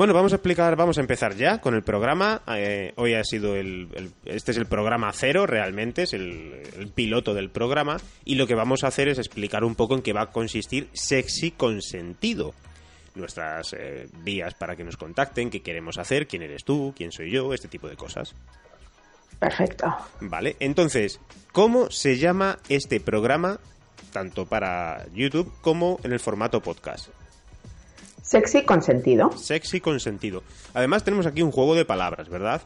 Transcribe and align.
Bueno, 0.00 0.14
vamos 0.14 0.32
a 0.32 0.36
explicar, 0.36 0.76
vamos 0.76 0.96
a 0.96 1.02
empezar 1.02 1.36
ya 1.36 1.60
con 1.60 1.74
el 1.74 1.82
programa. 1.82 2.40
Eh, 2.56 2.94
hoy 2.96 3.12
ha 3.12 3.22
sido 3.22 3.54
el, 3.54 3.86
el- 3.92 4.10
este 4.24 4.52
es 4.52 4.56
el 4.56 4.64
programa 4.64 5.12
cero, 5.12 5.46
realmente 5.46 6.04
es 6.04 6.14
el, 6.14 6.54
el 6.78 6.88
piloto 6.88 7.34
del 7.34 7.50
programa 7.50 7.98
y 8.24 8.36
lo 8.36 8.46
que 8.46 8.54
vamos 8.54 8.82
a 8.82 8.86
hacer 8.86 9.08
es 9.08 9.18
explicar 9.18 9.62
un 9.62 9.74
poco 9.74 9.94
en 9.94 10.00
qué 10.00 10.14
va 10.14 10.22
a 10.22 10.30
consistir 10.30 10.88
Sexy 10.94 11.50
Consentido. 11.50 12.54
Nuestras 13.14 13.74
eh, 13.74 14.08
vías 14.24 14.54
para 14.54 14.74
que 14.74 14.84
nos 14.84 14.96
contacten, 14.96 15.50
qué 15.50 15.60
queremos 15.60 15.98
hacer, 15.98 16.26
quién 16.26 16.44
eres 16.44 16.64
tú, 16.64 16.94
quién 16.96 17.12
soy 17.12 17.30
yo, 17.30 17.52
este 17.52 17.68
tipo 17.68 17.86
de 17.86 17.96
cosas. 17.96 18.34
Perfecto. 19.38 19.94
Vale, 20.22 20.56
entonces, 20.60 21.20
¿cómo 21.52 21.90
se 21.90 22.16
llama 22.16 22.58
este 22.70 23.00
programa 23.00 23.60
tanto 24.14 24.46
para 24.46 25.04
YouTube 25.12 25.52
como 25.60 26.00
en 26.04 26.14
el 26.14 26.20
formato 26.20 26.62
podcast? 26.62 27.08
Sexy 28.30 28.62
con 28.62 28.80
sentido. 28.80 29.32
Sexy 29.36 29.80
con 29.80 29.98
sentido. 29.98 30.44
Además 30.72 31.02
tenemos 31.02 31.26
aquí 31.26 31.42
un 31.42 31.50
juego 31.50 31.74
de 31.74 31.84
palabras, 31.84 32.28
¿verdad? 32.28 32.62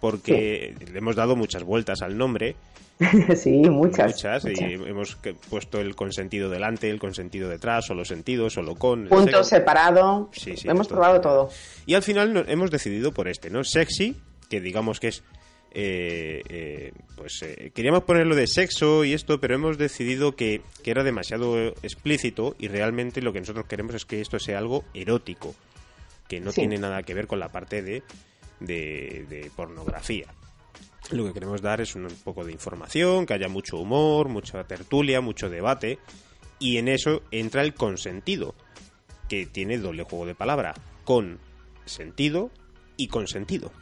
Porque 0.00 0.74
le 0.92 0.98
hemos 0.98 1.16
dado 1.16 1.34
muchas 1.34 1.64
vueltas 1.64 2.02
al 2.02 2.18
nombre, 2.18 2.56
sí, 3.36 3.50
muchas. 3.70 4.12
muchas, 4.12 4.44
y 4.44 4.74
hemos 4.74 5.16
puesto 5.48 5.80
el 5.80 5.96
consentido 5.96 6.50
delante, 6.50 6.90
el 6.90 6.98
consentido 6.98 7.48
detrás, 7.48 7.86
solo 7.86 8.04
sentido, 8.04 8.50
solo 8.50 8.74
con. 8.74 9.06
Punto 9.08 9.42
separado. 9.44 10.28
Sí, 10.32 10.56
sí, 10.58 10.68
Hemos 10.68 10.88
todo. 10.88 10.98
probado 10.98 11.20
todo. 11.22 11.50
Y 11.86 11.94
al 11.94 12.02
final 12.02 12.44
hemos 12.46 12.70
decidido 12.70 13.12
por 13.12 13.28
este, 13.28 13.48
¿no? 13.48 13.64
Sexy, 13.64 14.14
que 14.50 14.60
digamos 14.60 15.00
que 15.00 15.08
es. 15.08 15.22
Eh, 15.72 16.42
eh, 16.48 16.92
pues 17.16 17.42
eh, 17.42 17.70
queríamos 17.74 18.04
ponerlo 18.04 18.34
de 18.34 18.46
sexo 18.46 19.04
y 19.04 19.12
esto, 19.12 19.40
pero 19.40 19.54
hemos 19.54 19.78
decidido 19.78 20.34
que, 20.34 20.62
que 20.82 20.90
era 20.90 21.04
demasiado 21.04 21.68
explícito 21.82 22.56
y 22.58 22.68
realmente 22.68 23.20
lo 23.22 23.32
que 23.32 23.40
nosotros 23.40 23.66
queremos 23.66 23.94
es 23.94 24.04
que 24.04 24.20
esto 24.20 24.38
sea 24.38 24.58
algo 24.58 24.84
erótico, 24.94 25.54
que 26.28 26.40
no 26.40 26.52
Sí. 26.52 26.62
tiene 26.62 26.78
nada 26.78 27.02
que 27.02 27.14
ver 27.14 27.26
con 27.26 27.38
la 27.40 27.50
parte 27.50 27.82
de, 27.82 28.02
de, 28.60 29.26
de 29.28 29.50
pornografía. 29.54 30.26
Lo 31.10 31.24
que 31.26 31.32
queremos 31.32 31.62
dar 31.62 31.80
es 31.80 31.94
un 31.94 32.06
poco 32.24 32.44
de 32.44 32.52
información, 32.52 33.24
que 33.24 33.34
haya 33.34 33.48
mucho 33.48 33.78
humor, 33.78 34.28
mucha 34.28 34.64
tertulia, 34.64 35.20
mucho 35.20 35.48
debate, 35.48 35.98
y 36.58 36.76
en 36.78 36.88
eso 36.88 37.22
entra 37.30 37.62
el 37.62 37.72
consentido, 37.74 38.54
que 39.28 39.46
tiene 39.46 39.78
doble 39.78 40.02
juego 40.02 40.26
de 40.26 40.34
palabra, 40.34 40.74
con 41.04 41.38
sentido 41.86 42.50
y 42.96 43.08
consentido. 43.08 43.72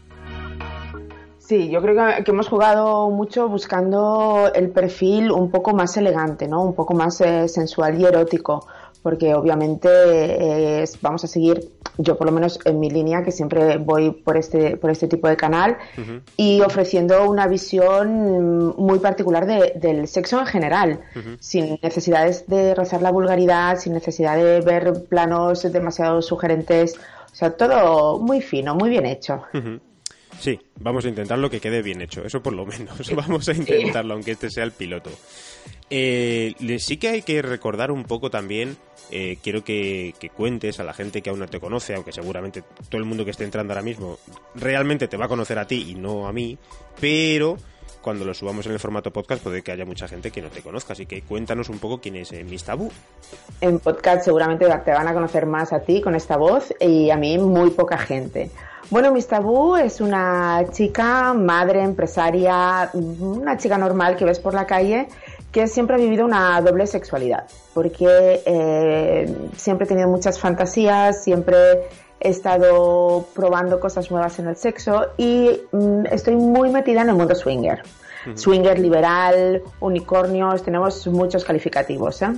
Sí, 1.46 1.68
yo 1.70 1.80
creo 1.80 1.94
que, 2.16 2.24
que 2.24 2.30
hemos 2.32 2.48
jugado 2.48 3.08
mucho 3.10 3.48
buscando 3.48 4.50
el 4.54 4.70
perfil 4.70 5.30
un 5.30 5.50
poco 5.50 5.72
más 5.74 5.96
elegante, 5.96 6.48
¿no? 6.48 6.62
Un 6.62 6.74
poco 6.74 6.92
más 6.94 7.20
eh, 7.20 7.46
sensual 7.48 8.00
y 8.00 8.04
erótico, 8.04 8.66
porque 9.02 9.32
obviamente 9.34 9.88
eh, 9.88 10.84
vamos 11.00 11.22
a 11.22 11.28
seguir, 11.28 11.70
yo 11.98 12.18
por 12.18 12.26
lo 12.26 12.32
menos 12.32 12.58
en 12.64 12.80
mi 12.80 12.90
línea, 12.90 13.22
que 13.22 13.30
siempre 13.30 13.78
voy 13.78 14.10
por 14.10 14.36
este, 14.36 14.76
por 14.76 14.90
este 14.90 15.06
tipo 15.06 15.28
de 15.28 15.36
canal, 15.36 15.76
y 16.36 16.60
ofreciendo 16.62 17.30
una 17.30 17.46
visión 17.46 18.74
muy 18.76 18.98
particular 18.98 19.46
de- 19.46 19.72
del 19.76 20.08
sexo 20.08 20.40
en 20.40 20.46
general, 20.46 21.00
sin 21.38 21.78
necesidades 21.80 22.48
de 22.48 22.74
rozar 22.74 23.02
la 23.02 23.12
vulgaridad, 23.12 23.78
sin 23.78 23.92
necesidad 23.92 24.36
de 24.36 24.60
ver 24.62 25.04
planos 25.08 25.62
demasiado 25.72 26.20
sugerentes, 26.22 26.96
o 27.32 27.34
sea, 27.36 27.50
todo 27.56 28.18
muy 28.18 28.40
fino, 28.40 28.74
muy 28.74 28.90
bien 28.90 29.06
hecho. 29.06 29.42
Sí, 30.38 30.58
vamos 30.80 31.04
a 31.04 31.08
intentarlo 31.08 31.50
que 31.50 31.60
quede 31.60 31.82
bien 31.82 32.02
hecho, 32.02 32.24
eso 32.24 32.42
por 32.42 32.52
lo 32.52 32.66
menos. 32.66 32.96
Vamos 33.14 33.48
a 33.48 33.52
intentarlo, 33.52 34.14
aunque 34.14 34.32
este 34.32 34.50
sea 34.50 34.64
el 34.64 34.72
piloto. 34.72 35.10
Eh, 35.88 36.54
sí 36.78 36.96
que 36.96 37.08
hay 37.08 37.22
que 37.22 37.42
recordar 37.42 37.90
un 37.90 38.04
poco 38.04 38.30
también, 38.30 38.76
eh, 39.10 39.38
quiero 39.42 39.64
que, 39.64 40.14
que 40.18 40.30
cuentes 40.30 40.80
a 40.80 40.84
la 40.84 40.92
gente 40.92 41.22
que 41.22 41.30
aún 41.30 41.38
no 41.38 41.46
te 41.46 41.60
conoce, 41.60 41.94
aunque 41.94 42.12
seguramente 42.12 42.62
todo 42.88 43.00
el 43.00 43.06
mundo 43.06 43.24
que 43.24 43.30
esté 43.30 43.44
entrando 43.44 43.72
ahora 43.72 43.82
mismo 43.82 44.18
realmente 44.54 45.08
te 45.08 45.16
va 45.16 45.26
a 45.26 45.28
conocer 45.28 45.58
a 45.58 45.66
ti 45.66 45.86
y 45.90 45.94
no 45.94 46.26
a 46.26 46.32
mí, 46.32 46.58
pero 47.00 47.56
cuando 48.06 48.24
lo 48.24 48.34
subamos 48.34 48.64
en 48.66 48.72
el 48.72 48.78
formato 48.78 49.10
podcast 49.10 49.42
puede 49.42 49.62
que 49.62 49.72
haya 49.72 49.84
mucha 49.84 50.06
gente 50.06 50.30
que 50.30 50.40
no 50.40 50.48
te 50.48 50.62
conozca, 50.62 50.92
así 50.92 51.06
que 51.06 51.22
cuéntanos 51.22 51.68
un 51.68 51.80
poco 51.80 52.00
quién 52.00 52.14
es 52.14 52.30
eh, 52.30 52.44
Miss 52.44 52.62
Tabú. 52.62 52.88
En 53.60 53.80
podcast 53.80 54.24
seguramente 54.24 54.64
te 54.84 54.92
van 54.92 55.08
a 55.08 55.12
conocer 55.12 55.44
más 55.44 55.72
a 55.72 55.80
ti 55.80 56.00
con 56.00 56.14
esta 56.14 56.36
voz 56.36 56.72
y 56.78 57.10
a 57.10 57.16
mí 57.16 57.36
muy 57.36 57.70
poca 57.70 57.98
gente. 57.98 58.52
Bueno, 58.90 59.10
Miss 59.10 59.26
Tabú 59.26 59.74
es 59.74 60.00
una 60.00 60.62
chica, 60.70 61.34
madre, 61.34 61.82
empresaria, 61.82 62.90
una 62.92 63.56
chica 63.56 63.76
normal 63.76 64.14
que 64.14 64.24
ves 64.24 64.38
por 64.38 64.54
la 64.54 64.66
calle 64.66 65.08
que 65.50 65.66
siempre 65.66 65.96
ha 65.96 65.98
vivido 65.98 66.24
una 66.24 66.60
doble 66.60 66.86
sexualidad, 66.86 67.48
porque 67.74 68.40
eh, 68.46 69.36
siempre 69.56 69.86
he 69.86 69.88
tenido 69.88 70.08
muchas 70.08 70.38
fantasías, 70.38 71.24
siempre 71.24 71.88
he 72.20 72.30
estado 72.30 73.26
probando 73.34 73.78
cosas 73.80 74.10
nuevas 74.10 74.38
en 74.38 74.48
el 74.48 74.56
sexo 74.56 75.06
y 75.16 75.60
mm, 75.72 76.06
estoy 76.10 76.36
muy 76.36 76.70
metida 76.70 77.02
en 77.02 77.10
el 77.10 77.14
mundo 77.16 77.34
swinger. 77.34 77.82
Swinger 78.34 78.76
liberal, 78.80 79.62
unicornios, 79.78 80.64
tenemos 80.64 81.06
muchos 81.06 81.44
calificativos. 81.44 82.22
¿eh? 82.22 82.28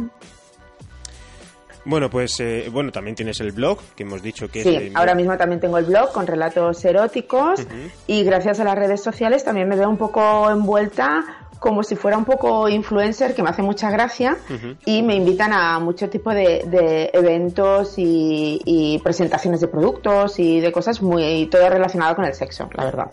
Bueno, 1.86 2.10
pues 2.10 2.38
eh, 2.40 2.68
bueno, 2.70 2.92
también 2.92 3.14
tienes 3.16 3.40
el 3.40 3.52
blog, 3.52 3.78
que 3.96 4.02
hemos 4.02 4.20
dicho 4.20 4.50
que 4.50 4.62
Sí, 4.62 4.76
es... 4.76 4.96
ahora 4.96 5.14
mismo 5.14 5.38
también 5.38 5.60
tengo 5.60 5.78
el 5.78 5.86
blog 5.86 6.12
con 6.12 6.26
relatos 6.26 6.84
eróticos 6.84 7.66
y 8.06 8.22
gracias 8.24 8.60
a 8.60 8.64
las 8.64 8.74
redes 8.76 9.02
sociales 9.02 9.42
también 9.44 9.66
me 9.66 9.76
veo 9.76 9.88
un 9.88 9.96
poco 9.96 10.50
envuelta 10.50 11.47
como 11.58 11.82
si 11.82 11.96
fuera 11.96 12.16
un 12.16 12.24
poco 12.24 12.68
influencer, 12.68 13.34
que 13.34 13.42
me 13.42 13.50
hace 13.50 13.62
mucha 13.62 13.90
gracia 13.90 14.36
y 14.84 15.02
me 15.02 15.14
invitan 15.14 15.52
a 15.52 15.78
mucho 15.78 16.08
tipo 16.08 16.30
de, 16.30 16.64
de 16.66 17.10
eventos 17.12 17.94
y, 17.98 18.60
y 18.64 18.98
presentaciones 19.00 19.60
de 19.60 19.68
productos 19.68 20.38
y 20.38 20.60
de 20.60 20.72
cosas 20.72 21.02
muy 21.02 21.46
todo 21.46 21.68
relacionado 21.68 22.14
con 22.14 22.24
el 22.24 22.34
sexo, 22.34 22.68
la 22.74 22.84
verdad. 22.84 23.10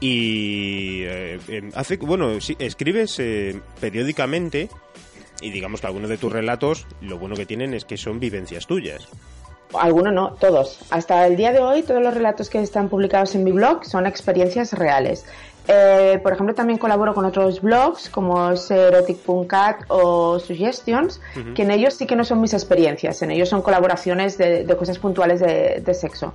Y 0.00 1.02
eh, 1.04 1.38
eh, 1.48 1.70
hace, 1.74 1.98
bueno, 1.98 2.40
sí, 2.40 2.56
escribes 2.58 3.18
eh, 3.18 3.60
periódicamente 3.80 4.70
y 5.42 5.50
digamos 5.50 5.82
que 5.82 5.86
algunos 5.86 6.08
de 6.08 6.16
tus 6.16 6.32
relatos 6.32 6.86
lo 7.02 7.18
bueno 7.18 7.36
que 7.36 7.44
tienen 7.44 7.74
es 7.74 7.84
que 7.84 7.98
son 7.98 8.18
vivencias 8.18 8.66
tuyas. 8.66 9.08
Algunos 9.78 10.12
no, 10.12 10.32
todos. 10.32 10.80
Hasta 10.90 11.26
el 11.26 11.36
día 11.36 11.52
de 11.52 11.60
hoy, 11.60 11.82
todos 11.82 12.02
los 12.02 12.12
relatos 12.12 12.50
que 12.50 12.60
están 12.60 12.88
publicados 12.88 13.34
en 13.34 13.44
mi 13.44 13.52
blog 13.52 13.84
son 13.84 14.06
experiencias 14.06 14.72
reales. 14.72 15.26
Eh, 15.68 16.18
por 16.22 16.32
ejemplo, 16.32 16.54
también 16.54 16.78
colaboro 16.78 17.14
con 17.14 17.24
otros 17.24 17.60
blogs 17.60 18.08
como 18.08 18.50
Erotic.cat 18.50 19.84
o 19.88 20.38
Suggestions, 20.38 21.20
que 21.54 21.62
en 21.62 21.70
ellos 21.70 21.94
sí 21.94 22.06
que 22.06 22.16
no 22.16 22.24
son 22.24 22.40
mis 22.40 22.54
experiencias, 22.54 23.22
en 23.22 23.30
ellos 23.30 23.48
son 23.48 23.62
colaboraciones 23.62 24.36
de, 24.38 24.64
de 24.64 24.76
cosas 24.76 24.98
puntuales 24.98 25.40
de, 25.40 25.80
de 25.84 25.94
sexo. 25.94 26.32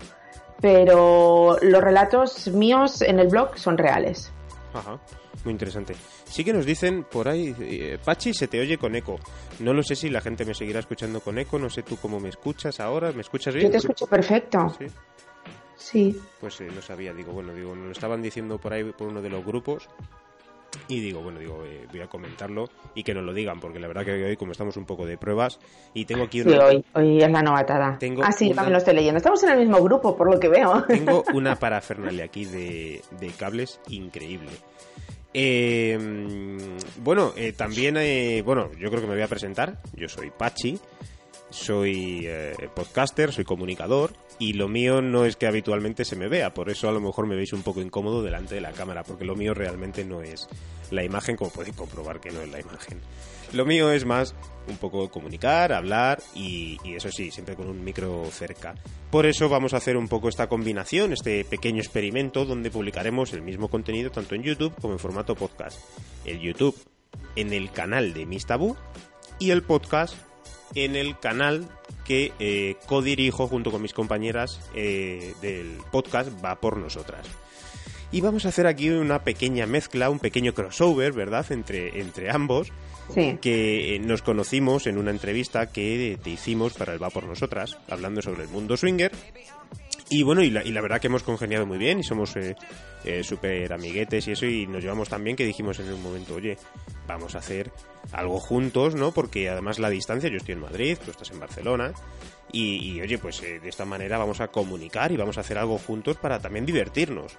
Pero 0.62 1.58
los 1.62 1.84
relatos 1.84 2.48
míos 2.48 3.02
en 3.02 3.20
el 3.20 3.28
blog 3.28 3.58
son 3.58 3.78
reales. 3.78 4.32
Ajá, 4.74 5.00
muy 5.44 5.52
interesante. 5.52 5.96
Sí 6.26 6.44
que 6.44 6.54
nos 6.54 6.66
dicen 6.66 7.04
por 7.04 7.28
ahí, 7.28 7.56
eh, 7.60 7.98
Pachi, 8.04 8.34
se 8.34 8.48
te 8.48 8.60
oye 8.60 8.78
con 8.78 8.96
eco. 8.96 9.18
No 9.60 9.74
lo 9.74 9.84
sé 9.84 9.96
si 9.96 10.10
la 10.10 10.22
gente 10.22 10.46
me 10.46 10.54
seguirá 10.54 10.80
escuchando 10.80 11.20
con 11.20 11.38
eco, 11.38 11.60
no 11.60 11.70
sé 11.70 11.84
tú 11.84 11.98
cómo 11.98 12.20
me 12.20 12.30
escuchas 12.30 12.80
ahora, 12.80 13.12
¿me 13.12 13.22
escuchas 13.22 13.54
bien? 13.54 13.68
Yo 13.68 13.72
te 13.72 13.78
escucho 13.78 14.08
perfecto. 14.08 14.76
Sí, 14.80 14.86
Sí. 15.78 16.20
pues 16.40 16.60
eh, 16.62 16.70
no 16.74 16.82
sabía, 16.82 17.14
digo, 17.14 17.32
bueno, 17.34 17.54
digo, 17.54 17.76
nos 17.76 17.86
lo 17.86 17.92
estaban 17.92 18.22
diciendo 18.22 18.58
por 18.58 18.74
ahí 18.74 18.84
por 18.86 19.08
uno 19.08 19.22
de 19.22 19.30
los 19.30 19.46
grupos 19.46 19.88
y 20.88 21.00
digo, 21.00 21.22
bueno, 21.22 21.40
digo, 21.40 21.64
eh, 21.66 21.86
voy 21.92 22.02
a 22.02 22.08
comentarlo 22.08 22.70
y 22.96 23.04
que 23.04 23.14
nos 23.14 23.24
lo 23.24 23.34
digan, 23.34 23.60
porque 23.60 23.80
la 23.80 23.88
verdad 23.88 24.04
que 24.06 24.12
hoy 24.24 24.36
como 24.38 24.52
estamos 24.52 24.76
un 24.78 24.86
poco 24.86 25.06
de 25.06 25.18
pruebas 25.18 25.60
y 25.94 26.06
tengo 26.06 26.24
aquí 26.26 26.42
Sí, 26.44 26.50
una, 26.50 26.66
hoy, 26.66 26.84
hoy 26.94 27.22
es 27.24 27.32
la 27.32 27.42
novatada. 27.42 27.98
Tengo 27.98 28.24
ah, 28.24 28.32
sí, 28.32 28.48
una- 28.48 28.56
también 28.56 28.74
lo 28.74 28.78
estoy 28.80 28.94
leyendo. 28.96 29.18
Estamos 29.18 29.42
en 29.44 29.50
el 29.52 29.60
mismo 29.60 29.82
grupo, 29.82 30.16
por 30.18 30.30
lo 30.34 30.40
que 30.40 30.50
veo. 30.50 30.84
Tengo 30.84 31.24
una 31.34 31.56
parafernalia 31.56 32.26
aquí 32.26 32.46
de, 32.46 33.02
de 33.20 33.28
cables 33.30 33.80
increíble. 33.90 34.52
Eh, 35.34 35.98
bueno, 37.04 37.34
eh, 37.36 37.54
también, 37.54 37.98
eh, 37.98 38.42
bueno, 38.46 38.70
yo 38.80 38.90
creo 38.90 39.02
que 39.02 39.08
me 39.08 39.14
voy 39.14 39.24
a 39.24 39.28
presentar. 39.28 39.82
Yo 39.94 40.08
soy 40.10 40.32
Pachi. 40.32 40.80
Soy 41.56 42.24
eh, 42.26 42.54
podcaster, 42.76 43.32
soy 43.32 43.46
comunicador 43.46 44.14
y 44.38 44.54
lo 44.54 44.68
mío 44.68 45.02
no 45.02 45.26
es 45.26 45.38
que 45.38 45.48
habitualmente 45.48 46.06
se 46.06 46.16
me 46.16 46.28
vea, 46.28 46.54
por 46.54 46.70
eso 46.70 46.90
a 46.90 46.92
lo 46.92 47.00
mejor 47.00 47.26
me 47.26 47.36
veis 47.36 47.54
un 47.54 47.64
poco 47.64 47.82
incómodo 47.82 48.22
delante 48.22 48.56
de 48.56 48.62
la 48.62 48.74
cámara, 48.74 49.04
porque 49.04 49.26
lo 49.26 49.36
mío 49.36 49.54
realmente 49.54 50.04
no 50.04 50.22
es 50.22 50.48
la 50.92 51.04
imagen, 51.04 51.38
como 51.38 51.52
podéis 51.52 51.76
comprobar 51.76 52.20
que 52.20 52.32
no 52.32 52.42
es 52.42 52.50
la 52.50 52.60
imagen. 52.60 53.02
Lo 53.54 53.66
mío 53.66 53.92
es 53.92 54.06
más 54.06 54.36
un 54.68 54.78
poco 54.78 55.10
comunicar, 55.10 55.72
hablar 55.72 56.22
y, 56.34 56.78
eso 56.84 57.10
sí, 57.10 57.32
siempre 57.32 57.56
con 57.56 57.70
un 57.70 57.84
micro 57.84 58.26
cerca. 58.32 58.76
Por 59.10 59.26
eso 59.26 59.48
vamos 59.48 59.74
a 59.74 59.78
hacer 59.78 59.96
un 59.96 60.08
poco 60.08 60.28
esta 60.28 60.48
combinación, 60.48 61.14
este 61.14 61.46
pequeño 61.46 61.80
experimento 61.80 62.46
donde 62.46 62.72
publicaremos 62.72 63.32
el 63.34 63.42
mismo 63.42 63.70
contenido 63.70 64.12
tanto 64.12 64.36
en 64.36 64.44
YouTube 64.44 64.76
como 64.82 64.94
en 64.94 65.00
formato 65.00 65.36
podcast. 65.36 65.80
El 66.26 66.40
YouTube 66.40 66.76
en 67.36 67.54
el 67.54 67.72
canal 67.72 68.14
de 68.14 68.26
Mistabu 68.26 68.76
y 69.40 69.52
el 69.52 69.64
podcast 69.64 70.16
en 70.76 70.96
el 70.96 71.18
canal 71.20 71.68
que 72.06 72.32
eh, 72.40 72.76
codirijo 72.86 73.48
junto 73.48 73.72
con 73.72 73.82
mis 73.82 73.94
compañeras 73.94 74.60
eh, 74.76 75.34
del 75.42 75.78
podcast 75.92 76.30
Va 76.44 76.56
por 76.60 76.78
Nosotras. 76.78 77.26
Y 78.12 78.22
vamos 78.22 78.46
a 78.46 78.50
hacer 78.50 78.68
aquí 78.68 78.90
una 78.90 79.24
pequeña 79.24 79.66
mezcla, 79.66 80.10
un 80.10 80.20
pequeño 80.20 80.54
crossover, 80.54 81.12
¿verdad?, 81.14 81.52
entre, 81.52 82.00
entre 82.00 82.30
ambos, 82.30 82.72
Sí. 83.14 83.38
que 83.40 83.96
eh, 83.96 84.00
nos 84.00 84.24
conocimos 84.24 84.88
en 84.88 84.98
una 84.98 85.12
entrevista 85.12 85.68
que 85.72 86.18
te 86.24 86.30
hicimos 86.32 86.74
para 86.74 86.92
el 86.94 87.02
Va 87.02 87.12
por 87.12 87.26
Nosotras, 87.26 87.78
hablando 87.88 88.22
sobre 88.22 88.44
el 88.44 88.50
mundo 88.50 88.78
swinger. 88.78 89.12
Y 90.10 90.24
bueno, 90.24 90.42
y 90.44 90.50
la, 90.50 90.64
y 90.64 90.72
la 90.72 90.82
verdad 90.82 91.00
que 91.02 91.08
hemos 91.08 91.22
congeniado 91.24 91.66
muy 91.68 91.78
bien 91.78 92.00
y 92.00 92.04
somos 92.04 92.36
eh, 92.36 92.56
eh, 93.04 93.24
súper 93.24 93.74
amiguetes 93.74 94.28
y 94.28 94.32
eso, 94.32 94.46
y 94.46 94.66
nos 94.68 94.82
llevamos 94.84 95.10
tan 95.10 95.24
bien 95.24 95.36
que 95.36 95.46
dijimos 95.46 95.80
en 95.80 95.92
un 95.94 96.02
momento, 96.02 96.36
oye, 96.36 96.58
vamos 97.08 97.36
a 97.36 97.40
hacer 97.40 97.72
algo 98.12 98.40
juntos, 98.40 98.96
¿no? 98.96 99.12
Porque 99.12 99.50
además 99.50 99.80
la 99.80 99.90
distancia, 99.90 100.30
yo 100.30 100.38
estoy 100.38 100.54
en 100.54 100.62
Madrid, 100.62 100.98
tú 101.04 101.12
estás 101.12 101.32
en 101.32 101.40
Barcelona, 101.40 101.94
y, 102.52 102.76
y, 102.78 103.02
oye, 103.02 103.18
pues 103.18 103.42
eh, 103.44 103.60
de 103.60 103.70
esta 103.70 103.86
manera 103.86 104.18
vamos 104.18 104.40
a 104.42 104.48
comunicar 104.48 105.12
y 105.12 105.18
vamos 105.18 105.38
a 105.38 105.42
hacer 105.42 105.58
algo 105.58 105.78
juntos 105.78 106.18
para 106.18 106.40
también 106.40 106.66
divertirnos. 106.66 107.38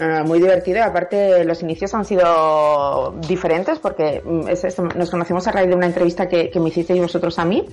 Uh, 0.00 0.26
muy 0.26 0.40
divertido 0.40 0.82
aparte 0.82 1.44
los 1.44 1.62
inicios 1.62 1.94
han 1.94 2.04
sido 2.04 3.14
diferentes 3.28 3.78
porque 3.78 4.20
mm, 4.24 4.48
es 4.48 4.76
nos 4.76 5.08
conocimos 5.08 5.46
a 5.46 5.52
raíz 5.52 5.68
de 5.68 5.76
una 5.76 5.86
entrevista 5.86 6.28
que, 6.28 6.50
que 6.50 6.58
me 6.58 6.70
hicisteis 6.70 7.00
vosotros 7.00 7.38
a 7.38 7.44
mí 7.44 7.64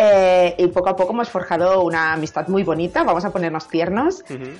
eh, 0.00 0.54
y 0.56 0.68
poco 0.68 0.90
a 0.90 0.96
poco 0.96 1.12
hemos 1.12 1.28
forjado 1.28 1.82
una 1.82 2.12
amistad 2.12 2.46
muy 2.46 2.62
bonita, 2.62 3.02
vamos 3.02 3.24
a 3.24 3.30
ponernos 3.30 3.66
tiernos. 3.66 4.22
Uh 4.30 4.34
-huh. 4.34 4.54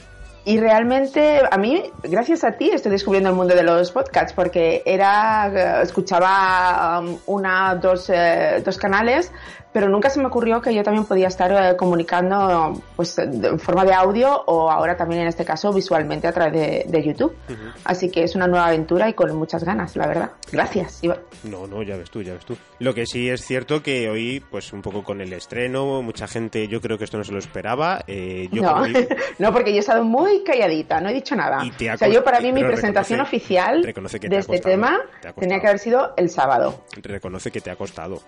Y 0.48 0.58
realmente 0.58 1.42
a 1.50 1.58
mí, 1.58 1.92
gracias 2.04 2.42
a 2.42 2.52
ti, 2.52 2.70
estoy 2.70 2.90
descubriendo 2.90 3.28
el 3.28 3.36
mundo 3.36 3.54
de 3.54 3.62
los 3.62 3.92
podcasts 3.92 4.32
porque 4.32 4.82
era, 4.86 5.82
escuchaba 5.82 7.00
um, 7.00 7.18
una, 7.26 7.74
dos, 7.74 8.08
eh, 8.08 8.62
dos 8.64 8.78
canales, 8.78 9.30
pero 9.72 9.88
nunca 9.88 10.10
se 10.10 10.20
me 10.20 10.26
ocurrió 10.26 10.60
que 10.60 10.74
yo 10.74 10.82
también 10.82 11.04
podía 11.04 11.28
estar 11.28 11.52
eh, 11.52 11.76
comunicando 11.76 12.80
pues 12.96 13.18
en 13.18 13.58
forma 13.58 13.84
de 13.84 13.92
audio 13.92 14.42
o 14.46 14.70
ahora 14.70 14.96
también 14.96 15.22
en 15.22 15.28
este 15.28 15.44
caso 15.44 15.72
visualmente 15.72 16.26
a 16.26 16.32
través 16.32 16.52
de, 16.52 16.84
de 16.88 17.02
YouTube. 17.04 17.34
Uh 17.48 17.52
-huh. 17.52 17.72
Así 17.84 18.10
que 18.10 18.22
es 18.22 18.34
una 18.34 18.46
nueva 18.46 18.66
aventura 18.66 19.08
y 19.08 19.14
con 19.14 19.34
muchas 19.36 19.64
ganas, 19.64 19.96
la 19.96 20.06
verdad. 20.06 20.30
Gracias. 20.50 21.02
Iván. 21.02 21.18
No, 21.44 21.66
no, 21.66 21.82
ya 21.82 21.96
ves 21.96 22.10
tú, 22.10 22.22
ya 22.22 22.34
ves 22.34 22.44
tú. 22.44 22.56
Lo 22.78 22.94
que 22.94 23.06
sí 23.06 23.28
es 23.28 23.44
cierto 23.44 23.82
que 23.82 24.08
hoy, 24.08 24.42
pues 24.50 24.72
un 24.72 24.82
poco 24.82 25.04
con 25.04 25.20
el 25.20 25.32
estreno, 25.32 26.02
mucha 26.02 26.26
gente, 26.26 26.66
yo 26.68 26.80
creo 26.80 26.98
que 26.98 27.04
esto 27.04 27.18
no 27.18 27.24
se 27.24 27.32
lo 27.32 27.38
esperaba. 27.38 28.02
Eh, 28.06 28.48
yo 28.50 28.62
no, 28.62 28.82
no, 29.38 29.52
porque 29.52 29.70
yo 29.70 29.76
he 29.76 29.80
estado 29.80 30.04
muy 30.04 30.42
calladita, 30.44 31.00
no 31.00 31.08
he 31.08 31.14
dicho 31.14 31.36
nada. 31.36 31.64
Y 31.64 31.88
o 31.88 31.96
sea, 31.96 32.08
yo 32.08 32.24
para 32.24 32.40
mí 32.40 32.52
mi 32.52 32.64
presentación 32.64 33.18
reconoce, 33.18 33.36
oficial 33.36 33.82
de 33.82 34.38
este 34.38 34.52
costado, 34.52 34.62
tema 34.62 35.00
tenía 35.38 35.60
que 35.60 35.66
haber 35.66 35.78
sido 35.78 36.14
el 36.16 36.30
sábado. 36.30 36.84
Reconoce 37.02 37.50
que 37.50 37.60
te 37.60 37.70
ha 37.70 37.76
costado. 37.76 38.20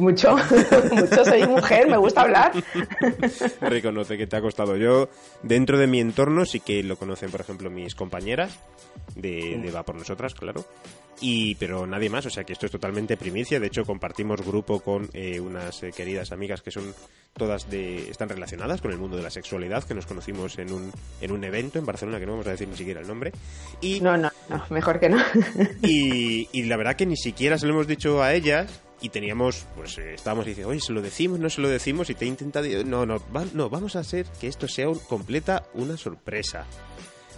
Mucho, 0.00 0.34
mucho, 0.92 1.24
soy 1.24 1.46
mujer, 1.46 1.86
me 1.86 1.98
gusta 1.98 2.22
hablar. 2.22 2.52
Reconoce 3.60 4.16
que 4.16 4.26
te 4.26 4.36
ha 4.36 4.40
costado. 4.40 4.76
Yo, 4.76 5.10
dentro 5.42 5.78
de 5.78 5.86
mi 5.86 6.00
entorno, 6.00 6.46
sí 6.46 6.60
que 6.60 6.82
lo 6.82 6.96
conocen, 6.96 7.30
por 7.30 7.42
ejemplo, 7.42 7.68
mis 7.70 7.94
compañeras 7.94 8.58
de, 9.14 9.58
de 9.62 9.70
Va 9.70 9.82
por 9.82 9.96
Nosotras, 9.96 10.34
claro. 10.34 10.64
Y, 11.20 11.54
pero 11.56 11.86
nadie 11.86 12.08
más, 12.08 12.24
o 12.24 12.30
sea 12.30 12.44
que 12.44 12.54
esto 12.54 12.64
es 12.64 12.72
totalmente 12.72 13.18
primicia. 13.18 13.60
De 13.60 13.66
hecho, 13.66 13.84
compartimos 13.84 14.40
grupo 14.40 14.80
con 14.80 15.10
eh, 15.12 15.38
unas 15.38 15.82
eh, 15.82 15.92
queridas 15.94 16.32
amigas 16.32 16.62
que 16.62 16.70
son 16.70 16.94
todas 17.34 17.68
de. 17.68 18.08
están 18.08 18.30
relacionadas 18.30 18.80
con 18.80 18.90
el 18.90 18.98
mundo 18.98 19.18
de 19.18 19.22
la 19.22 19.30
sexualidad, 19.30 19.84
que 19.84 19.94
nos 19.94 20.06
conocimos 20.06 20.58
en 20.58 20.72
un, 20.72 20.90
en 21.20 21.30
un 21.30 21.44
evento 21.44 21.78
en 21.78 21.84
Barcelona, 21.84 22.18
que 22.18 22.24
no 22.24 22.32
vamos 22.32 22.46
a 22.46 22.52
decir 22.52 22.68
ni 22.68 22.76
siquiera 22.76 23.02
el 23.02 23.06
nombre. 23.06 23.32
Y, 23.82 24.00
no, 24.00 24.16
no, 24.16 24.30
no, 24.48 24.64
mejor 24.70 24.98
que 24.98 25.10
no. 25.10 25.18
y, 25.82 26.48
y 26.52 26.62
la 26.64 26.78
verdad 26.78 26.96
que 26.96 27.04
ni 27.04 27.16
siquiera 27.16 27.58
se 27.58 27.66
lo 27.66 27.74
hemos 27.74 27.86
dicho 27.86 28.22
a 28.22 28.32
ellas, 28.32 28.80
y 29.00 29.08
teníamos, 29.08 29.66
pues 29.74 29.98
eh, 29.98 30.14
estábamos 30.14 30.46
diciendo, 30.46 30.70
oye, 30.70 30.80
se 30.80 30.92
lo 30.92 31.02
decimos, 31.02 31.38
no 31.38 31.50
se 31.50 31.60
lo 31.60 31.68
decimos, 31.68 32.10
y 32.10 32.14
te 32.14 32.24
he 32.24 32.28
intentado, 32.28 32.66
no, 32.84 33.06
no, 33.06 33.20
no, 33.54 33.70
vamos 33.70 33.96
a 33.96 34.00
hacer 34.00 34.26
que 34.40 34.48
esto 34.48 34.68
sea 34.68 34.88
un, 34.88 34.98
completa 34.98 35.64
una 35.74 35.96
sorpresa. 35.96 36.66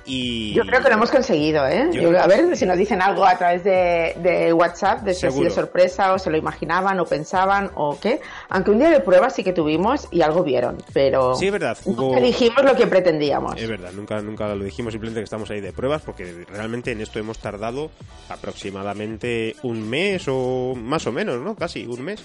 Y... 0.04 0.52
Yo 0.54 0.64
creo 0.64 0.82
que 0.82 0.88
lo 0.88 0.94
hemos 0.94 1.10
conseguido, 1.10 1.66
¿eh? 1.66 1.88
Yo... 1.92 2.18
A 2.18 2.26
ver 2.26 2.56
si 2.56 2.66
nos 2.66 2.76
dicen 2.76 3.00
algo 3.02 3.24
a 3.24 3.36
través 3.36 3.64
de, 3.64 4.16
de 4.22 4.52
WhatsApp, 4.52 5.02
de 5.02 5.14
si 5.14 5.26
así 5.26 5.42
de 5.42 5.50
sorpresa, 5.50 6.12
o 6.12 6.18
se 6.18 6.30
lo 6.30 6.36
imaginaban, 6.36 6.98
o 7.00 7.04
pensaban, 7.04 7.70
o 7.74 7.98
qué. 8.00 8.20
Aunque 8.48 8.70
un 8.70 8.78
día 8.78 8.90
de 8.90 9.00
prueba 9.00 9.30
sí 9.30 9.44
que 9.44 9.52
tuvimos 9.52 10.08
y 10.10 10.22
algo 10.22 10.42
vieron, 10.42 10.78
pero. 10.92 11.34
Sí, 11.34 11.46
es 11.46 11.52
verdad. 11.52 11.76
Hubo... 11.84 12.08
Nunca 12.08 12.20
dijimos 12.20 12.64
lo 12.64 12.74
que 12.74 12.86
pretendíamos. 12.86 13.60
Es 13.60 13.68
verdad, 13.68 13.92
nunca, 13.92 14.20
nunca 14.20 14.54
lo 14.54 14.64
dijimos, 14.64 14.92
simplemente 14.92 15.20
que 15.20 15.24
estamos 15.24 15.50
ahí 15.50 15.60
de 15.60 15.72
pruebas, 15.72 16.02
porque 16.02 16.44
realmente 16.48 16.92
en 16.92 17.00
esto 17.00 17.18
hemos 17.18 17.38
tardado 17.38 17.90
aproximadamente 18.28 19.56
un 19.62 19.88
mes 19.88 20.24
o 20.28 20.74
más 20.76 21.06
o 21.06 21.12
menos, 21.12 21.40
¿no? 21.40 21.54
Casi 21.54 21.86
un 21.86 22.02
mes 22.02 22.22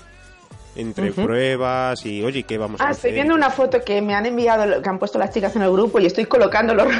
entre 0.78 1.10
uh 1.10 1.14
-huh. 1.14 1.26
pruebas 1.26 2.06
y 2.06 2.24
oye, 2.24 2.44
¿qué 2.44 2.58
vamos 2.58 2.80
ah, 2.80 2.86
a 2.86 2.90
hacer? 2.90 3.10
estoy 3.10 3.14
viendo 3.14 3.34
una 3.34 3.50
foto 3.50 3.82
que 3.84 4.02
me 4.02 4.14
han 4.14 4.26
enviado, 4.26 4.82
que 4.82 4.90
han 4.90 5.00
puesto 5.00 5.18
las 5.18 5.32
chicas 5.32 5.56
en 5.56 5.64
el 5.64 5.72
grupo 5.72 6.00
y 6.00 6.06
estoy 6.06 6.26
colocando 6.26 6.74
los 6.74 6.88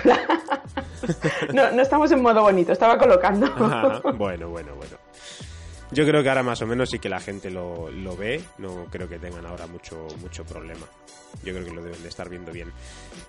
no, 1.54 1.72
no 1.72 1.82
estamos 1.82 2.12
en 2.12 2.22
modo 2.22 2.42
bonito, 2.42 2.72
estaba 2.72 2.98
colocando. 2.98 3.48
Ah, 3.58 4.02
bueno, 4.16 4.50
bueno, 4.50 4.76
bueno. 4.76 4.98
Yo 5.92 6.06
creo 6.06 6.22
que 6.22 6.30
ahora 6.30 6.44
más 6.44 6.62
o 6.62 6.68
menos 6.68 6.90
sí 6.90 7.00
que 7.00 7.10
la 7.10 7.20
gente 7.20 7.50
lo, 7.50 7.90
lo 7.90 8.16
ve, 8.18 8.42
no 8.58 8.86
creo 8.90 9.08
que 9.08 9.20
tengan 9.20 9.46
ahora 9.46 9.68
mucho, 9.68 10.08
mucho 10.22 10.44
problema. 10.44 10.86
Yo 11.44 11.54
creo 11.54 11.66
que 11.66 11.72
lo 11.72 11.84
deben 11.84 12.02
de 12.02 12.10
estar 12.10 12.30
viendo 12.30 12.52
bien. 12.52 12.72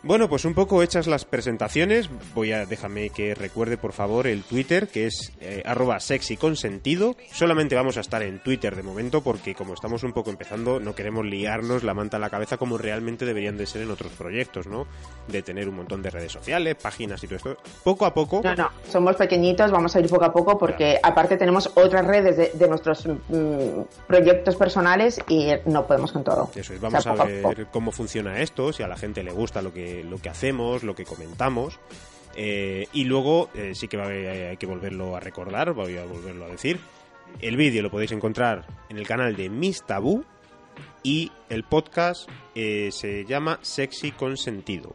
Bueno, 0.03 0.29
pues 0.29 0.45
un 0.45 0.55
poco 0.55 0.83
hechas 0.83 1.07
las 1.07 1.25
presentaciones, 1.25 2.09
voy 2.35 2.53
a 2.53 2.65
déjame 2.65 3.11
que 3.11 3.35
recuerde 3.35 3.77
por 3.77 3.93
favor 3.93 4.27
el 4.27 4.43
Twitter, 4.45 4.89
que 4.89 5.07
es 5.07 5.33
eh, 5.41 5.63
arroba 5.65 6.01
sexy 6.01 6.37
consentido. 6.37 7.17
Solamente 7.33 7.75
vamos 7.75 7.97
a 7.97 8.01
estar 8.01 8.23
en 8.23 8.43
Twitter 8.43 8.75
de 8.75 8.83
momento 8.83 9.23
porque 9.23 9.55
como 9.55 9.75
estamos 9.75 10.03
un 10.05 10.13
poco 10.13 10.31
empezando, 10.31 10.81
no 10.81 10.95
queremos 10.95 11.27
liarnos 11.27 11.85
la 11.85 11.95
manta 11.95 12.17
a 12.17 12.21
la 12.21 12.31
cabeza 12.31 12.57
como 12.57 12.79
realmente 12.79 13.25
deberían 13.27 13.57
de 13.57 13.67
ser 13.67 13.83
en 13.83 13.91
otros 13.91 14.13
proyectos, 14.13 14.67
¿no? 14.67 14.87
De 15.27 15.43
tener 15.43 15.69
un 15.69 15.77
montón 15.77 16.03
de 16.03 16.11
redes 16.11 16.33
sociales, 16.33 16.77
páginas 16.77 17.23
y 17.23 17.27
todo 17.27 17.37
esto. 17.37 17.57
Poco 17.85 18.07
a 18.07 18.15
poco. 18.15 18.41
No, 18.43 18.55
no, 18.55 18.71
somos 18.91 19.17
pequeñitos, 19.17 19.71
vamos 19.71 19.95
a 19.95 20.01
ir 20.01 20.09
poco 20.09 20.25
a 20.25 20.33
poco 20.33 20.59
porque 20.59 20.99
claro. 21.01 21.01
aparte 21.03 21.37
tenemos 21.37 21.71
otras 21.75 22.07
redes 22.07 22.37
de, 22.37 22.48
de 22.55 22.69
nuestros 22.69 23.07
mm, 23.07 23.83
proyectos 24.07 24.57
personales 24.57 25.21
y 25.29 25.49
no 25.67 25.87
podemos 25.87 26.13
con 26.13 26.25
todo. 26.25 26.51
Eso 26.55 26.75
es, 26.75 26.81
vamos 26.81 27.01
o 27.01 27.03
sea, 27.03 27.23
a 27.23 27.27
ver 27.27 27.61
a 27.61 27.71
cómo 27.71 27.93
funciona 27.93 28.41
esto, 28.41 28.73
si 28.73 28.83
a 28.83 28.89
la 28.89 28.97
gente 28.97 29.23
le 29.23 29.33
gusta 29.33 29.63
lo 29.63 29.73
que, 29.73 30.05
lo 30.05 30.19
que 30.19 30.29
hacemos, 30.29 30.83
lo 30.83 30.95
que 30.95 31.05
comentamos. 31.05 31.79
Eh, 32.37 32.87
y 32.93 33.05
luego, 33.05 33.51
eh, 33.55 33.73
sí 33.75 33.89
que 33.89 33.97
va, 33.97 34.07
hay 34.07 34.57
que 34.57 34.67
volverlo 34.67 35.17
a 35.17 35.21
recordar, 35.21 35.73
voy 35.73 35.97
a 35.97 36.05
volverlo 36.05 36.45
a 36.45 36.49
decir. 36.49 36.79
El 37.41 37.57
vídeo 37.57 37.83
lo 37.83 37.91
podéis 37.91 38.13
encontrar 38.13 38.67
en 38.89 38.99
el 38.99 39.07
canal 39.07 39.37
de 39.37 39.49
Miss 39.49 39.83
Tabú 39.83 40.25
y 41.03 41.33
el 41.49 41.65
podcast 41.65 42.29
eh, 42.55 42.91
se 42.93 43.25
llama 43.25 43.59
Sexy 43.63 44.13
con 44.13 44.37
Sentido. 44.37 44.95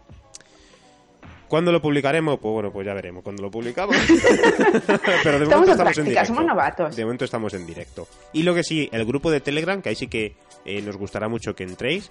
¿Cuándo 1.53 1.71
lo 1.71 1.83
publicaremos? 1.83 2.39
Pues 2.39 2.51
bueno, 2.51 2.71
pues 2.71 2.83
ya 2.83 2.95
veremos 2.95 3.21
cuando 3.21 3.43
lo 3.43 3.51
publicamos. 3.51 3.95
Pero 5.23 5.37
de 5.37 5.45
momento 5.45 5.71
estamos 5.73 5.97
en 5.99 6.05
directo. 6.05 6.25
Somos 6.25 6.45
novatos. 6.45 6.95
De 6.95 7.03
momento 7.03 7.25
estamos 7.25 7.53
en 7.53 7.67
directo. 7.67 8.07
Y 8.31 8.41
lo 8.41 8.55
que 8.55 8.63
sí, 8.63 8.89
el 8.91 9.05
grupo 9.05 9.29
de 9.29 9.39
Telegram, 9.39 9.79
que 9.79 9.89
ahí 9.89 9.95
sí 9.95 10.07
que 10.07 10.35
eh, 10.65 10.81
nos 10.81 10.97
gustará 10.97 11.27
mucho 11.27 11.53
que 11.53 11.63
entréis. 11.63 12.09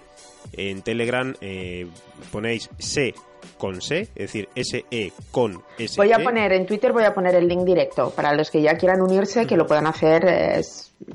En 0.53 0.81
Telegram 0.81 1.33
eh, 1.41 1.87
ponéis 2.31 2.69
C 2.79 3.13
con 3.57 3.81
C, 3.81 4.07
es 4.15 4.15
decir, 4.15 4.47
SE 4.55 5.11
con 5.31 5.61
S. 5.77 5.95
Voy 5.97 6.13
a 6.13 6.19
poner 6.19 6.53
en 6.53 6.65
Twitter, 6.65 6.93
voy 6.93 7.03
a 7.03 7.13
poner 7.13 7.35
el 7.35 7.45
link 7.45 7.65
directo 7.65 8.11
para 8.11 8.33
los 8.33 8.49
que 8.49 8.61
ya 8.61 8.77
quieran 8.77 9.01
unirse, 9.01 9.45
que 9.45 9.57
lo 9.57 9.67
puedan 9.67 9.87
hacer 9.87 10.23
eh, 10.25 10.61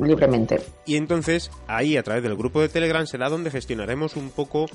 libremente. 0.01 0.61
Y 0.85 0.97
entonces, 0.97 1.51
ahí 1.67 1.97
a 1.97 2.03
través 2.03 2.23
del 2.23 2.37
grupo 2.37 2.61
de 2.61 2.69
Telegram 2.69 3.07
será 3.07 3.31
donde 3.31 3.51
gestionaremos 3.51 4.17
un 4.17 4.29
poco 4.29 4.67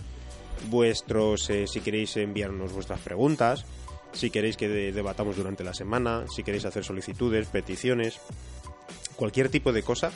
vuestros, 0.70 1.50
eh, 1.50 1.68
si 1.68 1.82
queréis 1.82 2.16
enviarnos 2.18 2.74
vuestras 2.74 3.00
preguntas, 3.00 3.66
si 4.14 4.30
queréis 4.30 4.58
que 4.58 4.70
de 4.70 4.92
debatamos 4.92 5.36
durante 5.36 5.64
la 5.64 5.74
semana, 5.74 6.26
si 6.34 6.44
queréis 6.44 6.66
hacer 6.66 6.84
solicitudes, 6.84 7.48
peticiones, 7.48 8.20
cualquier 9.16 9.50
tipo 9.50 9.74
de 9.74 9.84
cosa, 9.84 10.12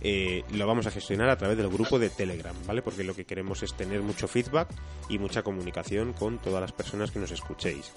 eh, 0.00 0.44
lo 0.52 0.66
vamos 0.66 0.86
a 0.86 0.90
gestionar 0.90 1.28
a 1.28 1.36
través 1.36 1.56
del 1.56 1.68
grupo 1.68 1.98
de 1.98 2.10
Telegram, 2.10 2.54
¿vale? 2.66 2.82
Porque 2.82 3.04
lo 3.04 3.14
que 3.14 3.24
queremos 3.24 3.62
es 3.62 3.74
tener 3.74 4.02
mucho 4.02 4.28
feedback 4.28 4.68
y 5.08 5.18
mucha 5.18 5.42
comunicación 5.42 6.12
con 6.12 6.38
todas 6.38 6.60
las 6.60 6.72
personas 6.72 7.10
que 7.10 7.18
nos 7.18 7.30
escuchéis. 7.30 7.92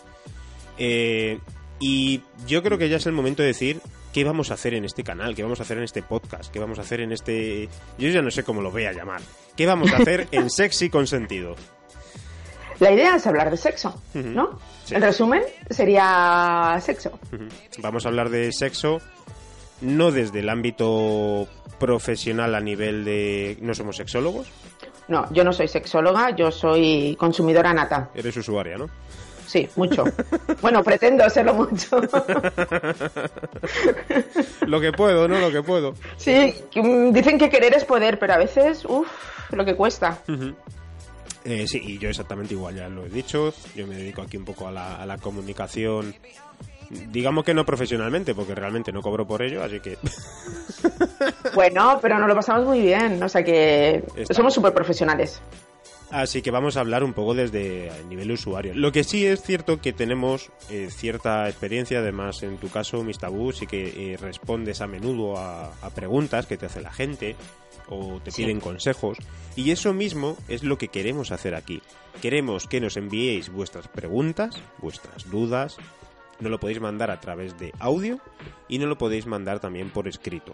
Eh, 0.77 1.39
y 1.79 2.21
yo 2.47 2.63
creo 2.63 2.77
que 2.77 2.89
ya 2.89 2.97
es 2.97 3.05
el 3.05 3.13
momento 3.13 3.41
de 3.41 3.49
decir 3.49 3.81
qué 4.13 4.23
vamos 4.23 4.51
a 4.51 4.55
hacer 4.55 4.73
en 4.73 4.85
este 4.85 5.03
canal, 5.03 5.35
qué 5.35 5.43
vamos 5.43 5.59
a 5.59 5.63
hacer 5.63 5.77
en 5.77 5.83
este 5.83 6.01
podcast, 6.01 6.51
qué 6.51 6.59
vamos 6.59 6.79
a 6.79 6.81
hacer 6.81 7.01
en 7.01 7.11
este... 7.11 7.69
Yo 7.97 8.09
ya 8.09 8.21
no 8.21 8.31
sé 8.31 8.43
cómo 8.43 8.61
lo 8.61 8.71
voy 8.71 8.85
a 8.85 8.93
llamar. 8.93 9.21
¿Qué 9.55 9.65
vamos 9.65 9.91
a 9.91 9.97
hacer 9.97 10.27
en 10.31 10.49
Sexy 10.49 10.89
con 10.89 11.07
Sentido? 11.07 11.55
La 12.81 12.91
idea 12.91 13.15
es 13.15 13.25
hablar 13.27 13.51
de 13.51 13.57
sexo, 13.57 14.01
¿no? 14.15 14.59
El 14.89 15.03
resumen 15.03 15.43
sería 15.69 16.79
sexo. 16.81 17.11
Vamos 17.77 18.05
a 18.05 18.09
hablar 18.09 18.31
de 18.31 18.51
sexo 18.51 18.99
no 19.81 20.11
desde 20.11 20.39
el 20.39 20.49
ámbito 20.49 21.47
profesional 21.77 22.55
a 22.55 22.59
nivel 22.59 23.05
de... 23.05 23.59
¿No 23.61 23.75
somos 23.75 23.97
sexólogos? 23.97 24.47
No, 25.09 25.31
yo 25.31 25.43
no 25.43 25.53
soy 25.53 25.67
sexóloga, 25.67 26.35
yo 26.35 26.49
soy 26.49 27.15
consumidora 27.19 27.71
nata. 27.71 28.09
Eres 28.15 28.35
usuaria, 28.37 28.77
¿no? 28.77 28.89
Sí, 29.45 29.69
mucho. 29.75 30.03
bueno, 30.61 30.83
pretendo 30.83 31.29
serlo 31.29 31.53
mucho. 31.53 32.01
lo 34.65 34.81
que 34.81 34.91
puedo, 34.91 35.27
¿no? 35.27 35.39
Lo 35.39 35.51
que 35.51 35.61
puedo. 35.61 35.93
Sí, 36.17 36.55
mm, 36.75 37.11
dicen 37.11 37.37
que 37.37 37.51
querer 37.51 37.75
es 37.75 37.85
poder, 37.85 38.17
pero 38.17 38.33
a 38.33 38.37
veces, 38.37 38.85
uff, 38.85 39.07
lo 39.51 39.63
que 39.65 39.75
cuesta. 39.75 40.17
Eh, 41.43 41.65
sí, 41.67 41.81
y 41.83 41.97
yo 41.97 42.09
exactamente 42.09 42.53
igual, 42.53 42.75
ya 42.75 42.87
lo 42.87 43.05
he 43.05 43.09
dicho. 43.09 43.53
Yo 43.75 43.87
me 43.87 43.95
dedico 43.95 44.21
aquí 44.21 44.37
un 44.37 44.45
poco 44.45 44.67
a 44.67 44.71
la, 44.71 44.95
a 44.95 45.05
la 45.05 45.17
comunicación 45.17 46.15
digamos 47.09 47.43
que 47.43 47.53
no 47.53 47.65
profesionalmente, 47.65 48.35
porque 48.35 48.55
realmente 48.55 48.91
no 48.91 49.01
cobro 49.01 49.25
por 49.25 49.41
ello, 49.41 49.63
así 49.63 49.79
que... 49.79 49.97
bueno, 51.55 51.99
pero 52.01 52.19
nos 52.19 52.27
lo 52.27 52.35
pasamos 52.35 52.67
muy 52.67 52.81
bien, 52.81 53.21
o 53.21 53.29
sea 53.29 53.43
que 53.43 54.03
somos 54.29 54.53
súper 54.53 54.73
profesionales. 54.73 55.41
Así 56.11 56.41
que 56.41 56.51
vamos 56.51 56.75
a 56.75 56.81
hablar 56.81 57.05
un 57.05 57.13
poco 57.13 57.33
desde 57.33 57.87
el 57.87 58.09
nivel 58.09 58.31
usuario. 58.31 58.73
Lo 58.75 58.91
que 58.91 59.05
sí 59.05 59.25
es 59.25 59.41
cierto 59.41 59.79
que 59.79 59.93
tenemos 59.93 60.51
eh, 60.69 60.89
cierta 60.91 61.47
experiencia, 61.47 61.99
además 61.99 62.43
en 62.43 62.57
tu 62.57 62.67
caso, 62.67 63.01
Mis 63.01 63.17
Tabú, 63.17 63.53
sí 63.53 63.65
que 63.65 64.13
eh, 64.13 64.17
respondes 64.17 64.81
a 64.81 64.87
menudo 64.87 65.37
a, 65.37 65.71
preguntas 65.95 66.47
que 66.47 66.57
te 66.57 66.65
hace 66.65 66.81
la 66.81 66.91
gente 66.91 67.35
o 67.91 68.19
te 68.23 68.31
piden 68.31 68.59
consejos. 68.59 69.19
Y 69.55 69.69
eso 69.69 69.93
mismo 69.93 70.37
es 70.47 70.63
lo 70.63 70.77
que 70.77 70.87
queremos 70.87 71.31
hacer 71.31 71.53
aquí. 71.53 71.81
Queremos 72.21 72.65
que 72.65 72.79
nos 72.81 72.97
enviéis 72.97 73.49
vuestras 73.49 73.87
preguntas, 73.87 74.55
vuestras 74.79 75.29
dudas, 75.29 75.77
no 76.39 76.49
lo 76.49 76.59
podéis 76.59 76.79
mandar 76.79 77.11
a 77.11 77.19
través 77.19 77.59
de 77.59 77.73
audio 77.79 78.19
y 78.67 78.79
no 78.79 78.87
lo 78.87 78.97
podéis 78.97 79.27
mandar 79.27 79.59
también 79.59 79.91
por 79.91 80.07
escrito. 80.07 80.53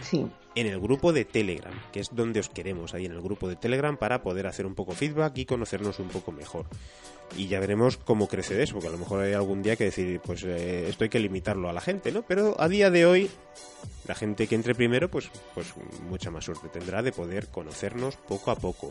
Sí. 0.00 0.26
En 0.54 0.66
el 0.66 0.80
grupo 0.80 1.12
de 1.12 1.24
Telegram, 1.24 1.74
que 1.92 2.00
es 2.00 2.14
donde 2.14 2.40
os 2.40 2.48
queremos, 2.48 2.94
ahí 2.94 3.06
en 3.06 3.12
el 3.12 3.20
grupo 3.20 3.48
de 3.48 3.56
Telegram, 3.56 3.96
para 3.96 4.22
poder 4.22 4.46
hacer 4.46 4.66
un 4.66 4.74
poco 4.74 4.92
feedback 4.92 5.36
y 5.38 5.44
conocernos 5.44 5.98
un 5.98 6.08
poco 6.08 6.32
mejor. 6.32 6.66
Y 7.36 7.48
ya 7.48 7.58
veremos 7.58 7.96
cómo 7.96 8.28
crece 8.28 8.62
eso, 8.62 8.74
porque 8.74 8.88
a 8.88 8.92
lo 8.92 8.98
mejor 8.98 9.20
hay 9.20 9.32
algún 9.32 9.62
día 9.62 9.76
que 9.76 9.84
decir, 9.84 10.20
pues 10.24 10.44
eh, 10.44 10.88
esto 10.88 11.04
hay 11.04 11.10
que 11.10 11.18
limitarlo 11.18 11.68
a 11.68 11.72
la 11.72 11.80
gente, 11.80 12.12
¿no? 12.12 12.22
Pero 12.22 12.54
a 12.60 12.68
día 12.68 12.90
de 12.90 13.06
hoy, 13.06 13.30
la 14.06 14.14
gente 14.14 14.46
que 14.46 14.54
entre 14.54 14.74
primero, 14.74 15.10
pues, 15.10 15.30
pues 15.54 15.74
mucha 16.08 16.30
más 16.30 16.44
suerte 16.44 16.68
tendrá 16.68 17.02
de 17.02 17.12
poder 17.12 17.48
conocernos 17.48 18.16
poco 18.16 18.50
a 18.50 18.56
poco. 18.56 18.90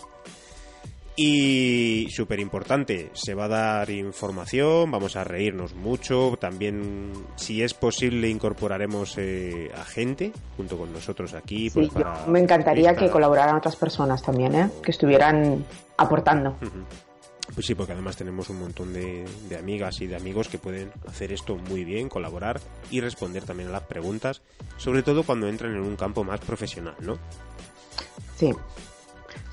Y 1.16 2.08
súper 2.10 2.40
importante, 2.40 3.12
se 3.14 3.36
va 3.36 3.46
a 3.46 3.48
dar 3.48 3.90
información, 3.92 4.90
vamos 4.90 5.16
a 5.16 5.24
reírnos 5.24 5.76
mucho, 5.76 6.38
también 6.42 7.14
si 7.36 7.62
es 7.62 7.76
posible 7.76 8.30
incorporaremos 8.30 9.16
eh, 9.20 9.72
a 9.80 9.84
gente 9.84 10.32
junto 10.58 10.76
con 10.76 10.92
nosotros 10.92 11.36
aquí. 11.36 11.70
Pues, 11.70 11.92
me 12.28 12.40
encantaría 12.40 12.96
que 12.96 13.12
colaboraran 13.12 13.56
otras 13.56 13.76
personas 13.76 14.24
también, 14.24 14.56
¿eh? 14.56 14.70
que 14.82 14.90
estuvieran 14.90 15.64
aportando. 15.98 16.58
Pues 17.54 17.66
sí, 17.66 17.76
porque 17.76 17.92
además 17.92 18.16
tenemos 18.16 18.50
un 18.50 18.60
montón 18.60 18.94
de, 18.94 19.26
de, 19.50 19.58
amigas 19.58 20.02
y 20.02 20.08
de 20.08 20.16
amigos 20.16 20.48
que 20.48 20.58
pueden 20.58 20.92
hacer 21.08 21.32
esto 21.32 21.56
muy 21.56 21.84
bien, 21.84 22.10
colaborar 22.10 22.60
y 22.90 23.02
responder 23.02 23.44
también 23.44 23.70
a 23.70 23.74
las 23.74 23.84
preguntas, 23.84 24.42
sobre 24.78 25.04
todo 25.04 25.24
cuando 25.24 25.48
entran 25.48 25.74
en 25.76 25.82
un 25.82 25.96
campo 25.96 26.24
más 26.24 26.40
profesional, 26.40 26.96
¿no? 27.02 27.20
Sí, 28.38 28.54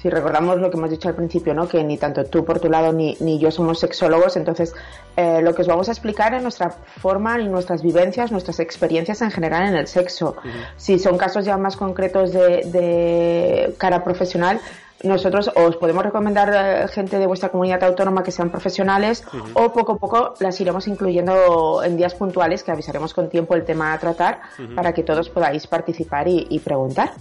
si 0.01 0.09
recordamos 0.09 0.59
lo 0.61 0.71
que 0.71 0.79
hemos 0.79 0.91
dicho 0.91 1.09
al 1.09 1.15
principio, 1.15 1.53
¿no? 1.53 1.69
que 1.69 1.85
ni 1.85 1.99
tanto 1.99 2.25
tú 2.25 2.45
por 2.45 2.59
tu 2.59 2.71
lado 2.71 2.93
ni, 2.93 3.17
ni 3.21 3.39
yo 3.39 3.51
somos 3.51 3.81
sexólogos, 3.81 4.37
entonces 4.37 4.73
eh, 5.17 5.43
lo 5.43 5.55
que 5.55 5.63
os 5.63 5.69
vamos 5.69 5.89
a 5.89 5.93
explicar 5.93 6.33
es 6.33 6.43
nuestra 6.43 6.71
forma 6.71 7.39
y 7.39 7.49
nuestras 7.49 7.83
vivencias, 7.83 8.33
nuestras 8.33 8.61
experiencias 8.61 9.21
en 9.21 9.31
general 9.31 9.69
en 9.69 9.77
el 9.77 9.87
sexo. 9.87 10.37
Si 10.77 10.99
son 10.99 11.19
casos 11.19 11.45
ya 11.45 11.59
más 11.59 11.77
concretos 11.77 12.33
de, 12.33 12.63
de 12.65 13.75
cara 13.77 14.03
profesional, 14.03 14.61
nosotros 15.02 15.50
os 15.54 15.76
podemos 15.76 16.04
recomendar 16.04 16.52
eh, 16.54 16.88
gente 16.88 17.19
de 17.19 17.26
vuestra 17.26 17.49
comunidad 17.49 17.83
autónoma 17.85 18.23
que 18.23 18.33
sean 18.33 18.50
profesionales 18.50 19.25
o 19.54 19.73
poco 19.73 19.92
a 19.92 19.99
poco 19.99 20.35
las 20.40 20.61
iremos 20.61 20.87
incluyendo 20.88 21.83
en 21.83 21.97
días 21.97 22.14
puntuales 22.14 22.62
que 22.62 22.71
avisaremos 22.71 23.14
con 23.14 23.28
tiempo 23.28 23.54
el 23.54 23.64
tema 23.64 23.92
a 23.92 23.99
tratar 23.99 24.40
para 24.75 24.92
que 24.92 25.02
todos 25.02 25.30
podáis 25.30 25.66
participar 25.66 26.28
y 26.28 26.59
preguntar 26.59 27.12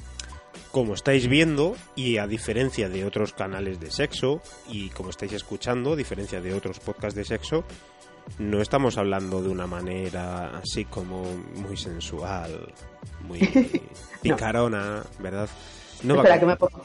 como 0.71 0.93
estáis 0.93 1.27
viendo, 1.27 1.75
y 1.95 2.17
a 2.17 2.27
diferencia 2.27 2.89
de 2.89 3.03
otros 3.03 3.33
canales 3.33 3.79
de 3.79 3.89
sexo, 3.89 4.39
y 4.67 4.89
como 4.89 5.09
estáis 5.09 5.33
escuchando, 5.33 5.93
a 5.93 5.95
diferencia 5.95 6.41
de 6.41 6.53
otros 6.53 6.79
podcasts 6.79 7.15
de 7.15 7.25
sexo, 7.25 7.63
no 8.37 8.61
estamos 8.61 8.97
hablando 8.97 9.41
de 9.41 9.49
una 9.49 9.65
manera 9.65 10.59
así 10.59 10.85
como 10.85 11.23
muy 11.55 11.75
sensual, 11.75 12.71
muy 13.21 13.39
picarona, 14.21 15.03
¿verdad? 15.17 15.49
No 16.03 16.15
Espera, 16.15 16.35
va 16.35 16.39
que 16.39 16.45
me 16.45 16.55
pongo. 16.55 16.81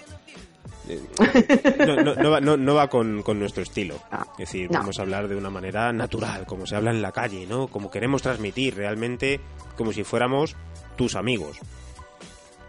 No, 0.87 2.75
va, 2.75 2.89
con, 2.89 3.23
nuestro 3.39 3.63
estilo. 3.63 3.97
es 4.33 4.39
decir, 4.39 4.69
vamos 4.71 4.99
a 4.99 5.03
hablar 5.03 5.29
de 5.29 5.37
una 5.37 5.51
manera 5.51 5.93
natural, 5.93 6.47
como 6.47 6.67
se 6.67 6.77
habla 6.77 6.91
en 6.91 7.03
la 7.03 7.13
calle, 7.13 7.47
¿no? 7.47 7.69
Como 7.69 7.91
queremos 7.91 8.23
transmitir, 8.23 8.77
realmente 8.77 9.41
como 9.77 9.93
si 9.93 10.05
fuéramos 10.05 10.57
tus 10.97 11.17
amigos 11.17 11.61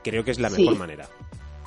creo 0.06 0.24
que 0.24 0.32
es 0.32 0.40
la 0.40 0.50
mejor 0.50 0.78
manera. 0.78 1.08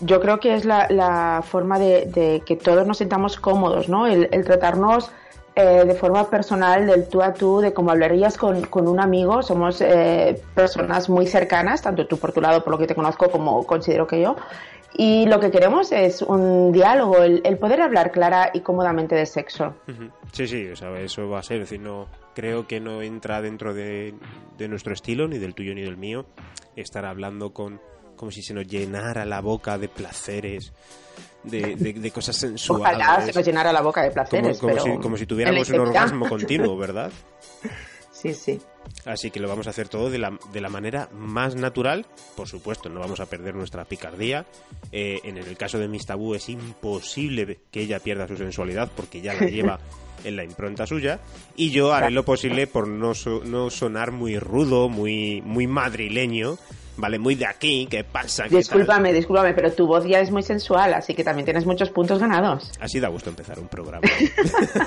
Yo 0.01 0.21
creo 0.21 0.39
que 0.39 0.55
es 0.55 0.65
la, 0.65 1.43
forma 1.45 1.79
de, 1.79 2.43
que 2.47 2.57
todos 2.57 2.87
nos 2.87 2.99
sintamos 2.99 3.39
cómodos, 3.39 3.89
¿no? 3.89 4.07
El, 4.07 4.45
tratarnos 4.45 5.11
eh, 5.57 5.85
de 5.85 5.95
forma 5.95 6.31
personal, 6.31 6.87
del 6.87 7.09
tú 7.09 7.21
a 7.21 7.35
tú, 7.35 7.61
de 7.61 7.73
cómo 7.73 7.91
hablarías 7.91 8.39
con, 8.39 8.65
un 8.73 9.01
amigo. 9.01 9.43
Somos 9.43 9.81
eh, 9.81 10.41
personas 10.55 11.09
muy 11.09 11.27
cercanas, 11.27 11.83
tanto 11.83 12.07
tú 12.07 12.17
por 12.17 12.33
tu 12.33 12.41
lado, 12.41 12.63
por 12.63 12.73
lo 12.73 12.79
que 12.79 12.87
te 12.87 12.95
conozco, 12.95 13.29
como 13.29 13.67
considero 13.67 14.07
que 14.07 14.21
yo. 14.21 14.37
Y 14.95 15.27
lo 15.27 15.39
que 15.39 15.51
queremos 15.51 15.93
es 15.93 16.23
un 16.23 16.73
diálogo, 16.73 17.23
el, 17.23 17.59
poder 17.59 17.83
hablar 17.83 18.11
clara 18.11 18.51
y 18.53 18.61
cómodamente 18.61 19.15
de 19.15 19.27
sexo. 19.27 19.75
Sí, 20.33 20.47
sí, 20.49 20.67
eso 20.67 21.29
va 21.29 21.39
a 21.39 21.43
ser. 21.43 21.59
Es 21.59 21.71
decir, 21.71 21.81
no, 21.81 22.09
creo 22.35 22.67
que 22.67 22.81
no 22.81 23.03
entra 23.03 23.41
dentro 23.43 23.75
de, 23.75 24.15
de 24.57 24.69
nuestro 24.69 24.95
estilo, 24.95 25.29
ni 25.29 25.39
del 25.39 25.55
tuyo 25.55 25.75
ni 25.75 25.83
del 25.83 25.97
mío, 25.97 26.27
estar 26.75 27.05
hablando 27.05 27.53
con 27.53 27.81
como 28.19 28.31
si 28.31 28.43
se 28.43 28.53
nos 28.53 28.67
llenara 28.67 29.25
la 29.25 29.41
boca 29.41 29.79
de 29.79 29.89
placeres, 29.89 30.73
de, 31.45 31.77
de, 31.77 32.11
cosas 32.11 32.37
sensuales. 32.41 32.87
Ojalá 32.87 33.25
se 33.25 33.33
nos 33.33 33.47
llenara 33.47 33.73
la 33.73 33.81
boca 33.81 34.03
de 34.03 34.11
placeres. 34.11 34.59
Como, 34.59 34.79
si, 34.79 34.99
como 34.99 35.17
si, 35.17 35.25
tuviéramos 35.25 35.71
un 35.71 35.81
orgasmo 35.81 36.29
continuo, 36.29 36.77
¿verdad? 36.77 37.11
Sí, 38.21 38.35
sí. 38.35 38.61
Así 39.05 39.31
que 39.31 39.39
lo 39.39 39.49
vamos 39.49 39.69
a 39.69 39.71
hacer 39.71 39.89
todo 39.89 40.11
de 40.11 40.19
la, 40.19 40.37
de 40.53 40.61
la 40.61 40.69
manera 40.69 41.09
más 41.13 41.55
natural. 41.55 42.05
Por 42.37 42.49
supuesto, 42.49 42.89
no 42.89 42.99
vamos 42.99 43.21
a 43.21 43.27
perder 43.27 43.55
nuestra 43.55 43.85
picardía. 43.85 44.45
Eh, 44.91 45.21
en 45.23 45.37
el 45.37 45.57
caso 45.57 45.79
de 45.79 45.87
Miss 45.87 46.07
Tabú 46.07 46.35
es 46.35 46.49
imposible 46.49 47.61
que 47.71 47.83
ella 47.83 48.01
pierda 48.01 48.27
su 48.27 48.37
sensualidad 48.37 48.91
porque 48.97 49.21
ya 49.21 49.35
la 49.35 49.47
lleva 49.47 49.79
en 50.25 50.37
la 50.37 50.45
impronta 50.45 50.87
suya. 50.87 51.21
Y 51.57 51.71
yo 51.71 51.93
haré 51.93 52.11
lo 52.11 52.25
posible 52.25 52.67
por 52.67 52.89
no, 52.89 53.13
no 53.45 53.71
sonar 53.71 54.13
muy 54.13 54.39
rudo, 54.39 54.89
muy, 54.89 55.43
muy 55.43 55.67
madrileño 55.67 56.59
¿vale? 56.99 57.19
Muy 57.19 57.35
de 57.35 57.47
aquí, 57.47 57.87
¿qué 57.91 58.05
pasa? 58.05 58.45
discúlpame, 58.49 59.13
discúlpame, 59.13 59.55
pero 59.55 59.73
tu 59.73 59.87
voz 59.87 60.05
ya 60.05 60.21
es 60.21 60.31
muy 60.31 60.43
sensual, 60.43 60.93
así 60.95 61.15
que 61.15 61.25
también 61.25 61.45
tienes 61.45 61.65
muchos 61.65 61.91
puntos 61.91 62.19
ganados. 62.19 62.71
Así 62.81 63.01
da 63.01 63.09
gusto 63.09 63.31
empezar 63.31 63.59
un 63.59 63.69
programa. 63.69 64.07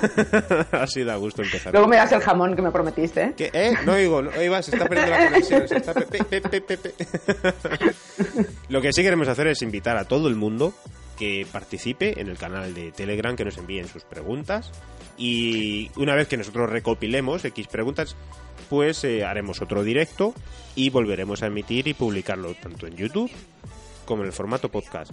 así 0.72 1.02
da 1.02 1.16
gusto 1.16 1.42
empezar. 1.42 1.72
Luego 1.72 1.88
me 1.88 1.96
das 1.96 2.12
el 2.12 2.20
jamón 2.20 2.54
que 2.54 2.62
me 2.62 2.70
prometiste. 2.70 3.22
¿eh? 3.22 3.32
¿Qué? 3.36 3.50
¿Eh? 3.52 3.74
No 3.84 3.96
digo, 3.96 4.22
no, 4.22 4.30
va, 4.30 4.62
se 4.62 4.72
está 4.72 4.86
perdiendo 4.86 5.16
la 5.16 5.26
conexión. 5.26 5.66
Se 5.68 5.76
está 5.76 5.92
Lo 8.68 8.80
que 8.80 8.92
sí 8.92 9.02
queremos 9.02 9.28
hacer 9.28 9.48
es 9.48 9.62
invitar 9.62 9.96
a 9.96 10.04
todo 10.04 10.28
el 10.28 10.36
mundo 10.36 10.74
que 11.22 11.46
participe 11.52 12.20
en 12.20 12.26
el 12.26 12.36
canal 12.36 12.74
de 12.74 12.90
Telegram, 12.90 13.36
que 13.36 13.44
nos 13.44 13.56
envíen 13.56 13.86
sus 13.86 14.02
preguntas. 14.02 14.72
Y 15.16 15.88
una 15.94 16.16
vez 16.16 16.26
que 16.26 16.36
nosotros 16.36 16.68
recopilemos 16.68 17.44
X 17.44 17.68
preguntas, 17.68 18.16
pues 18.68 19.04
eh, 19.04 19.24
haremos 19.24 19.62
otro 19.62 19.84
directo 19.84 20.34
y 20.74 20.90
volveremos 20.90 21.44
a 21.44 21.46
emitir 21.46 21.86
y 21.86 21.94
publicarlo 21.94 22.54
tanto 22.54 22.88
en 22.88 22.96
YouTube 22.96 23.30
como 24.04 24.22
en 24.22 24.26
el 24.26 24.32
formato 24.32 24.68
podcast. 24.68 25.12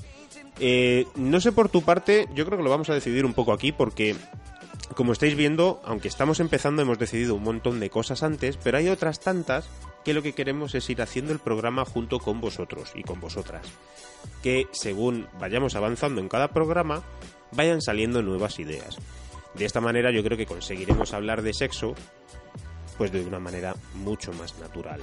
Eh, 0.59 1.05
no 1.13 1.39
sé 1.39 1.51
por 1.51 1.69
tu 1.69 1.83
parte, 1.83 2.27
yo 2.33 2.43
creo 2.43 2.57
que 2.57 2.63
lo 2.63 2.71
vamos 2.71 2.89
a 2.89 2.95
decidir 2.95 3.23
un 3.23 3.35
poco 3.35 3.53
aquí 3.53 3.71
porque, 3.71 4.15
como 4.95 5.13
estáis 5.13 5.35
viendo, 5.35 5.79
aunque 5.85 6.07
estamos 6.07 6.39
empezando, 6.39 6.81
hemos 6.81 6.97
decidido 6.97 7.35
un 7.35 7.43
montón 7.43 7.79
de 7.79 7.91
cosas 7.91 8.23
antes, 8.23 8.57
pero 8.57 8.79
hay 8.79 8.89
otras 8.89 9.19
tantas 9.19 9.69
que 10.03 10.13
lo 10.13 10.21
que 10.21 10.33
queremos 10.33 10.75
es 10.75 10.89
ir 10.89 11.01
haciendo 11.01 11.31
el 11.33 11.39
programa 11.39 11.85
junto 11.85 12.19
con 12.19 12.41
vosotros 12.41 12.91
y 12.95 13.03
con 13.03 13.19
vosotras. 13.19 13.65
Que 14.41 14.67
según 14.71 15.27
vayamos 15.39 15.75
avanzando 15.75 16.21
en 16.21 16.29
cada 16.29 16.49
programa, 16.49 17.03
vayan 17.51 17.81
saliendo 17.81 18.21
nuevas 18.21 18.59
ideas. 18.59 18.97
De 19.53 19.65
esta 19.65 19.81
manera 19.81 20.11
yo 20.11 20.23
creo 20.23 20.37
que 20.37 20.45
conseguiremos 20.45 21.13
hablar 21.13 21.41
de 21.41 21.53
sexo 21.53 21.95
pues 22.97 23.11
de 23.13 23.23
una 23.23 23.39
manera 23.39 23.75
mucho 23.95 24.33
más 24.33 24.59
natural. 24.59 25.01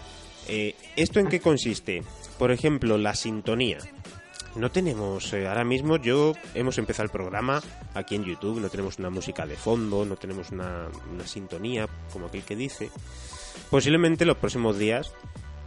Eh, 0.48 0.74
¿Esto 0.96 1.18
en 1.18 1.28
qué 1.28 1.40
consiste? 1.40 2.02
Por 2.38 2.52
ejemplo, 2.52 2.98
la 2.98 3.14
sintonía. 3.14 3.78
No 4.54 4.70
tenemos, 4.70 5.32
eh, 5.32 5.48
ahora 5.48 5.64
mismo 5.64 5.96
yo 5.96 6.34
hemos 6.54 6.78
empezado 6.78 7.04
el 7.04 7.10
programa 7.10 7.62
aquí 7.94 8.14
en 8.14 8.24
YouTube, 8.24 8.60
no 8.60 8.68
tenemos 8.68 8.98
una 8.98 9.10
música 9.10 9.46
de 9.46 9.56
fondo, 9.56 10.04
no 10.04 10.16
tenemos 10.16 10.50
una, 10.50 10.88
una 11.12 11.26
sintonía, 11.26 11.88
como 12.12 12.26
aquel 12.26 12.42
que 12.42 12.54
dice. 12.54 12.90
Posiblemente 13.70 14.24
los 14.24 14.36
próximos 14.36 14.78
días 14.78 15.14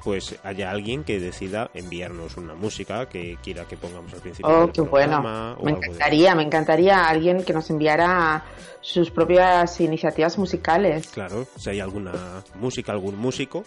pues 0.04 0.40
haya 0.44 0.72
alguien 0.72 1.04
que 1.04 1.20
decida 1.20 1.72
enviarnos 1.74 2.38
una 2.38 2.56
música 2.56 3.08
que 3.10 3.38
quiera 3.44 3.66
que 3.66 3.78
pongamos 3.78 4.14
al 4.14 4.22
principio. 4.22 4.64
Oh, 4.64 4.72
qué 4.72 4.82
bueno. 4.82 5.22
Me 5.62 5.72
encantaría, 5.72 6.36
me 6.36 6.44
encantaría 6.44 7.06
alguien 7.08 7.44
que 7.44 7.54
nos 7.54 7.70
enviara 7.70 8.44
sus 8.82 9.12
propias 9.12 9.80
iniciativas 9.82 10.38
musicales. 10.38 11.08
Claro, 11.08 11.48
si 11.58 11.72
hay 11.72 11.80
alguna 11.80 12.44
música, 12.56 12.92
algún 12.92 13.18
músico, 13.18 13.64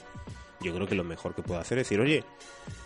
yo 0.60 0.74
creo 0.74 0.86
que 0.86 0.94
lo 0.94 1.04
mejor 1.04 1.34
que 1.34 1.42
puedo 1.42 1.60
hacer 1.60 1.78
es 1.78 1.88
decir, 1.88 2.00
oye, 2.00 2.24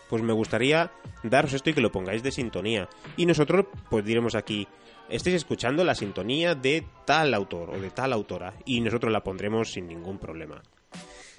pues 0.08 0.22
me 0.22 0.32
gustaría 0.32 0.90
daros 1.22 1.52
esto 1.52 1.70
y 1.70 1.74
que 1.74 1.80
lo 1.80 1.92
pongáis 1.92 2.22
de 2.22 2.32
sintonía. 2.32 2.88
Y 3.16 3.26
nosotros, 3.26 3.66
pues 3.90 4.04
diremos 4.04 4.34
aquí, 4.34 4.66
estáis 5.08 5.36
escuchando 5.36 5.84
la 5.84 5.94
sintonía 5.94 6.54
de 6.54 6.84
tal 7.04 7.32
autor 7.34 7.70
o 7.70 7.80
de 7.80 7.90
tal 7.90 8.12
autora, 8.12 8.54
y 8.64 8.80
nosotros 8.80 9.12
la 9.12 9.22
pondremos 9.22 9.72
sin 9.72 9.86
ningún 9.86 10.18
problema. 10.18 10.62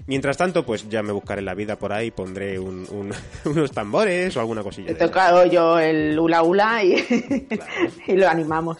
Mientras 0.05 0.37
tanto, 0.37 0.65
pues 0.65 0.87
ya 0.89 1.01
me 1.01 1.11
buscaré 1.11 1.41
la 1.41 1.53
vida 1.55 1.77
por 1.77 1.91
ahí, 1.91 2.11
pondré 2.11 2.59
unos 2.59 3.71
tambores 3.73 4.35
o 4.37 4.39
alguna 4.39 4.63
cosilla. 4.63 4.91
He 4.91 4.95
tocado 4.95 5.45
yo 5.45 5.79
el 5.79 6.17
hula 6.17 6.43
hula 6.43 6.83
y, 6.83 6.95
y 8.07 8.13
lo 8.13 8.29
animamos. 8.29 8.77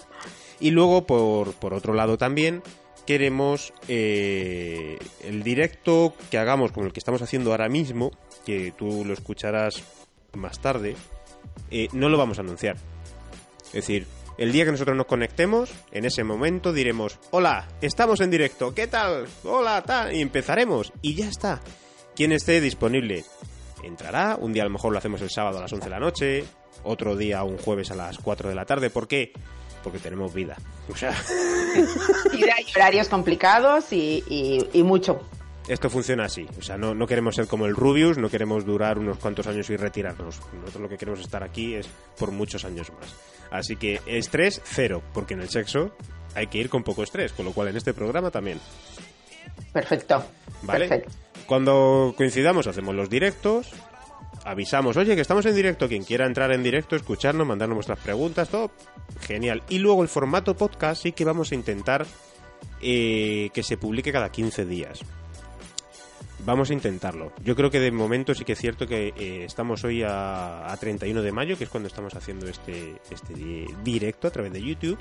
Y 0.59 0.71
luego, 0.71 1.05
por, 1.05 1.53
por 1.53 1.73
otro 1.73 1.93
lado 1.93 2.17
también, 2.17 2.61
queremos 3.07 3.73
eh, 3.87 4.99
el 5.23 5.41
directo 5.41 6.13
que 6.29 6.37
hagamos 6.37 6.71
con 6.71 6.85
el 6.85 6.93
que 6.93 6.99
estamos 6.99 7.21
haciendo 7.21 7.51
ahora 7.51 7.69
mismo, 7.69 8.11
que 8.45 8.73
tú 8.77 9.03
lo 9.05 9.13
escucharás 9.13 9.83
más 10.33 10.59
tarde, 10.59 10.95
eh, 11.71 11.87
no 11.93 12.09
lo 12.09 12.17
vamos 12.17 12.37
a 12.37 12.41
anunciar. 12.41 12.75
Es 13.67 13.73
decir, 13.73 14.07
el 14.37 14.51
día 14.51 14.65
que 14.65 14.71
nosotros 14.71 14.95
nos 14.95 15.07
conectemos, 15.07 15.71
en 15.91 16.05
ese 16.05 16.23
momento 16.23 16.71
diremos, 16.71 17.19
hola, 17.31 17.67
estamos 17.81 18.21
en 18.21 18.29
directo, 18.29 18.73
¿qué 18.73 18.87
tal? 18.87 19.27
Hola, 19.43 19.81
tal, 19.83 20.15
y 20.15 20.21
empezaremos. 20.21 20.93
Y 21.01 21.15
ya 21.15 21.27
está. 21.27 21.59
Quien 22.15 22.31
esté 22.31 22.61
disponible 22.61 23.25
entrará, 23.83 24.37
un 24.39 24.53
día 24.53 24.63
a 24.63 24.65
lo 24.65 24.71
mejor 24.71 24.91
lo 24.91 24.99
hacemos 24.99 25.21
el 25.21 25.29
sábado 25.29 25.57
a 25.57 25.61
las 25.61 25.73
11 25.73 25.85
de 25.85 25.89
la 25.89 25.99
noche, 25.99 26.43
otro 26.83 27.15
día 27.15 27.43
un 27.43 27.57
jueves 27.57 27.91
a 27.91 27.95
las 27.95 28.17
4 28.19 28.49
de 28.49 28.55
la 28.55 28.65
tarde, 28.65 28.89
¿por 28.89 29.07
qué? 29.07 29.33
Porque 29.83 29.99
tenemos 29.99 30.33
vida. 30.33 30.57
O 30.89 30.93
horarios 32.75 33.09
complicados 33.09 33.91
y, 33.91 34.23
y 34.73 34.83
mucho 34.83 35.21
esto 35.67 35.89
funciona 35.89 36.25
así. 36.25 36.47
O 36.57 36.61
sea, 36.61 36.77
no, 36.77 36.93
no, 36.93 37.07
queremos 37.07 37.35
ser 37.35 37.47
como 37.47 37.65
el 37.65 37.75
Rubius, 37.75 38.17
no 38.17 38.29
queremos 38.29 38.65
durar 38.65 38.97
unos 38.97 39.17
cuantos 39.17 39.47
años 39.47 39.69
y 39.69 39.77
retirarnos. 39.77 40.39
Nosotros 40.53 40.81
lo 40.81 40.89
que 40.89 40.97
queremos 40.97 41.19
estar 41.19 41.43
aquí 41.43 41.75
es 41.75 41.87
por 42.17 42.31
muchos 42.31 42.65
años 42.65 42.91
más. 42.99 43.15
Así 43.51 43.75
que 43.75 44.01
estrés 44.05 44.61
cero, 44.63 45.01
porque 45.13 45.33
en 45.33 45.41
el 45.41 45.49
sexo 45.49 45.91
hay 46.35 46.47
que 46.47 46.57
ir 46.57 46.69
con 46.69 46.83
poco 46.83 47.03
estrés, 47.03 47.33
con 47.33 47.45
lo 47.45 47.51
cual 47.51 47.69
en 47.69 47.77
este 47.77 47.93
programa 47.93 48.31
también. 48.31 48.59
Perfecto. 49.73 50.23
¿Vale? 50.63 51.05
Cuando 51.45 52.13
coincidamos 52.17 52.67
hacemos 52.67 52.95
los 52.95 53.09
directos, 53.09 53.71
avisamos, 54.43 54.97
oye, 54.97 55.15
que 55.15 55.21
estamos 55.21 55.45
en 55.45 55.55
directo, 55.55 55.87
quien 55.87 56.03
quiera 56.03 56.25
entrar 56.25 56.51
en 56.51 56.63
directo, 56.63 56.95
escucharnos, 56.95 57.47
mandarnos 57.47 57.75
vuestras 57.75 57.99
preguntas, 57.99 58.49
todo 58.49 58.71
genial. 59.21 59.63
Y 59.69 59.79
luego 59.79 60.03
el 60.03 60.09
formato 60.09 60.55
podcast 60.55 61.03
sí 61.03 61.11
que 61.11 61.25
vamos 61.25 61.51
a 61.51 61.55
intentar 61.55 62.05
eh, 62.81 63.49
que 63.53 63.63
se 63.63 63.77
publique 63.77 64.11
cada 64.11 64.31
15 64.31 64.65
días. 64.65 65.01
Vamos 66.47 66.69
a 66.69 66.73
intentarlo. 66.73 67.33
Yo 67.43 67.57
creo 67.57 67.69
que 67.69 67.81
de 67.81 67.91
momento 67.91 68.33
sí 68.33 68.45
que 68.45 68.53
es 68.53 68.59
cierto 68.59 68.87
que 68.87 69.09
eh, 69.17 69.43
estamos 69.43 69.83
hoy 69.83 70.01
a, 70.07 70.73
31 70.79 71.21
de 71.21 71.33
mayo, 71.33 71.57
que 71.57 71.65
es 71.65 71.69
cuando 71.69 71.87
estamos 71.87 72.15
haciendo 72.15 72.47
este, 72.47 73.01
este 73.11 73.33
directo 73.83 74.29
a 74.29 74.31
través 74.31 74.53
de 74.53 74.61
YouTube. 74.61 74.97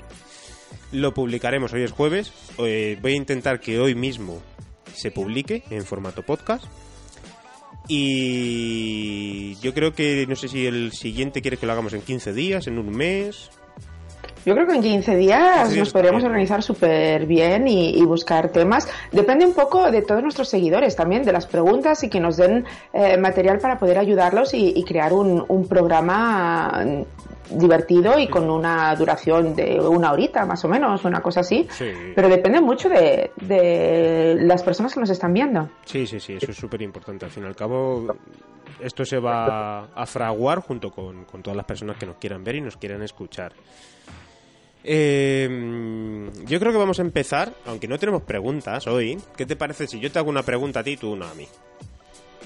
Lo 0.91 1.13
publicaremos, 1.13 1.71
hoy 1.71 1.83
es 1.83 1.93
jueves. 1.93 2.33
Eh, 2.57 2.99
voy 3.01 3.13
a 3.13 3.15
intentar 3.15 3.61
que 3.61 3.79
hoy 3.79 3.95
mismo 3.95 4.41
se 4.93 5.09
publique 5.09 5.63
en 5.69 5.85
formato 5.85 6.21
podcast. 6.21 6.65
Y 7.87 9.55
yo 9.61 9.73
creo 9.73 9.93
que, 9.93 10.25
no 10.27 10.35
sé 10.35 10.49
si 10.49 10.65
el 10.65 10.91
siguiente 10.91 11.41
quiere 11.41 11.55
que 11.55 11.65
lo 11.65 11.71
hagamos 11.71 11.93
en 11.93 12.01
15 12.01 12.33
días, 12.33 12.67
en 12.67 12.77
un 12.77 12.89
mes. 12.89 13.51
Yo 14.47 14.53
creo 14.53 14.65
que 14.65 14.75
en 14.75 14.81
15 14.81 15.17
días 15.17 15.75
nos 15.75 15.91
podríamos 15.91 16.23
organizar 16.23 16.63
súper 16.63 17.25
bien 17.25 17.67
y, 17.67 18.01
buscar 18.05 18.47
temas. 18.47 18.87
Depende 19.11 19.45
un 19.45 19.53
poco 19.53 19.91
de 19.91 20.01
todos 20.01 20.23
nuestros 20.23 20.47
seguidores 20.47 20.95
también, 20.95 21.23
de 21.23 21.33
las 21.33 21.45
preguntas 21.45 22.01
y 22.05 22.09
que 22.09 22.21
nos 22.21 22.37
den 22.37 22.63
eh, 22.93 23.17
material 23.17 23.59
para 23.59 23.77
poder 23.77 23.97
ayudarlos 23.97 24.53
y, 24.53 24.81
crear 24.85 25.11
un, 25.11 25.67
programa 25.67 26.81
divertido 27.49 28.17
y 28.17 28.29
con 28.29 28.49
una 28.49 28.95
duración 28.95 29.53
de 29.53 29.81
una 29.81 30.13
horita 30.13 30.45
más 30.45 30.63
o 30.63 30.69
menos, 30.69 31.03
una 31.03 31.21
cosa 31.21 31.41
así. 31.41 31.67
Pero 32.15 32.29
depende 32.29 32.61
mucho 32.61 32.87
de, 32.87 34.37
las 34.43 34.63
personas 34.63 34.93
que 34.93 35.01
nos 35.01 35.09
están 35.09 35.33
viendo. 35.33 35.67
Sí, 35.83 36.07
sí, 36.07 36.21
sí, 36.21 36.35
eso 36.41 36.51
es 36.51 36.57
súper 36.57 36.81
importante. 36.83 37.25
Al 37.25 37.31
fin 37.31 37.43
y 37.43 37.47
al 37.47 37.55
cabo, 37.57 38.15
esto 38.79 39.03
se 39.03 39.19
va 39.19 39.89
a 39.93 40.05
fraguar 40.05 40.59
junto 40.59 40.89
con, 40.89 41.25
con 41.25 41.43
todas 41.43 41.57
las 41.57 41.65
personas 41.65 41.97
que 41.97 42.05
nos 42.05 42.15
quieran 42.15 42.45
ver 42.45 42.55
y 42.55 42.61
nos 42.61 42.77
quieran 42.77 43.03
escuchar. 43.03 43.51
Eh, 44.89 46.29
yo 46.45 46.59
creo 46.61 46.71
que 46.71 46.77
vamos 46.77 46.99
a 46.99 47.01
empezar, 47.01 47.51
aunque 47.65 47.89
no 47.89 47.99
tenemos 47.99 48.21
preguntas 48.21 48.87
hoy. 48.87 49.17
¿Qué 49.35 49.45
te 49.45 49.57
parece 49.57 49.85
si 49.85 49.99
yo 49.99 50.09
te 50.09 50.17
hago 50.17 50.29
una 50.29 50.43
pregunta 50.43 50.79
a 50.79 50.83
ti 50.83 50.91
y 50.91 50.97
tú 50.97 51.11
una 51.11 51.29
a 51.29 51.33
mí? 51.33 51.45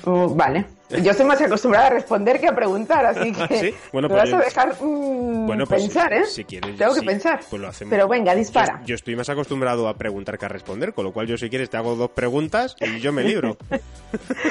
Uh, 0.04 0.34
vale. 0.34 0.65
Yo 0.89 1.12
estoy 1.12 1.27
más 1.27 1.39
acostumbrada 1.39 1.86
a 1.86 1.89
responder 1.91 2.39
que 2.39 2.47
a 2.47 2.56
preguntar, 2.56 3.06
así 3.06 3.32
que 3.47 3.58
¿Sí? 3.60 3.75
bueno, 3.93 4.08
me 4.10 4.15
pues 4.15 4.32
vas 4.32 4.41
a 4.41 4.43
dejar 4.43 4.75
mm, 4.82 5.45
bueno, 5.45 5.67
pues, 5.67 5.84
pensar, 5.84 6.12
¿eh? 6.13 6.25
Si 6.25 6.43
quieres, 6.43 6.75
Tengo 6.75 6.95
que 6.95 7.04
pensar. 7.04 7.41
Pues 7.47 7.62
lo 7.62 7.67
hacemos. 7.67 7.91
Pero 7.91 8.08
venga, 8.08 8.34
dispara. 8.34 8.82
Yo, 8.88 8.95
estoy 8.95 9.15
más 9.15 9.30
acostumbrado 9.30 9.88
a 9.88 9.93
preguntar 9.95 10.39
que 10.39 10.45
a 10.45 10.49
responder, 10.49 10.95
con 10.95 11.06
lo 11.06 11.13
cual 11.13 11.27
yo 11.27 11.38
si 11.38 11.47
quieres 11.47 11.69
te 11.69 11.77
hago 11.77 11.95
dos 11.95 12.10
preguntas 12.10 12.75
y 12.80 12.99
yo 12.99 13.13
me 13.13 13.23
libro. 13.23 13.56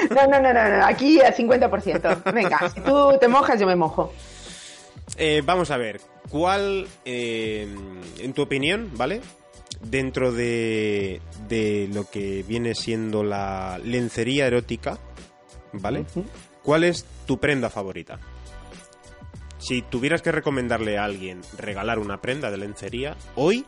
no, 0.09 0.27
no, 0.27 0.39
no, 0.39 0.53
no, 0.53 0.77
no, 0.77 0.85
aquí 0.85 1.19
al 1.19 1.35
50%. 1.35 2.33
Venga, 2.33 2.69
si 2.73 2.79
tú 2.79 3.17
te 3.19 3.27
mojas, 3.27 3.59
yo 3.59 3.67
me 3.67 3.75
mojo. 3.75 4.13
Eh, 5.17 5.41
vamos 5.45 5.71
a 5.71 5.77
ver, 5.77 6.01
¿cuál, 6.29 6.87
eh, 7.05 7.67
en 8.19 8.33
tu 8.33 8.41
opinión, 8.41 8.91
¿vale? 8.95 9.21
Dentro 9.81 10.31
de, 10.31 11.21
de 11.47 11.89
lo 11.93 12.09
que 12.09 12.43
viene 12.43 12.75
siendo 12.75 13.23
la 13.23 13.79
lencería 13.83 14.47
erótica, 14.47 14.99
¿vale? 15.73 16.05
¿Cuál 16.63 16.83
es 16.83 17.05
tu 17.25 17.39
prenda 17.39 17.69
favorita? 17.69 18.19
Si 19.57 19.81
tuvieras 19.83 20.21
que 20.21 20.31
recomendarle 20.31 20.97
a 20.97 21.03
alguien 21.03 21.41
regalar 21.57 21.99
una 21.99 22.21
prenda 22.21 22.49
de 22.49 22.57
lencería, 22.57 23.15
hoy, 23.35 23.65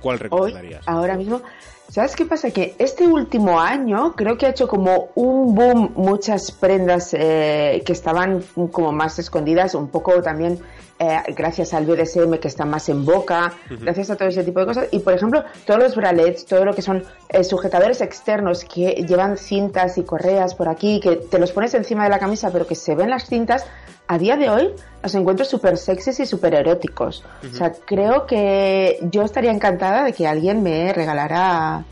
¿cuál 0.00 0.18
recomendarías? 0.18 0.86
ahora 0.86 1.16
mismo, 1.16 1.42
¿Sabes 1.88 2.16
qué 2.16 2.24
pasa? 2.24 2.50
Que 2.50 2.74
este 2.78 3.06
último 3.06 3.60
año 3.60 4.14
creo 4.16 4.36
que 4.36 4.46
ha 4.46 4.48
hecho 4.48 4.66
como 4.66 5.10
un 5.14 5.54
boom 5.54 5.92
muchas 5.94 6.50
prendas 6.50 7.14
eh, 7.14 7.82
que 7.84 7.92
estaban 7.92 8.42
como 8.72 8.90
más 8.90 9.18
escondidas, 9.18 9.74
un 9.74 9.88
poco 9.88 10.20
también 10.22 10.58
eh, 10.98 11.18
gracias 11.36 11.74
al 11.74 11.86
BDSM 11.86 12.34
que 12.38 12.48
está 12.48 12.64
más 12.64 12.88
en 12.88 13.04
boca, 13.04 13.52
gracias 13.68 14.10
a 14.10 14.16
todo 14.16 14.28
ese 14.28 14.44
tipo 14.44 14.60
de 14.60 14.66
cosas. 14.66 14.88
Y 14.92 15.00
por 15.00 15.12
ejemplo, 15.12 15.44
todos 15.66 15.80
los 15.80 15.94
bralets, 15.96 16.46
todo 16.46 16.64
lo 16.64 16.74
que 16.74 16.82
son 16.82 17.04
eh, 17.28 17.44
sujetadores 17.44 18.00
externos 18.00 18.64
que 18.64 19.04
llevan 19.06 19.36
cintas 19.36 19.98
y 19.98 20.04
correas 20.04 20.54
por 20.54 20.68
aquí, 20.68 21.00
que 21.00 21.16
te 21.16 21.38
los 21.38 21.52
pones 21.52 21.74
encima 21.74 22.04
de 22.04 22.10
la 22.10 22.18
camisa 22.18 22.50
pero 22.50 22.66
que 22.66 22.74
se 22.74 22.94
ven 22.94 23.10
las 23.10 23.26
cintas, 23.26 23.66
a 24.06 24.18
día 24.18 24.36
de 24.36 24.50
hoy 24.50 24.70
los 25.02 25.14
encuentro 25.14 25.44
súper 25.44 25.76
sexys 25.76 26.20
y 26.20 26.26
súper 26.26 26.54
eróticos. 26.54 27.24
O 27.50 27.54
sea, 27.54 27.72
creo 27.72 28.26
que 28.26 28.98
yo 29.10 29.22
estaría 29.22 29.50
encantada 29.50 30.04
de 30.04 30.12
que 30.12 30.26
alguien 30.26 30.62
me 30.62 30.92
regalara 30.92 31.84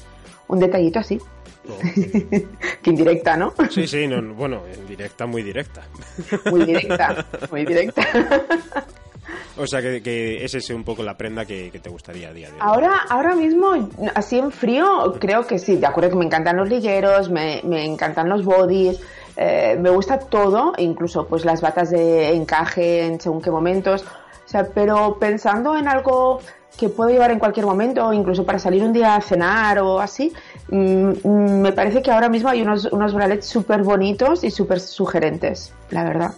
un 0.48 0.58
detallito 0.58 0.98
así. 0.98 1.18
Oh. 1.68 1.78
que 2.82 2.90
indirecta, 2.90 3.36
¿no? 3.36 3.54
Sí, 3.70 3.86
sí, 3.86 4.06
no, 4.06 4.34
bueno, 4.34 4.62
en 4.66 4.86
directa, 4.86 5.26
muy 5.26 5.42
directa. 5.42 5.82
muy 6.50 6.64
directa, 6.64 7.26
muy 7.50 7.64
directa. 7.64 8.02
O 9.56 9.66
sea, 9.66 9.82
que, 9.82 10.02
que 10.02 10.44
es 10.44 10.54
ese 10.54 10.74
un 10.74 10.84
poco 10.84 11.02
la 11.02 11.16
prenda 11.16 11.44
que, 11.44 11.70
te 11.70 11.90
gustaría 11.90 12.28
a 12.28 12.32
día 12.32 12.48
de 12.48 12.54
hoy. 12.54 12.58
Ahora, 12.60 13.02
ahora 13.08 13.34
mismo, 13.34 13.88
así 14.14 14.38
en 14.38 14.50
frío, 14.50 15.14
creo 15.20 15.46
que 15.46 15.58
sí. 15.58 15.76
De 15.76 15.86
acuerdo 15.86 16.10
que 16.10 16.16
me 16.16 16.24
encantan 16.24 16.56
los 16.56 16.68
ligueros, 16.68 17.30
me, 17.30 17.60
me 17.64 17.84
encantan 17.84 18.28
los 18.28 18.44
bodies, 18.44 19.00
eh, 19.44 19.76
me 19.76 19.90
gusta 19.90 20.20
todo, 20.20 20.72
incluso 20.78 21.26
pues 21.26 21.44
las 21.44 21.60
batas 21.60 21.90
de 21.90 22.32
encaje 22.32 23.04
en 23.04 23.20
según 23.20 23.42
qué 23.42 23.50
momentos. 23.50 24.02
O 24.02 24.48
sea, 24.48 24.68
pero 24.68 25.16
pensando 25.18 25.76
en 25.76 25.88
algo 25.88 26.40
que 26.78 26.88
puedo 26.88 27.10
llevar 27.10 27.32
en 27.32 27.40
cualquier 27.40 27.66
momento, 27.66 28.12
incluso 28.12 28.46
para 28.46 28.60
salir 28.60 28.84
un 28.84 28.92
día 28.92 29.16
a 29.16 29.20
cenar 29.20 29.80
o 29.80 29.98
así, 29.98 30.32
mm, 30.70 31.12
mm, 31.24 31.60
me 31.60 31.72
parece 31.72 32.02
que 32.02 32.12
ahora 32.12 32.28
mismo 32.28 32.50
hay 32.50 32.62
unos, 32.62 32.84
unos 32.84 33.14
bralets 33.14 33.46
súper 33.46 33.82
bonitos 33.82 34.44
y 34.44 34.52
súper 34.52 34.78
sugerentes, 34.78 35.72
la 35.90 36.04
verdad. 36.04 36.34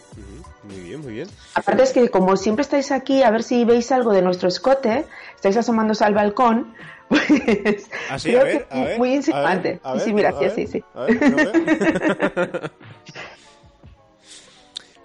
Muy 0.62 0.80
bien, 0.80 1.00
muy 1.02 1.12
bien. 1.12 1.28
Aparte 1.54 1.82
es 1.82 1.92
que 1.92 2.08
como 2.08 2.38
siempre 2.38 2.62
estáis 2.62 2.90
aquí, 2.90 3.22
a 3.22 3.30
ver 3.30 3.42
si 3.42 3.66
veis 3.66 3.92
algo 3.92 4.12
de 4.12 4.22
nuestro 4.22 4.48
escote, 4.48 5.04
estáis 5.34 5.58
asomándose 5.58 6.04
al 6.04 6.14
balcón, 6.14 6.72
Pues, 7.08 7.88
Ah, 8.10 8.16
creo 8.22 8.40
a 8.40 8.44
ver, 8.44 8.66
que 8.66 8.74
a 8.74 8.84
ver, 8.84 8.98
muy 8.98 9.14
insinuante. 9.14 9.80
a 9.82 9.92
ver, 9.94 10.02
sí, 10.02 10.12
mira, 10.12 10.32
sí, 10.38 10.48
sí, 10.54 10.66
sí. 10.66 10.84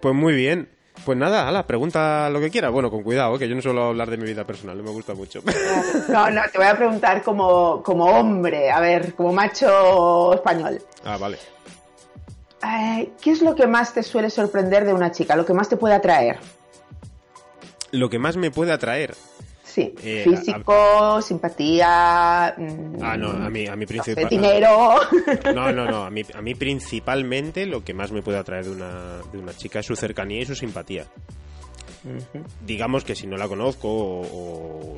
Pues 0.01 0.15
muy 0.15 0.33
bien. 0.33 0.69
Pues 1.05 1.17
nada, 1.17 1.47
ala, 1.47 1.65
pregunta 1.65 2.29
lo 2.29 2.39
que 2.39 2.49
quieras. 2.49 2.71
Bueno, 2.71 2.91
con 2.91 3.03
cuidado, 3.03 3.38
que 3.39 3.47
yo 3.47 3.55
no 3.55 3.62
suelo 3.62 3.85
hablar 3.85 4.09
de 4.09 4.17
mi 4.17 4.25
vida 4.25 4.45
personal, 4.45 4.77
no 4.77 4.83
me 4.83 4.91
gusta 4.91 5.13
mucho. 5.13 5.41
No, 6.09 6.29
no, 6.29 6.41
te 6.51 6.57
voy 6.57 6.67
a 6.67 6.75
preguntar 6.75 7.21
como, 7.23 7.81
como 7.83 8.05
hombre, 8.05 8.69
a 8.71 8.79
ver, 8.79 9.13
como 9.13 9.31
macho 9.31 10.33
español. 10.33 10.81
Ah, 11.05 11.17
vale. 11.17 11.38
Eh, 12.65 13.12
¿Qué 13.21 13.31
es 13.31 13.41
lo 13.41 13.55
que 13.55 13.67
más 13.67 13.93
te 13.93 14.03
suele 14.03 14.29
sorprender 14.29 14.85
de 14.85 14.93
una 14.93 15.12
chica? 15.12 15.35
¿Lo 15.35 15.45
que 15.45 15.53
más 15.53 15.69
te 15.69 15.77
puede 15.77 15.95
atraer? 15.95 16.38
Lo 17.91 18.09
que 18.09 18.19
más 18.19 18.35
me 18.38 18.51
puede 18.51 18.71
atraer. 18.73 19.15
Sí, 19.79 19.93
Eh, 20.03 20.23
físico, 20.29 21.21
simpatía. 21.21 22.53
mm, 22.57 22.95
Ah, 23.01 23.15
no, 23.17 23.29
a 23.31 23.49
mí, 23.49 23.65
a 23.67 23.75
mí 23.75 23.85
principal. 23.85 24.27
dinero. 24.29 24.95
No, 25.55 25.71
no, 25.71 25.85
no. 25.85 26.03
A 26.03 26.09
mí, 26.09 26.23
a 26.33 26.41
mí 26.41 26.55
principalmente 26.55 27.65
lo 27.65 27.83
que 27.83 27.93
más 27.93 28.11
me 28.11 28.21
puede 28.21 28.37
atraer 28.37 28.65
de 28.65 28.71
una, 28.71 29.17
de 29.31 29.37
una 29.37 29.53
chica 29.53 29.79
es 29.79 29.85
su 29.85 29.95
cercanía 29.95 30.41
y 30.41 30.45
su 30.45 30.55
simpatía. 30.55 31.05
Digamos 32.65 33.03
que 33.03 33.15
si 33.15 33.27
no 33.27 33.35
la 33.37 33.47
conozco 33.47 33.89
o, 33.89 34.21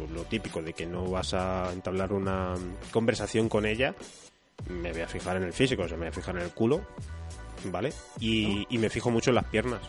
o 0.04 0.08
lo 0.13 0.24
típico 0.24 0.62
de 0.62 0.74
que 0.74 0.86
no 0.86 1.06
vas 1.10 1.34
a 1.34 1.72
entablar 1.74 2.13
una 2.13 2.54
conversación 2.91 3.50
con 3.50 3.65
ella, 3.65 3.96
me 4.70 4.91
voy 4.91 5.02
a 5.02 5.08
fijar 5.08 5.38
en 5.38 5.44
el 5.44 5.54
físico, 5.54 5.84
o 5.84 5.88
sea, 5.88 5.98
me 5.98 6.06
voy 6.06 6.10
a 6.10 6.13
fijar 6.13 6.36
en 6.38 6.44
el 6.44 6.52
culo, 6.52 6.82
¿vale? 7.65 7.93
Y, 8.19 8.65
y 8.69 8.78
me 8.78 8.89
fijo 8.89 9.10
mucho 9.12 9.32
en 9.32 9.36
las 9.36 9.45
piernas. 9.45 9.82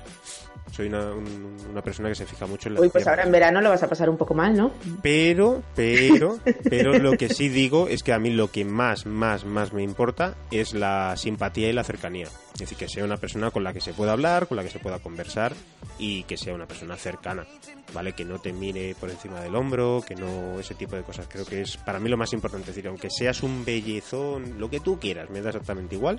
Soy 0.70 0.86
una, 0.86 1.12
un- 1.12 1.58
una 1.70 1.82
persona 1.82 2.08
que 2.08 2.14
se 2.14 2.24
fija 2.24 2.46
mucho 2.46 2.68
en 2.68 2.74
las 2.74 2.82
Uy, 2.82 2.88
pues 2.88 3.02
piernas. 3.04 3.08
ahora 3.18 3.26
en 3.26 3.32
verano 3.32 3.60
lo 3.60 3.68
vas 3.68 3.82
a 3.82 3.88
pasar 3.88 4.08
un 4.08 4.16
poco 4.16 4.32
mal, 4.32 4.56
¿no? 4.56 4.70
Pero, 5.02 5.62
pero, 5.74 6.38
pero 6.70 6.98
lo 6.98 7.12
que 7.18 7.28
sí 7.28 7.48
digo 7.48 7.88
es 7.88 8.02
que 8.02 8.12
a 8.14 8.18
mí 8.18 8.30
lo 8.30 8.50
que 8.50 8.64
más, 8.64 9.04
más, 9.04 9.44
más 9.44 9.72
me 9.74 9.82
importa 9.82 10.34
es 10.50 10.72
la 10.72 11.14
simpatía 11.16 11.68
y 11.68 11.72
la 11.74 11.84
cercanía. 11.84 12.28
Es 12.54 12.60
decir, 12.60 12.78
que 12.78 12.88
sea 12.88 13.04
una 13.04 13.16
persona 13.18 13.50
con 13.50 13.64
la 13.64 13.72
que 13.74 13.80
se 13.80 13.92
pueda 13.92 14.12
hablar, 14.12 14.46
con 14.46 14.56
la 14.56 14.62
que 14.62 14.70
se 14.70 14.78
pueda 14.78 14.98
conversar 15.00 15.52
y 15.98 16.22
que 16.24 16.36
sea 16.38 16.54
una 16.54 16.66
persona 16.66 16.96
cercana, 16.96 17.44
¿vale? 17.92 18.12
Que 18.14 18.24
no 18.24 18.38
te 18.38 18.52
mire 18.52 18.94
por 18.98 19.10
encima 19.10 19.40
del 19.40 19.54
hombro, 19.56 20.02
que 20.06 20.14
no 20.14 20.58
ese 20.60 20.74
tipo 20.74 20.96
de 20.96 21.02
cosas. 21.02 21.26
Creo 21.28 21.44
que 21.44 21.60
es 21.62 21.76
para 21.76 21.98
mí 21.98 22.08
lo 22.08 22.16
más 22.16 22.32
importante. 22.32 22.70
Es 22.70 22.76
decir, 22.76 22.88
aunque 22.88 23.10
seas 23.10 23.42
un 23.42 23.64
bellezón, 23.64 24.58
lo 24.58 24.70
que 24.70 24.80
tú 24.80 24.98
quieras, 24.98 25.28
me 25.28 25.42
da 25.42 25.50
exactamente 25.50 25.96
igual. 25.96 26.18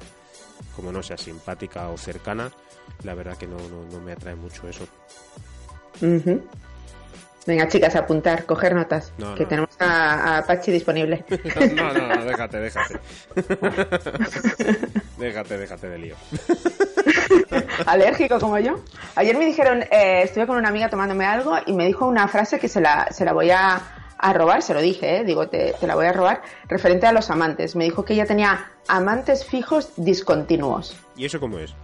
Como 0.76 0.92
no 0.92 1.04
seas 1.04 1.22
simpática 1.22 1.90
o 1.90 1.98
cercana, 1.98 2.52
la 3.04 3.14
verdad 3.14 3.38
que 3.38 3.48
no, 3.48 3.58
no, 3.58 3.86
no 3.92 4.00
me 4.00 4.14
atrae 4.14 4.36
mucho 4.36 4.68
eso. 4.68 4.88
Venga, 7.46 7.68
chicas, 7.68 7.96
apuntar, 7.96 8.46
coger 8.46 8.74
notas. 8.74 9.12
No, 9.18 9.36
que 9.36 9.44
no. 9.44 9.50
tenemos 9.50 9.70
a, 9.80 10.38
a 10.38 10.46
Pachi 10.46 10.72
disponible. 10.72 11.26
No, 11.76 11.94
no, 11.94 12.16
no, 12.16 12.26
déjate, 12.26 12.60
déjate. 12.60 13.00
déjate, 15.18 15.58
déjate 15.58 15.90
de 15.90 15.98
lío. 15.98 16.16
Alérgico 17.86 18.40
como 18.40 18.60
yo. 18.60 18.80
Ayer 19.16 19.38
me 19.38 19.46
dijeron, 19.46 19.84
eh, 19.84 20.22
estuve 20.24 20.48
con 20.48 20.58
una 20.58 20.70
amiga 20.70 20.90
tomándome 20.90 21.26
algo 21.26 21.58
y 21.66 21.74
me 21.74 21.86
dijo 21.86 22.08
una 22.08 22.28
frase 22.28 22.60
que 22.60 22.70
se 22.70 22.80
la, 22.80 23.08
se 23.12 23.26
la 23.26 23.34
voy 23.34 23.52
a, 23.52 23.82
a 24.24 24.32
robar, 24.32 24.62
se 24.62 24.74
lo 24.74 24.82
dije, 24.82 25.18
eh, 25.18 25.24
digo, 25.26 25.50
te, 25.50 25.76
te 25.78 25.86
la 25.86 25.96
voy 25.96 26.06
a 26.06 26.14
robar, 26.14 26.42
referente 26.70 27.06
a 27.06 27.12
los 27.12 27.30
amantes. 27.30 27.76
Me 27.76 27.84
dijo 27.84 28.06
que 28.06 28.14
ella 28.14 28.26
tenía 28.26 28.72
amantes 28.88 29.44
fijos 29.44 29.92
discontinuos. 29.98 30.96
¿Y 31.18 31.26
eso 31.26 31.42
cómo 31.42 31.60
es? 31.60 31.76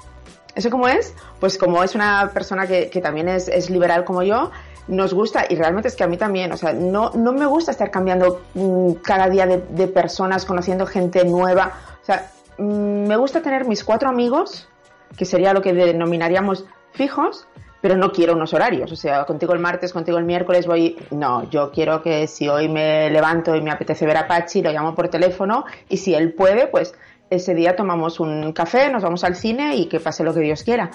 ¿Eso 0.55 0.69
cómo 0.69 0.87
es? 0.87 1.13
Pues 1.41 1.57
como 1.57 1.83
es 1.83 1.95
una 1.95 2.31
persona 2.33 2.65
que, 2.65 2.89
que 2.89 3.01
también 3.01 3.27
es, 3.27 3.49
es 3.49 3.69
liberal 3.69 4.05
como 4.05 4.23
yo, 4.23 4.51
nos 4.87 5.13
gusta, 5.13 5.45
y 5.49 5.55
realmente 5.55 5.89
es 5.89 5.97
que 5.97 6.05
a 6.05 6.07
mí 6.07 6.15
también, 6.15 6.53
o 6.53 6.57
sea, 6.57 6.71
no, 6.71 7.11
no 7.11 7.33
me 7.33 7.45
gusta 7.45 7.71
estar 7.71 7.91
cambiando 7.91 8.41
mm, 8.53 8.93
cada 9.03 9.29
día 9.29 9.45
de, 9.45 9.57
de 9.57 9.87
personas, 9.89 10.45
conociendo 10.45 10.85
gente 10.85 11.25
nueva. 11.25 11.73
O 12.01 12.05
sea, 12.05 12.31
mm, 12.57 13.05
me 13.05 13.17
gusta 13.17 13.41
tener 13.41 13.65
mis 13.65 13.83
cuatro 13.83 14.07
amigos, 14.07 14.69
que 15.17 15.25
sería 15.25 15.53
lo 15.53 15.61
que 15.61 15.73
denominaríamos 15.73 16.63
fijos, 16.93 17.47
pero 17.81 17.95
no 17.95 18.11
quiero 18.11 18.33
unos 18.33 18.53
horarios. 18.53 18.91
O 18.91 18.95
sea, 18.95 19.25
contigo 19.25 19.53
el 19.53 19.59
martes, 19.59 19.93
contigo 19.93 20.17
el 20.17 20.25
miércoles 20.25 20.67
voy. 20.67 20.97
No, 21.11 21.49
yo 21.49 21.71
quiero 21.71 22.01
que 22.01 22.27
si 22.27 22.47
hoy 22.49 22.67
me 22.69 23.09
levanto 23.09 23.55
y 23.55 23.61
me 23.61 23.71
apetece 23.71 24.05
ver 24.05 24.17
a 24.17 24.27
Pachi, 24.27 24.61
lo 24.61 24.71
llamo 24.71 24.95
por 24.95 25.07
teléfono, 25.09 25.65
y 25.87 25.97
si 25.97 26.13
él 26.13 26.33
puede, 26.33 26.67
pues 26.67 26.93
ese 27.29 27.53
día 27.53 27.75
tomamos 27.75 28.19
un 28.19 28.53
café, 28.53 28.89
nos 28.89 29.03
vamos 29.03 29.23
al 29.23 29.35
cine 29.35 29.75
y 29.75 29.85
que 29.85 29.99
pase 29.99 30.23
lo 30.23 30.33
que 30.33 30.39
Dios 30.39 30.63
quiera. 30.63 30.89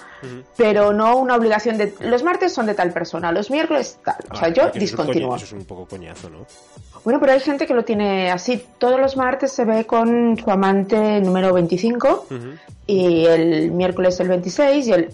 Pero 0.57 0.93
no 0.93 1.17
una 1.17 1.37
obligación 1.37 1.79
de. 1.79 1.95
Los 2.01 2.25
martes 2.25 2.53
son 2.53 2.67
de 2.67 2.75
tal 2.75 2.93
persona, 2.93 3.31
los 3.31 3.51
miércoles 3.53 3.99
tal. 4.05 4.17
O 4.33 4.35
sea, 4.37 4.49
Ah, 4.49 4.51
yo 4.51 4.71
discontinúo. 4.71 5.37
Eso 5.37 5.45
es 5.45 5.53
un 5.53 5.65
poco 5.65 5.87
coñazo, 5.87 6.29
¿no? 6.31 6.39
Bueno, 7.05 7.21
pero 7.21 7.33
hay 7.33 7.41
gente 7.41 7.67
que 7.67 7.75
lo 7.75 7.85
tiene 7.85 8.33
así. 8.33 8.65
Todos 8.79 8.99
los 8.99 9.17
martes 9.17 9.53
se 9.53 9.65
ve 9.65 9.85
con 9.87 10.37
su 10.37 10.51
amante 10.51 11.21
número 11.21 11.53
25 11.53 12.27
Ujú. 12.31 12.37
y 12.87 13.27
el 13.27 13.71
miércoles 13.71 14.19
el 14.21 14.29
26 14.29 14.87
y 14.89 14.93
el... 14.93 15.09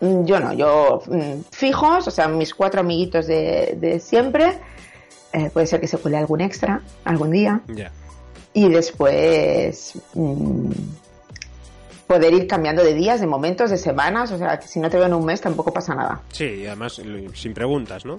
mm, 0.00 0.24
Yo 0.24 0.40
no, 0.40 0.52
yo 0.52 1.02
mm, 1.06 1.42
fijos, 1.50 2.06
o 2.08 2.10
sea, 2.10 2.28
mis 2.28 2.54
cuatro 2.54 2.80
amiguitos 2.80 3.26
de, 3.26 3.76
de 3.78 4.00
siempre. 4.00 4.58
Eh, 5.32 5.48
puede 5.52 5.66
ser 5.66 5.80
que 5.80 5.86
se 5.86 5.96
cuele 5.98 6.16
algún 6.16 6.40
extra 6.40 6.80
algún 7.04 7.30
día. 7.30 7.60
Y 8.52 8.68
después 8.68 9.94
mm, 10.14 10.70
poder 12.06 12.34
ir 12.34 12.48
cambiando 12.48 12.82
de 12.82 12.94
días, 12.94 13.20
de 13.20 13.26
momentos, 13.26 13.70
de 13.70 13.76
semanas. 13.76 14.32
O 14.32 14.38
sea, 14.38 14.58
que 14.58 14.66
si 14.66 14.80
no 14.80 14.90
te 14.90 14.96
veo 14.96 15.06
en 15.06 15.14
un 15.14 15.24
mes 15.24 15.40
tampoco 15.40 15.72
pasa 15.72 15.94
nada. 15.94 16.20
Sí, 16.32 16.44
y 16.44 16.66
además 16.66 17.00
sin 17.34 17.54
preguntas, 17.54 18.04
¿no? 18.04 18.18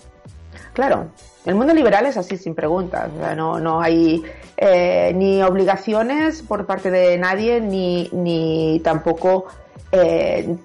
Claro, 0.73 1.07
el 1.45 1.55
mundo 1.55 1.73
liberal 1.73 2.05
es 2.05 2.17
así 2.17 2.37
sin 2.37 2.55
preguntas, 2.55 3.09
o 3.15 3.19
sea, 3.19 3.35
no, 3.35 3.59
no 3.59 3.81
hay 3.81 4.23
eh, 4.57 5.11
ni 5.15 5.41
obligaciones 5.41 6.41
por 6.41 6.65
parte 6.65 6.91
de 6.91 7.17
nadie, 7.17 7.59
ni, 7.59 8.09
ni 8.11 8.79
tampoco 8.83 9.47
eh, 9.91 10.55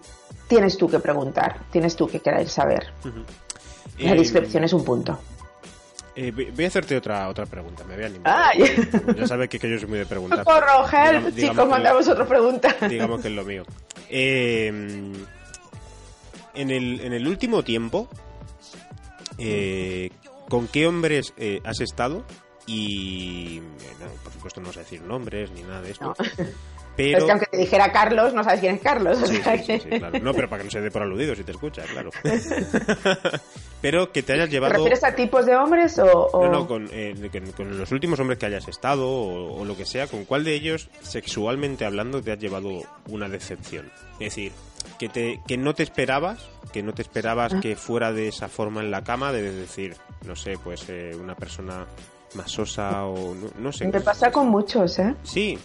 tienes 0.48 0.76
tú 0.76 0.88
que 0.88 0.98
preguntar, 1.00 1.60
tienes 1.70 1.96
tú 1.96 2.06
que 2.08 2.20
querer 2.20 2.48
saber. 2.48 2.92
La 3.98 4.12
Eh, 4.12 4.18
discreción 4.18 4.64
es 4.64 4.72
un 4.72 4.84
punto. 4.84 5.18
eh, 6.14 6.30
voy 6.32 6.64
a 6.64 6.68
hacerte 6.68 6.96
otra 6.96 7.28
otra 7.28 7.46
pregunta, 7.46 7.84
me 7.84 7.94
voy 7.94 8.04
a 8.04 8.06
animar. 8.06 8.50
¡Ay! 8.54 8.64
Ya 9.16 9.26
sabes 9.26 9.48
que, 9.48 9.58
que 9.58 9.70
yo 9.70 9.78
soy 9.78 9.88
muy 9.88 9.98
de 9.98 10.06
preguntar. 10.06 10.38
¡Socorro, 10.40 10.84
help! 10.90 11.34
Chicos, 11.36 11.56
que- 11.58 11.64
mandamos 11.66 12.08
otra 12.08 12.26
pregunta. 12.26 12.74
digamos 12.88 13.20
que 13.20 13.28
es 13.28 13.34
lo 13.34 13.44
mío. 13.44 13.64
Eh, 14.08 14.68
en, 16.54 16.70
el, 16.70 17.00
en 17.00 17.12
el 17.12 17.26
último 17.28 17.62
tiempo, 17.62 18.08
eh, 19.38 20.10
¿con 20.48 20.68
qué 20.68 20.86
hombres 20.86 21.34
eh, 21.36 21.60
has 21.64 21.80
estado? 21.80 22.24
Y, 22.66 23.60
no, 24.00 24.06
por 24.24 24.32
supuesto, 24.32 24.60
no 24.60 24.68
vas 24.68 24.76
a 24.78 24.80
decir 24.80 25.00
nombres 25.02 25.50
ni 25.52 25.62
nada 25.62 25.82
de 25.82 25.90
esto. 25.92 26.06
No. 26.06 26.14
Pero... 26.96 27.18
Es 27.18 27.24
que 27.24 27.30
aunque 27.30 27.46
te 27.46 27.56
dijera 27.58 27.92
Carlos, 27.92 28.32
no 28.32 28.42
sabes 28.42 28.60
quién 28.60 28.76
es 28.76 28.80
Carlos. 28.80 29.22
o 29.22 29.26
Sí, 29.26 29.36
sea 29.36 29.58
sí, 29.58 29.64
sí, 29.64 29.80
sí, 29.80 29.88
que- 29.90 29.98
claro. 29.98 30.18
No, 30.20 30.32
pero 30.32 30.48
para 30.48 30.60
que 30.60 30.64
no 30.64 30.70
se 30.70 30.80
dé 30.80 30.90
por 30.90 31.02
aludido 31.02 31.34
si 31.34 31.44
te 31.44 31.52
escucha, 31.52 31.82
claro. 31.82 32.10
pero 33.80 34.10
que 34.12 34.22
te 34.22 34.32
hayas 34.32 34.46
¿Te 34.46 34.52
llevado... 34.52 34.74
refieres 34.74 35.04
a 35.04 35.14
tipos 35.14 35.46
de 35.46 35.56
hombres 35.56 35.98
o...? 35.98 36.26
o- 36.32 36.44
No, 36.46 36.50
no, 36.52 36.66
con, 36.66 36.88
eh, 36.92 37.14
con 37.56 37.78
los 37.78 37.92
últimos 37.92 38.18
hombres 38.20 38.38
que 38.38 38.46
hayas 38.46 38.66
estado 38.68 39.08
o, 39.08 39.60
o 39.60 39.64
lo 39.64 39.76
que 39.76 39.84
sea, 39.84 40.06
¿con 40.06 40.24
cuál 40.24 40.44
de 40.44 40.54
ellos, 40.54 40.88
sexualmente 41.02 41.84
hablando, 41.84 42.22
te 42.22 42.32
has 42.32 42.38
llevado 42.38 42.82
una 43.08 43.28
decepción? 43.28 43.90
Es 44.14 44.34
decir, 44.34 44.52
que, 44.98 45.08
te, 45.08 45.40
que 45.46 45.56
no 45.58 45.74
te 45.74 45.82
esperabas, 45.82 46.48
que 46.72 46.82
no 46.82 46.92
te 46.92 47.02
esperabas 47.02 47.52
Ah. 47.54 47.60
que 47.60 47.76
fuera 47.76 48.12
de 48.12 48.28
esa 48.28 48.48
forma 48.48 48.80
en 48.80 48.90
la 48.90 49.04
cama, 49.04 49.30
de 49.32 49.42
decir, 49.52 49.94
no 50.26 50.34
sé, 50.34 50.54
pues 50.62 50.88
eh, 50.88 51.12
una 51.20 51.34
persona 51.34 51.86
más 52.34 52.50
sosa 52.50 53.04
o 53.04 53.34
no, 53.34 53.48
no 53.58 53.72
sé. 53.72 53.86
Me 53.86 54.00
pasa 54.00 54.30
con 54.32 54.48
muchos, 54.48 54.98
¿eh? 54.98 55.14
Sí, 55.22 55.58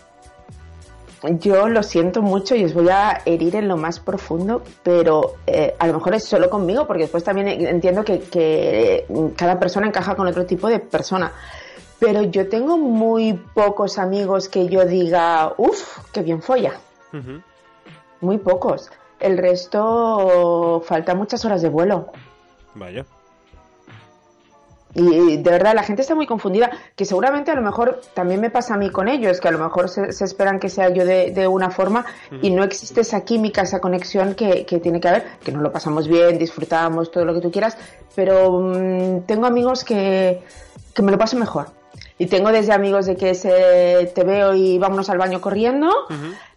Yo 1.24 1.70
lo 1.70 1.84
siento 1.84 2.24
mucho 2.24 2.56
y 2.56 2.66
os 2.66 2.74
voy 2.74 2.90
a 2.90 3.22
herir 3.26 3.56
en 3.56 3.68
lo 3.68 3.78
más 3.78 4.00
profundo, 4.00 4.64
pero 4.82 5.36
eh, 5.46 5.76
a 5.78 5.86
lo 5.86 5.94
mejor 5.94 6.16
es 6.16 6.24
solo 6.24 6.50
conmigo, 6.50 6.88
porque 6.88 7.04
después 7.04 7.24
también 7.24 7.48
entiendo 7.48 8.04
que, 8.04 8.22
que 8.22 9.06
cada 9.36 9.60
persona 9.60 9.88
encaja 9.88 10.16
con 10.16 10.28
otro 10.28 10.46
tipo 10.48 10.68
de 10.68 10.80
persona. 10.80 11.32
Pero 12.00 12.24
yo 12.24 12.50
tengo 12.50 12.78
muy 12.78 13.34
pocos 13.34 14.00
amigos 14.00 14.50
que 14.50 14.68
yo 14.68 14.86
diga, 14.86 15.54
uff, 15.58 16.00
qué 16.12 16.24
bien 16.24 16.42
folla. 16.42 16.74
Muy 18.22 18.40
pocos. 18.40 18.90
El 19.20 19.38
resto 19.38 20.82
falta 20.84 21.14
muchas 21.14 21.46
horas 21.46 21.62
de 21.62 21.70
vuelo. 21.70 22.12
vaya. 22.74 23.06
Y 24.94 25.38
de 25.38 25.52
verdad, 25.52 25.74
la 25.74 25.84
gente 25.84 26.02
está 26.02 26.16
muy 26.16 26.28
confundida, 26.28 26.70
que 26.96 27.06
seguramente 27.06 27.52
a 27.52 27.56
lo 27.56 27.62
mejor 27.62 28.02
también 28.14 28.42
me 28.42 28.50
pasa 28.50 28.74
a 28.74 28.78
mí 28.78 28.90
con 28.90 29.08
ellos, 29.08 29.40
que 29.40 29.48
a 29.48 29.52
lo 29.52 29.60
mejor 29.60 29.90
se, 29.90 30.12
se 30.12 30.26
esperan 30.26 30.60
que 30.60 30.70
sea 30.70 30.90
yo 30.90 31.06
de, 31.06 31.32
de 31.32 31.48
una 31.48 31.70
forma 31.70 32.06
y 32.42 32.50
no 32.50 32.64
existe 32.64 33.02
esa 33.02 33.22
química, 33.22 33.62
esa 33.62 33.80
conexión 33.80 34.36
que, 34.36 34.66
que 34.66 34.80
tiene 34.80 35.00
que 35.00 35.08
haber, 35.08 35.26
que 35.44 35.52
nos 35.52 35.62
lo 35.62 35.72
pasamos 35.72 36.08
bien, 36.08 36.38
disfrutamos, 36.38 37.12
todo 37.12 37.26
lo 37.26 37.34
que 37.34 37.42
tú 37.42 37.52
quieras, 37.52 37.78
pero 38.16 38.52
mm, 38.52 39.22
tengo 39.22 39.46
amigos 39.46 39.84
que, 39.84 40.44
que 40.94 41.02
me 41.02 41.12
lo 41.12 41.18
paso 41.18 41.38
mejor. 41.38 41.68
Y 42.18 42.28
tengo 42.28 42.52
desde 42.52 42.72
amigos 42.72 43.08
de 43.08 43.16
que 43.16 43.34
se, 43.34 44.12
te 44.14 44.24
veo 44.24 44.54
y 44.54 44.78
vámonos 44.78 45.10
al 45.10 45.18
baño 45.18 45.42
corriendo, 45.42 45.90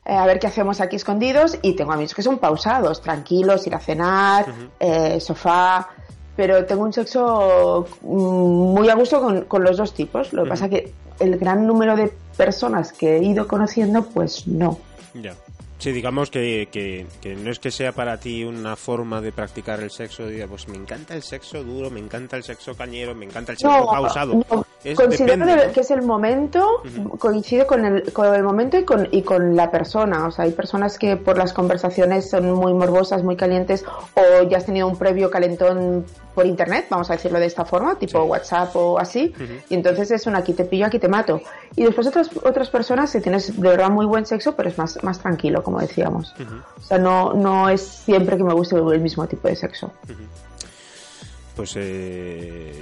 eh, 0.04 0.12
a 0.12 0.26
ver 0.26 0.38
qué 0.38 0.46
hacemos 0.46 0.82
aquí 0.82 0.96
escondidos, 0.96 1.58
y 1.62 1.72
tengo 1.72 1.92
amigos 1.92 2.14
que 2.14 2.22
son 2.22 2.38
pausados, 2.38 3.00
tranquilos, 3.00 3.66
ir 3.66 3.74
a 3.74 3.80
cenar, 3.80 4.44
eh, 4.78 5.18
sofá, 5.20 5.88
pero 6.36 6.64
tengo 6.64 6.82
un 6.82 6.92
sexo 6.92 7.86
mm, 8.02 8.74
muy 8.74 8.88
a 8.88 8.94
gusto 8.94 9.20
con, 9.20 9.42
con 9.42 9.62
los 9.62 9.76
dos 9.76 9.94
tipos. 9.94 10.32
Lo 10.32 10.44
que 10.44 10.50
pasa 10.50 10.68
que 10.68 10.92
el 11.20 11.38
gran 11.38 11.66
número 11.66 11.96
de 11.96 12.12
personas 12.36 12.92
que 12.92 13.16
he 13.16 13.22
ido 13.22 13.46
conociendo, 13.46 14.04
pues 14.04 14.46
no. 14.46 14.78
Ya. 15.14 15.34
Sí, 15.78 15.92
digamos 15.92 16.30
que, 16.30 16.68
que, 16.72 17.34
no 17.36 17.50
es 17.50 17.58
que 17.58 17.70
sea 17.70 17.92
para 17.92 18.18
ti 18.18 18.44
una 18.44 18.74
forma 18.74 19.20
de 19.20 19.32
practicar 19.32 19.80
el 19.80 19.90
sexo, 19.90 20.26
diga, 20.26 20.46
pues 20.46 20.66
me 20.68 20.76
encanta 20.76 21.14
el 21.14 21.22
sexo 21.22 21.62
duro, 21.62 21.90
me 21.90 22.00
encanta 22.00 22.36
el 22.36 22.42
sexo 22.42 22.74
cañero, 22.74 23.14
me 23.14 23.26
encanta 23.26 23.52
el 23.52 23.58
sexo 23.58 23.84
pausado. 23.84 24.34
No, 24.50 24.66
considero 24.94 25.72
que 25.72 25.80
es 25.80 25.90
el 25.90 26.02
momento, 26.02 26.82
coincide 27.18 27.66
con 27.66 27.84
el, 27.84 28.12
con 28.12 28.34
el 28.34 28.42
momento 28.42 28.76
y 28.78 28.84
con, 28.84 29.08
y 29.10 29.22
con 29.22 29.56
la 29.56 29.70
persona. 29.70 30.26
O 30.26 30.30
sea, 30.30 30.44
hay 30.44 30.52
personas 30.52 30.98
que 30.98 31.16
por 31.16 31.38
las 31.38 31.52
conversaciones 31.52 32.28
son 32.30 32.52
muy 32.52 32.74
morbosas, 32.74 33.22
muy 33.22 33.36
calientes, 33.36 33.84
o 34.14 34.42
ya 34.48 34.58
has 34.58 34.66
tenido 34.66 34.86
un 34.86 34.96
previo 34.96 35.30
calentón 35.30 36.04
por 36.34 36.46
internet, 36.46 36.86
vamos 36.90 37.08
a 37.10 37.14
decirlo 37.14 37.38
de 37.38 37.46
esta 37.46 37.64
forma, 37.64 37.94
tipo 37.94 38.20
WhatsApp 38.24 38.74
o 38.74 38.98
así, 38.98 39.32
y 39.68 39.74
entonces 39.74 40.10
es 40.10 40.26
un 40.26 40.34
aquí 40.34 40.52
te 40.52 40.64
pillo, 40.64 40.86
aquí 40.86 40.98
te 40.98 41.08
mato. 41.08 41.40
Y 41.76 41.84
después 41.84 42.06
otras, 42.08 42.28
otras 42.42 42.70
personas 42.70 43.12
que 43.12 43.20
tienes 43.20 43.58
de 43.58 43.68
verdad 43.68 43.88
muy 43.88 44.04
buen 44.04 44.26
sexo, 44.26 44.56
pero 44.56 44.68
es 44.68 44.76
más, 44.76 45.02
más 45.04 45.20
tranquilo, 45.20 45.62
como 45.62 45.78
decíamos. 45.80 46.34
O 46.78 46.82
sea, 46.82 46.98
no, 46.98 47.34
no 47.34 47.68
es 47.68 47.82
siempre 47.82 48.36
que 48.36 48.42
me 48.42 48.52
guste 48.52 48.76
el 48.76 49.00
mismo 49.00 49.26
tipo 49.26 49.48
de 49.48 49.56
sexo. 49.56 49.92
Pues 51.54 51.74
eh, 51.76 52.72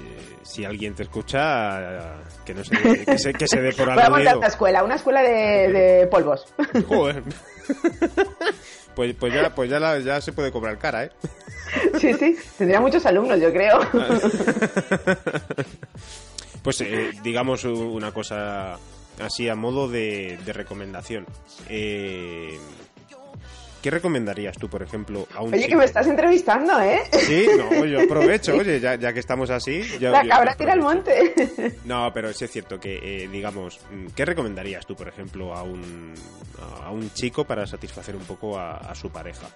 si 0.42 0.64
alguien 0.64 0.94
te 0.94 1.02
escucha, 1.02 2.16
que 2.44 2.54
no 2.54 2.64
se, 2.64 3.04
que 3.04 3.18
se, 3.18 3.32
que 3.34 3.46
se 3.46 3.60
dé 3.60 3.72
por 3.72 3.90
algo. 3.90 4.02
Voy 4.10 4.26
a 4.26 4.30
montar 4.32 4.50
escuela, 4.50 4.82
una 4.82 4.94
escuela 4.94 5.22
de, 5.22 5.72
de 5.72 6.06
polvos. 6.06 6.46
Joder. 6.88 7.22
Pues, 8.94 9.14
pues, 9.14 9.34
ya, 9.34 9.54
pues 9.54 9.70
ya, 9.70 9.98
ya 9.98 10.20
se 10.20 10.32
puede 10.32 10.52
cobrar 10.52 10.78
cara, 10.78 11.04
¿eh? 11.04 11.12
Sí, 11.98 12.12
sí, 12.14 12.36
tendría 12.58 12.80
muchos 12.80 13.04
alumnos, 13.06 13.40
yo 13.40 13.52
creo. 13.52 13.80
Pues 16.62 16.80
eh, 16.80 17.10
digamos 17.24 17.64
una 17.64 18.12
cosa 18.12 18.78
así 19.20 19.48
a 19.48 19.56
modo 19.56 19.88
de, 19.88 20.38
recomendación. 20.46 21.26
Eh, 21.68 22.56
¿Qué 23.82 23.90
recomendarías 23.90 24.56
tú, 24.56 24.68
por 24.68 24.82
ejemplo, 24.82 25.26
a 25.34 25.42
un 25.42 25.52
Oye, 25.52 25.66
que 25.66 25.76
me 25.76 25.84
estás 25.84 26.06
entrevistando, 26.06 26.80
¿eh? 26.80 27.00
Sí, 27.10 27.46
no, 27.58 27.84
yo 27.84 28.02
aprovecho, 28.02 28.54
oye, 28.54 28.78
ya, 28.80 28.96
que 29.12 29.20
estamos 29.20 29.50
así... 29.50 29.82
La 29.98 30.24
cabra 30.24 30.54
tira 30.54 30.72
al 30.72 30.80
monte. 30.80 31.34
No, 31.84 32.12
pero 32.14 32.32
sí 32.32 32.44
es 32.44 32.50
cierto 32.50 32.78
que, 32.78 33.24
eh, 33.24 33.28
digamos, 33.28 33.80
¿qué 34.14 34.24
recomendarías 34.24 34.86
tú, 34.86 34.94
por 34.94 35.08
ejemplo, 35.08 35.54
a 35.54 35.64
un, 35.64 36.14
a 36.84 36.90
un 36.90 37.12
chico 37.12 37.44
para 37.44 37.66
satisfacer 37.66 38.14
un 38.14 38.22
poco 38.22 38.58
a 38.58 38.94
su 38.94 39.10
pareja? 39.10 39.48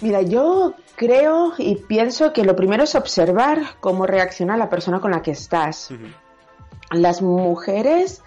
Mira, 0.00 0.22
yo 0.22 0.74
creo 0.96 1.52
y 1.58 1.76
pienso 1.76 2.32
que 2.32 2.44
lo 2.44 2.56
primero 2.56 2.84
es 2.84 2.94
observar 2.94 3.58
cómo 3.80 4.06
reacciona 4.06 4.56
la 4.56 4.70
persona 4.70 5.00
con 5.00 5.10
la 5.10 5.20
que 5.20 5.32
estás. 5.32 5.90
Las 6.90 7.20
mujeres, 7.20 8.22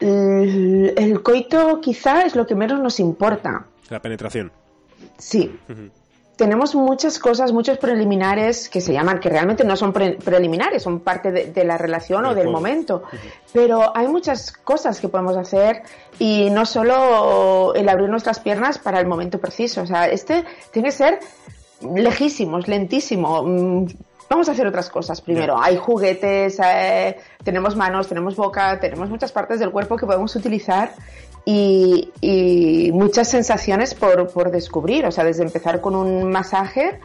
el 0.00 1.22
coito 1.22 1.80
quizá 1.80 2.22
es 2.22 2.34
lo 2.34 2.46
que 2.46 2.54
menos 2.54 2.80
nos 2.80 2.98
importa. 3.00 3.66
La 3.88 4.00
penetración. 4.00 4.50
Sí 5.18 5.58
tenemos 6.40 6.74
muchas 6.74 7.18
cosas, 7.18 7.52
muchos 7.52 7.76
preliminares 7.76 8.70
que 8.70 8.80
se 8.80 8.94
llaman, 8.94 9.20
que 9.20 9.28
realmente 9.28 9.62
no 9.62 9.76
son 9.76 9.92
preliminares, 9.92 10.82
son 10.82 11.00
parte 11.00 11.30
de, 11.30 11.64
la 11.64 11.76
relación 11.76 12.24
o 12.24 12.34
del 12.34 12.48
momento. 12.48 13.02
Pero 13.52 13.94
hay 13.94 14.08
muchas 14.08 14.50
cosas 14.50 15.02
que 15.02 15.08
podemos 15.10 15.36
hacer 15.36 15.82
y 16.18 16.48
no 16.48 16.64
solo 16.64 17.74
el 17.74 17.86
abrir 17.90 18.08
nuestras 18.08 18.40
piernas 18.40 18.78
para 18.78 19.00
el 19.00 19.06
momento 19.06 19.38
preciso. 19.38 19.82
O 19.82 19.86
sea, 19.86 20.06
este 20.06 20.46
tiene 20.72 20.88
que 20.88 20.92
ser 20.92 21.20
lejísimos, 21.94 22.68
lentísimo. 22.68 23.86
Vamos 24.30 24.48
a 24.48 24.52
hacer 24.52 24.64
otras 24.64 24.88
cosas 24.88 25.20
primero. 25.20 25.60
Hay 25.60 25.76
juguetes, 25.76 26.60
eh, 26.64 27.18
tenemos 27.42 27.74
manos, 27.74 28.06
tenemos 28.06 28.36
boca, 28.36 28.78
tenemos 28.78 29.10
muchas 29.10 29.32
partes 29.32 29.58
del 29.58 29.72
cuerpo 29.72 29.96
que 29.96 30.06
podemos 30.06 30.36
utilizar 30.36 30.92
y, 31.44 32.92
muchas 32.94 33.28
sensaciones 33.28 33.92
por, 33.92 34.52
descubrir, 34.52 35.04
o 35.04 35.10
sea, 35.10 35.24
desde 35.24 35.42
empezar 35.42 35.80
con 35.80 35.96
un 35.96 36.30
masaje, 36.30 37.00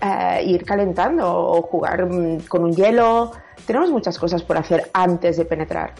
eh, 0.00 0.42
ir 0.46 0.64
calentando 0.64 1.30
o 1.30 1.60
jugar 1.60 2.06
mm, 2.06 2.46
con 2.48 2.64
un 2.64 2.74
hielo. 2.74 3.32
Tenemos 3.66 3.90
muchas 3.90 4.18
cosas 4.18 4.42
por 4.42 4.56
hacer 4.56 4.88
antes 4.94 5.36
de 5.36 5.44
penetrar. 5.44 5.92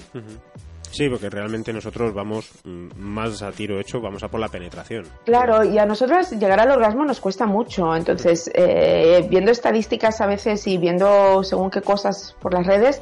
Sí, 0.90 1.08
porque 1.08 1.30
realmente 1.30 1.72
nosotros 1.72 2.12
vamos 2.12 2.50
mm, 2.64 2.88
más 2.96 3.42
a 3.42 3.52
tiro 3.52 3.80
hecho, 3.80 4.00
vamos 4.00 4.22
a 4.22 4.28
por 4.28 4.40
la 4.40 4.48
penetración. 4.48 5.06
Claro, 5.24 5.64
y 5.64 5.78
a 5.78 5.86
nosotras 5.86 6.32
llegar 6.32 6.60
al 6.60 6.70
orgasmo 6.70 7.04
nos 7.04 7.20
cuesta 7.20 7.46
mucho. 7.46 7.94
Entonces, 7.94 8.50
eh, 8.54 9.26
viendo 9.28 9.50
estadísticas 9.50 10.20
a 10.20 10.26
veces 10.26 10.66
y 10.66 10.78
viendo 10.78 11.42
según 11.44 11.70
qué 11.70 11.80
cosas 11.80 12.34
por 12.40 12.54
las 12.54 12.66
redes, 12.66 13.00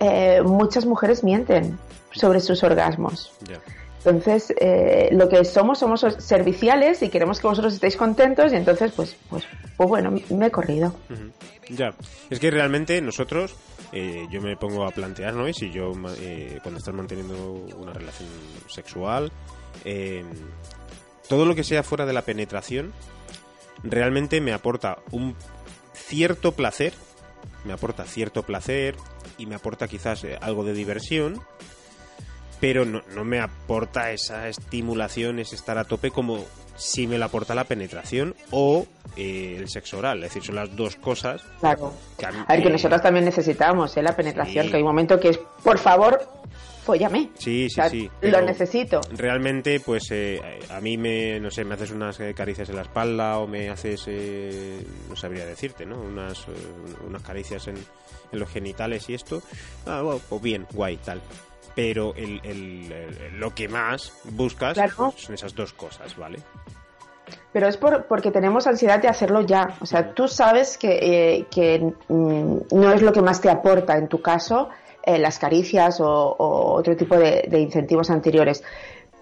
eh, 0.00 0.42
muchas 0.42 0.86
mujeres 0.86 1.24
mienten 1.24 1.78
sobre 2.12 2.40
sus 2.40 2.62
orgasmos. 2.62 3.32
Entonces, 4.04 4.54
eh, 4.58 5.10
lo 5.12 5.28
que 5.28 5.44
somos, 5.44 5.78
somos 5.78 6.06
serviciales 6.18 7.02
y 7.02 7.10
queremos 7.10 7.38
que 7.38 7.46
vosotros 7.46 7.74
estéis 7.74 7.96
contentos 7.96 8.52
y 8.52 8.56
entonces, 8.56 8.92
pues, 8.92 9.14
pues, 9.28 9.44
pues 9.76 9.88
bueno, 9.88 10.14
me 10.30 10.46
he 10.46 10.50
corrido. 10.50 10.94
Ya, 11.68 11.94
es 12.30 12.40
que 12.40 12.50
realmente 12.50 13.00
nosotros, 13.02 13.54
eh, 13.92 14.26
yo 14.30 14.40
me 14.40 14.56
pongo 14.56 14.86
a 14.86 14.90
plantear, 14.90 15.34
¿no? 15.34 15.48
Y 15.48 15.54
si 15.54 15.70
yo, 15.70 15.92
eh, 16.18 16.58
cuando 16.62 16.78
estás 16.78 16.94
manteniendo 16.94 17.52
una 17.76 17.92
relación 17.92 18.28
sexual, 18.68 19.32
todo 21.28 21.44
lo 21.44 21.54
que 21.54 21.64
sea 21.64 21.82
fuera 21.82 22.06
de 22.06 22.12
la 22.12 22.22
penetración, 22.22 22.92
realmente 23.82 24.40
me 24.40 24.52
aporta 24.52 24.98
un 25.10 25.36
cierto 25.92 26.52
placer, 26.52 26.92
me 27.64 27.72
aporta 27.72 28.04
cierto 28.04 28.42
placer 28.42 28.96
y 29.38 29.46
me 29.46 29.54
aporta 29.54 29.88
quizás 29.88 30.26
algo 30.40 30.64
de 30.64 30.72
diversión, 30.72 31.40
pero 32.60 32.84
no, 32.84 33.02
no, 33.14 33.24
me 33.24 33.40
aporta 33.40 34.12
esa 34.12 34.48
estimulación, 34.48 35.38
ese 35.38 35.56
estar 35.56 35.78
a 35.78 35.84
tope 35.84 36.10
como 36.10 36.44
si 36.80 37.06
me 37.06 37.18
la 37.18 37.26
aporta 37.26 37.54
la 37.54 37.64
penetración 37.64 38.34
o 38.50 38.86
eh, 39.16 39.56
el 39.58 39.68
sexo 39.68 39.98
oral. 39.98 40.18
Es 40.18 40.30
decir, 40.30 40.42
son 40.42 40.54
las 40.54 40.74
dos 40.74 40.96
cosas. 40.96 41.42
Claro. 41.60 41.92
a, 42.46 42.52
ver, 42.54 42.62
que 42.62 42.70
nosotros 42.70 43.02
también 43.02 43.26
necesitamos 43.26 43.96
¿eh? 43.96 44.02
la 44.02 44.16
penetración, 44.16 44.70
que 44.70 44.76
hay 44.76 44.82
un 44.82 44.88
momento 44.88 45.20
que 45.20 45.28
es, 45.28 45.40
por 45.62 45.78
favor, 45.78 46.18
fóllame. 46.82 47.28
Sí, 47.34 47.68
sí, 47.68 47.82
sí. 47.90 48.10
Lo 48.22 48.40
necesito. 48.40 49.02
Realmente, 49.12 49.80
pues 49.80 50.10
eh, 50.10 50.40
a 50.70 50.80
mí 50.80 50.96
me, 50.96 51.38
no 51.38 51.50
sé, 51.50 51.64
me 51.64 51.74
haces 51.74 51.90
unas 51.90 52.18
eh, 52.20 52.32
caricias 52.34 52.70
en 52.70 52.76
la 52.76 52.82
espalda 52.82 53.38
o 53.38 53.46
me 53.46 53.68
haces, 53.68 54.08
no 55.08 55.16
sabría 55.16 55.44
decirte, 55.44 55.84
¿no? 55.84 56.00
Unas, 56.00 56.46
unas 57.06 57.22
caricias 57.22 57.68
en, 57.68 57.76
en, 57.76 58.38
los 58.38 58.48
genitales 58.48 59.06
y 59.10 59.14
esto. 59.14 59.42
Ah, 59.86 60.00
bueno, 60.00 60.20
pues 60.30 60.40
bien, 60.40 60.66
guay, 60.72 60.96
tal 60.96 61.20
pero 61.74 62.14
el, 62.14 62.92
lo 63.38 63.54
que 63.54 63.68
más 63.68 64.12
buscas 64.24 64.76
son 65.16 65.34
esas 65.34 65.54
dos 65.54 65.72
cosas, 65.72 66.16
¿vale? 66.16 66.40
Pero 67.52 67.68
es 67.68 67.76
por, 67.76 68.04
porque 68.04 68.30
tenemos 68.30 68.66
ansiedad 68.66 69.00
de 69.00 69.08
hacerlo 69.08 69.40
ya. 69.42 69.76
O 69.80 69.86
sea, 69.86 70.12
tú 70.14 70.28
sabes 70.28 70.78
que, 70.78 71.46
eh, 71.50 71.94
mm, 72.08 72.56
no 72.72 72.92
es 72.92 73.02
lo 73.02 73.12
que 73.12 73.22
más 73.22 73.40
te 73.40 73.50
aporta 73.50 73.96
en 73.96 74.08
tu 74.08 74.22
caso 74.22 74.68
eh, 75.02 75.18
las 75.18 75.38
caricias 75.38 76.00
o, 76.00 76.36
otro 76.38 76.96
tipo 76.96 77.16
de, 77.16 77.48
incentivos 77.58 78.10
anteriores. 78.10 78.62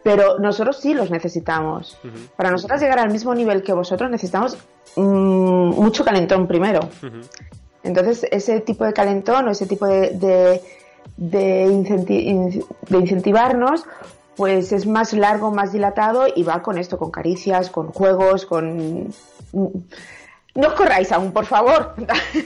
Pero 0.03 0.39
nosotros 0.39 0.79
sí 0.79 0.95
los 0.95 1.11
necesitamos. 1.11 1.99
Para 2.37 2.51
nosotros 2.51 2.81
llegar 2.81 2.99
al 2.99 3.11
mismo 3.11 3.35
nivel 3.35 3.63
que 3.63 3.73
vosotros 3.73 4.11
necesitamos 4.11 4.57
mm, 4.97 5.71
mucho 5.81 6.05
calentón 6.05 6.47
primero. 6.47 6.81
Entonces, 7.83 8.27
ese 8.31 8.61
tipo 8.61 8.85
de 8.85 8.93
calentón 8.93 9.49
o 9.49 9.51
ese 9.51 9.67
tipo 9.67 9.87
de 9.87 10.11
de, 10.11 10.61
de 11.17 11.65
incentivarnos, 12.91 13.85
pues 14.37 14.73
es 14.73 14.87
más 14.87 15.13
largo, 15.13 15.51
más 15.51 15.73
dilatado 15.73 16.27
y 16.35 16.45
va 16.45 16.63
con 16.63 16.79
esto, 16.79 16.97
con 16.97 17.11
caricias, 17.11 17.71
con 17.71 17.89
juegos, 17.89 18.47
con... 18.47 19.09
No 19.53 20.69
os 20.69 20.75
corráis 20.75 21.13
aún, 21.13 21.33
por 21.33 21.47
favor. 21.47 21.95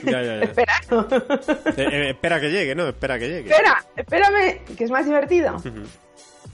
Ya, 0.03 0.21
ya, 0.21 0.37
ya. 0.37 0.39
espera. 0.41 0.73
Eh, 1.77 1.89
eh, 1.91 2.09
espera 2.11 2.39
que 2.39 2.49
llegue, 2.49 2.75
¿no? 2.75 2.87
Espera 2.87 3.17
que 3.17 3.27
llegue. 3.27 3.49
Espera, 3.49 3.83
espérame, 3.95 4.59
que 4.77 4.83
es 4.83 4.91
más 4.91 5.05
divertido. 5.05 5.55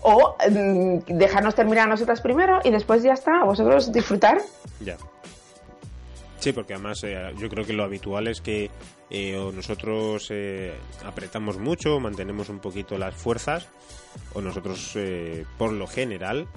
O 0.02 0.36
mm, 0.50 1.00
dejarnos 1.08 1.56
terminar 1.56 1.88
a 1.88 1.89
nosotras 1.89 2.22
primero 2.22 2.60
y 2.63 2.72
después 2.72 3.04
ya 3.04 3.13
está, 3.13 3.41
a 3.41 3.43
vosotros 3.43 3.91
disfrutar. 3.91 4.41
Ya. 4.80 4.95
Sí, 6.39 6.54
porque 6.54 6.73
además 6.73 7.04
eh, 7.04 7.34
yo 7.38 7.49
creo 7.49 7.65
que 7.65 7.73
lo 7.73 7.84
habitual 7.84 8.28
es 8.28 8.41
que 8.41 8.71
eh, 9.10 9.36
o 9.38 9.52
nosotros 9.52 10.28
eh, 10.30 10.73
apretamos 11.06 11.58
mucho, 11.58 11.99
mantenemos 11.99 12.49
un 12.49 12.60
poquito 12.60 12.97
las 12.97 13.13
fuerzas, 13.13 13.67
o 14.34 14.41
nosotros, 14.41 14.97
por 15.58 15.71
lo 15.71 15.86
general, 15.86 16.47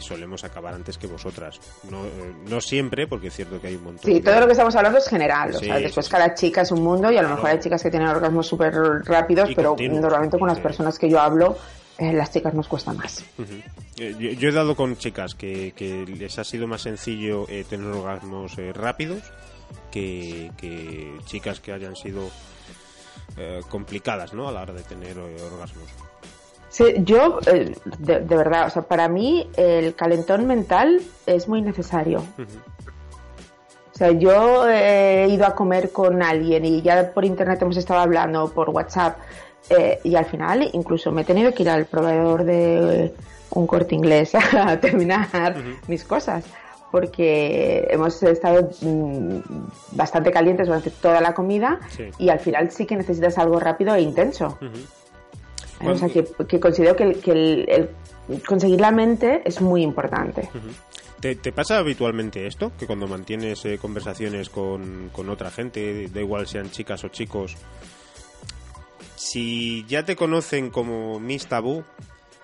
solemos 0.00 0.42
acabar 0.42 0.74
antes 0.74 0.98
que 0.98 1.06
vosotras. 1.06 1.60
No, 1.88 2.02
no 2.48 2.60
siempre, 2.60 3.06
porque 3.06 3.28
es 3.28 3.34
cierto 3.34 3.60
que 3.60 3.68
hay 3.68 3.76
un 3.76 3.84
montón. 3.84 4.10
Sí, 4.10 4.20
todo 4.20 4.40
lo 4.40 4.46
que 4.46 4.52
estamos 4.52 4.74
hablando 4.74 4.98
es 4.98 5.08
general. 5.08 5.54
o 5.54 5.58
sea, 5.58 5.78
después 5.78 6.08
cada 6.08 6.34
chica 6.34 6.62
es 6.62 6.72
un 6.72 6.82
mundo 6.82 7.12
y 7.12 7.16
a 7.16 7.22
lo 7.22 7.28
mejor 7.28 7.50
hay 7.50 7.60
chicas 7.60 7.82
que 7.82 7.90
tienen 7.90 8.08
orgasmos 8.08 8.46
súper 8.46 8.74
rápidos, 9.04 9.50
pero 9.54 9.76
normalmente 9.78 10.38
con 10.38 10.48
las 10.48 10.58
personas 10.58 10.98
que 10.98 11.08
yo 11.08 11.20
hablo 11.20 11.56
eh, 11.56 11.85
las 11.98 12.32
chicas 12.32 12.54
nos 12.54 12.68
cuesta 12.68 12.92
más. 12.92 13.24
Eh, 13.98 14.36
yo, 14.38 14.48
he 14.48 14.52
dado 14.52 14.76
con 14.76 14.96
chicas 14.96 15.34
que, 15.34 15.72
les 16.06 16.38
ha 16.38 16.44
sido 16.44 16.66
más 16.66 16.82
sencillo 16.82 17.46
eh, 17.48 17.64
tener 17.68 17.86
orgasmos 17.86 18.56
rápidos 18.74 19.22
que, 19.90 21.18
chicas 21.24 21.60
que 21.60 21.72
hayan 21.72 21.96
sido 21.96 22.30
eh, 23.36 23.60
complicadas, 23.68 24.34
¿no? 24.34 24.48
A 24.48 24.52
la 24.52 24.62
hora 24.62 24.72
de 24.72 24.82
tener 24.82 25.16
eh, 25.16 25.36
orgasmos. 25.52 25.88
Sí, 26.68 26.84
yo, 26.98 27.38
eh, 27.46 27.74
de, 27.98 28.20
de 28.20 28.36
verdad, 28.36 28.66
o 28.66 28.70
sea, 28.70 28.82
para 28.82 29.08
mí 29.08 29.48
el 29.56 29.94
calentón 29.94 30.46
mental 30.46 31.00
es 31.24 31.48
muy 31.48 31.62
necesario. 31.62 32.22
O 33.94 33.98
sea, 33.98 34.10
yo 34.10 34.68
he 34.68 35.26
ido 35.30 35.46
a 35.46 35.54
comer 35.54 35.90
con 35.90 36.22
alguien 36.22 36.66
y 36.66 36.82
ya 36.82 37.12
por 37.14 37.24
internet 37.24 37.62
hemos 37.62 37.78
estado 37.78 38.00
hablando, 38.00 38.52
por 38.52 38.68
WhatsApp, 38.68 39.18
eh, 39.70 39.98
y 40.04 40.14
al 40.16 40.24
final 40.26 40.68
incluso 40.72 41.10
me 41.12 41.22
he 41.22 41.24
tenido 41.24 41.52
que 41.52 41.62
ir 41.62 41.70
al 41.70 41.86
proveedor 41.86 42.44
de 42.44 43.12
un 43.50 43.66
corte 43.66 43.94
inglés 43.94 44.32
a 44.54 44.78
terminar 44.80 45.28
mis 45.88 46.04
cosas 46.04 46.44
porque 46.92 47.86
hemos 47.90 48.22
estado 48.22 48.70
mm, 48.80 49.38
bastante 49.92 50.30
calientes 50.30 50.66
durante 50.66 50.90
toda 50.90 51.20
la 51.20 51.34
comida 51.34 51.80
Sí. 51.88 52.04
y 52.18 52.28
al 52.28 52.38
final 52.40 52.70
sí 52.70 52.86
que 52.86 52.96
necesitas 52.96 53.36
algo 53.38 53.58
rápido 53.60 53.94
e 53.94 54.00
intenso. 54.02 54.56
Ujú. 54.60 55.90
O 55.90 55.94
sea, 55.96 56.08
que, 56.08 56.24
que 56.48 56.58
considero 56.58 56.96
que, 56.96 57.02
el, 57.04 57.20
que 57.20 57.32
el- 57.32 57.68
el 58.28 58.42
conseguir 58.46 58.80
la 58.80 58.90
mente 58.92 59.42
es 59.44 59.60
muy 59.60 59.82
importante. 59.82 60.48
¿Te, 61.20 61.34
te 61.36 61.52
pasa 61.52 61.78
habitualmente 61.78 62.46
esto? 62.46 62.72
Que 62.78 62.86
cuando 62.86 63.06
mantienes 63.06 63.62
eh, 63.66 63.78
conversaciones 63.78 64.48
con, 64.48 65.10
con 65.12 65.28
otra 65.28 65.50
gente, 65.50 66.08
da 66.08 66.20
igual 66.20 66.46
sean 66.46 66.70
chicas 66.70 67.04
o 67.04 67.08
chicos, 67.08 67.56
si 69.16 69.84
ya 69.88 70.04
te 70.04 70.16
conocen 70.16 70.70
como 70.70 71.18
Miss 71.18 71.46
Tabú, 71.46 71.84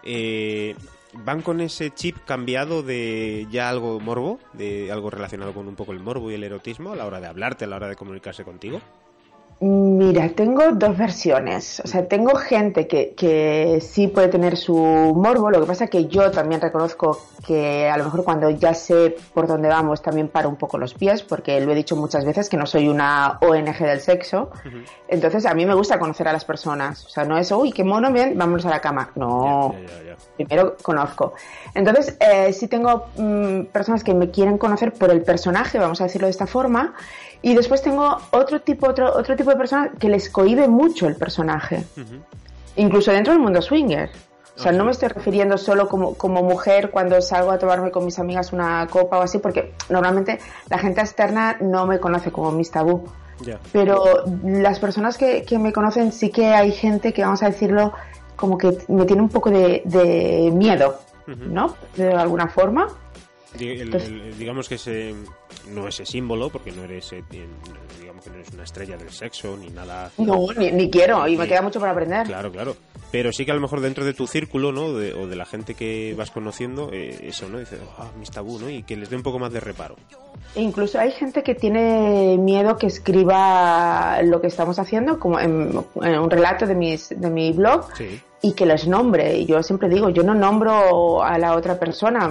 eh, 0.03 0.75
¿van 1.13 1.43
con 1.43 1.61
ese 1.61 1.91
chip 1.91 2.17
cambiado 2.25 2.83
de 2.83 3.47
ya 3.51 3.69
algo 3.69 4.01
morbo? 4.01 4.41
¿De 4.53 4.91
algo 4.91 5.11
relacionado 5.11 5.53
con 5.53 5.69
un 5.69 5.77
poco 5.77 5.93
el 5.93 6.01
morbo 6.01 6.31
y 6.31 6.35
el 6.35 6.45
erotismo 6.45 6.93
a 6.93 6.97
la 6.97 7.07
hora 7.07 7.21
de 7.21 7.27
hablarte, 7.27 7.65
a 7.65 7.69
la 7.69 7.77
hora 7.77 7.89
de 7.89 7.97
comunicarse 7.97 8.45
contigo? 8.45 8.81
Mira, 9.65 10.29
tengo 10.31 10.73
dos 10.73 10.99
versiones. 10.99 11.81
O 11.85 11.87
sea, 11.87 12.09
tengo 12.09 12.35
gente 12.35 12.89
que, 12.89 13.15
que 13.15 13.79
sí 13.81 14.09
puede 14.09 14.27
tener 14.27 14.57
su 14.57 14.75
morbo. 14.75 15.53
Lo 15.53 15.61
que 15.61 15.67
pasa 15.69 15.87
que 15.87 16.07
yo 16.07 16.33
también 16.33 16.61
reconozco 16.61 17.29
que 17.47 17.89
a 17.89 17.97
lo 17.97 18.03
mejor 18.03 18.25
cuando 18.25 18.51
ya 18.51 18.75
sé 18.75 19.15
por 19.33 19.47
dónde 19.47 19.69
vamos 19.69 20.03
también 20.03 20.27
paro 20.27 20.49
un 20.49 20.57
poco 20.57 20.79
los 20.79 20.95
pies, 20.95 21.23
porque 21.23 21.61
lo 21.61 21.71
he 21.71 21.77
dicho 21.77 21.95
muchas 21.95 22.25
veces 22.25 22.49
que 22.49 22.57
no 22.57 22.67
soy 22.67 22.89
una 22.89 23.39
ONG 23.41 23.79
del 23.79 24.01
sexo. 24.01 24.51
Entonces 25.07 25.47
a 25.47 25.55
mí 25.55 25.65
me 25.65 25.75
gusta 25.75 26.01
conocer 26.01 26.27
a 26.27 26.33
las 26.33 26.45
personas. 26.45 27.07
O 27.07 27.09
sea, 27.09 27.25
no 27.25 27.39
es, 27.39 27.53
uy, 27.53 27.71
qué 27.71 27.85
mono, 27.85 28.13
bien, 28.13 28.37
vámonos 28.37 28.67
a 28.67 28.71
la 28.71 28.81
cama. 28.81 29.13
No. 29.15 29.77
Primero 30.35 30.77
conozco. 30.83 31.35
Entonces, 31.73 32.17
eh, 32.19 32.53
sí 32.53 32.67
tengo 32.67 33.07
mm, 33.17 33.67
personas 33.67 34.03
que 34.03 34.13
me 34.13 34.33
quieren 34.33 34.59
conocer 34.59 34.93
por 34.93 35.11
el 35.11 35.23
personaje, 35.23 35.79
vamos 35.79 36.01
a 36.01 36.05
decirlo 36.05 36.27
de 36.27 36.33
esta 36.33 36.49
forma, 36.49 36.95
y 37.43 37.55
después 37.55 37.83
tengo 37.83 38.17
otro 38.31 38.61
tipo, 38.61 38.89
otro, 38.89 39.13
otro 39.15 39.37
tipo 39.37 39.51
de 39.51 39.57
personas 39.57 39.91
que 39.99 40.09
les 40.09 40.31
cohibe 40.31 40.69
mucho 40.69 41.09
el 41.09 41.17
personaje, 41.17 41.85
incluso 42.77 43.11
dentro 43.11 43.33
del 43.33 43.43
mundo 43.43 43.61
swinger. 43.61 44.11
O 44.57 44.61
sea, 44.61 44.71
Ah, 44.71 44.75
no 44.75 44.85
me 44.85 44.91
estoy 44.91 45.09
refiriendo 45.09 45.57
solo 45.57 45.89
como, 45.89 46.15
como 46.15 46.43
mujer 46.43 46.91
cuando 46.91 47.21
salgo 47.23 47.51
a 47.51 47.59
tomarme 47.59 47.91
con 47.91 48.05
mis 48.05 48.19
amigas 48.19 48.53
una 48.53 48.87
copa 48.89 49.19
o 49.19 49.23
así, 49.23 49.39
porque 49.39 49.73
normalmente 49.89 50.39
la 50.69 50.79
gente 50.79 51.01
externa 51.01 51.57
no 51.61 51.87
me 51.87 51.99
conoce 51.99 52.31
como 52.31 52.53
mis 52.53 52.71
tabú. 52.71 53.05
Ya. 53.41 53.59
Pero 53.73 54.25
las 54.45 54.79
personas 54.79 55.17
que, 55.17 55.43
que 55.45 55.59
me 55.59 55.73
conocen 55.73 56.13
sí 56.13 56.31
que 56.31 56.49
hay 56.49 56.71
gente 56.71 57.13
que, 57.13 57.23
vamos 57.23 57.43
a 57.43 57.47
decirlo, 57.47 57.93
como 58.37 58.59
que 58.59 58.77
me 58.89 59.05
tiene 59.07 59.23
un 59.23 59.31
poco 59.31 59.51
de, 59.51 59.83
de 59.85 60.51
miedo, 60.53 60.99
¿no? 61.27 61.75
De 61.97 62.13
alguna 62.13 62.49
forma. 62.49 62.89
Digamos 63.59 64.69
que 64.69 64.77
ese 64.77 65.15
no 65.69 65.89
ese 65.89 66.07
símbolo, 66.07 66.51
porque 66.51 66.73
no 66.73 66.85
eres 66.85 67.13
eh, 68.27 68.31
bien, 68.31 68.31
digamos 68.31 68.31
que 68.31 68.31
no 68.31 68.37
eres 68.37 68.53
una 68.55 68.65
estrella 68.65 68.97
del 68.97 69.11
sexo 69.11 69.57
ni 69.57 69.69
nada. 69.71 70.11
No, 70.19 70.47
ni, 70.57 70.71
ni 70.73 70.91
quiero, 70.91 71.27
y 71.29 71.37
me 71.37 71.47
queda 71.49 71.63
mucho 71.63 71.79
por 71.81 71.89
aprender. 71.89 72.27
Claro, 72.27 72.51
claro. 72.51 72.77
Pero 73.11 73.31
sí 73.33 73.45
que 73.45 73.51
a 73.53 73.55
lo 73.55 73.61
mejor 73.61 73.81
dentro 73.81 74.05
de 74.07 74.15
tu 74.15 74.27
círculo, 74.27 74.73
¿no? 74.73 74.93
De- 74.95 75.13
o 75.13 75.27
de 75.27 75.37
la 75.37 75.45
gente 75.45 75.75
que 75.75 76.15
vas 76.17 76.31
conociendo, 76.31 76.89
eh, 76.93 77.19
eso, 77.25 77.47
¿no? 77.49 77.59
Dices, 77.59 77.79
ah, 77.99 78.11
mis 78.19 78.31
tabú, 78.31 78.59
¿no? 78.59 78.71
Y 78.71 78.83
que 78.85 78.97
les 78.97 79.11
dé 79.11 79.17
un 79.17 79.23
poco 79.23 79.39
más 79.39 79.53
de 79.53 79.61
reparo. 79.61 79.97
E 80.55 80.63
incluso 80.63 80.99
hay 80.99 81.11
gente 81.13 81.43
que 81.43 81.55
tiene 81.55 82.37
miedo 82.39 82.79
que 82.79 82.87
escriba 82.87 84.23
lo 84.23 84.41
que 84.41 84.47
estamos 84.47 84.79
haciendo, 84.79 85.19
como 85.19 85.39
en, 85.39 85.85
en 86.03 86.19
un 86.19 86.31
relato 86.31 86.67
de, 86.67 86.75
mis, 86.75 87.09
de 87.11 87.31
mi 87.31 87.53
blog, 87.53 87.87
Sí. 87.97 88.21
y 88.41 88.53
que 88.55 88.65
les 88.67 88.87
nombre. 88.89 89.37
Y 89.37 89.45
yo 89.47 89.63
siempre 89.63 89.89
digo, 89.91 90.09
yo 90.11 90.23
no 90.23 90.35
nombro 90.35 91.23
a 91.23 91.39
la 91.39 91.55
otra 91.55 91.79
persona. 91.79 92.29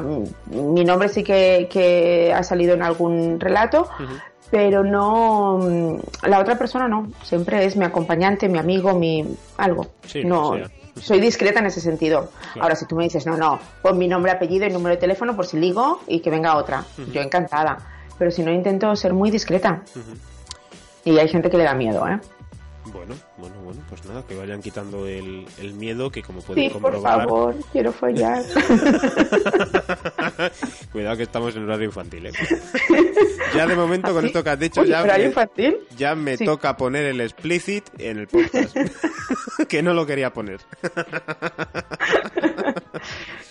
Mi 0.48 0.84
nombre 0.84 1.10
sí 1.10 1.24
que, 1.24 1.68
que 1.72 2.34
ha 2.34 2.44
salido 2.44 2.74
en 2.74 2.82
algún 2.82 3.40
relato, 3.40 3.88
pero 4.52 4.84
no 4.84 5.58
mm, 5.58 6.28
la 6.28 6.40
otra 6.40 6.58
persona 6.58 6.88
no. 6.88 7.12
Siempre 7.24 7.66
es 7.66 7.76
mi 7.78 7.86
acompañante, 7.86 8.50
mi 8.50 8.60
amigo, 8.60 8.94
mi 8.94 9.26
algo. 9.58 9.88
Sí, 10.06 10.24
no, 10.24 10.56
sea. 10.56 10.70
soy 11.00 11.22
discreta 11.22 11.62
en 11.62 11.68
ese 11.68 11.80
sentido. 11.80 12.30
Claro. 12.54 12.64
Ahora, 12.64 12.76
si 12.76 12.86
tú 12.86 12.96
me 12.96 13.06
dices, 13.06 13.26
no, 13.26 13.38
no, 13.38 13.60
pon 13.82 13.98
mi 13.98 14.08
nombre, 14.08 14.32
apellido 14.32 14.68
y 14.68 14.70
número 14.70 14.96
de 14.96 15.02
teléfono 15.02 15.36
por 15.36 15.48
si 15.48 15.58
ligo 15.58 16.02
y 16.06 16.20
que 16.20 16.30
venga 16.30 16.58
otra. 16.58 16.84
Yo 17.12 17.22
encantada. 17.22 17.78
Pero 18.20 18.30
si 18.30 18.44
no, 18.44 18.52
intento 18.52 18.96
ser 18.96 19.14
muy 19.14 19.32
discreta. 19.32 19.82
Y 21.06 21.18
hay 21.18 21.30
gente 21.30 21.50
que 21.50 21.58
le 21.58 21.64
da 21.64 21.74
miedo, 21.74 22.08
¿eh? 22.08 22.20
Bueno, 22.86 23.13
bueno, 23.38 23.56
bueno, 23.63 23.82
pues 23.89 24.04
nada, 24.06 24.24
que 24.28 24.36
vayan 24.36 24.62
quitando 24.62 25.06
el, 25.08 25.46
el 25.60 25.74
miedo 25.74 26.10
que 26.10 26.24
como 26.24 26.41
pueden 26.41 26.63
Sí, 26.63 26.70
por 26.72 26.82
comprobar... 26.82 27.20
favor, 27.28 27.56
quiero 27.72 27.91
follar. 27.94 28.41
Cuidado 30.91 31.17
que 31.17 31.24
estamos 31.24 31.56
en 31.56 31.63
horario 31.65 31.86
infantil, 31.86 32.28
¿eh? 32.28 32.32
Ya 33.56 33.67
de 33.67 33.76
momento 33.76 34.10
con 34.13 34.17
¿Ah, 34.17 34.22
sí? 34.22 34.28
esto 34.28 34.44
que 34.44 34.50
has 34.50 34.60
dicho 34.60 34.82
Uy, 34.82 34.88
ya... 34.88 35.04
¿horario 35.04 35.26
me- 35.26 35.30
infantil? 35.30 35.78
Ya 35.98 36.15
me 36.15 36.38
Sí. 36.38 36.46
toca 36.46 36.76
poner 36.76 37.06
el 37.06 37.22
explicit 37.22 37.88
en 38.00 38.17
el 38.20 38.28
podcast. 38.28 38.76
que 39.70 39.84
no 39.84 39.94
lo 39.94 40.06
quería 40.06 40.34
poner. 40.34 40.60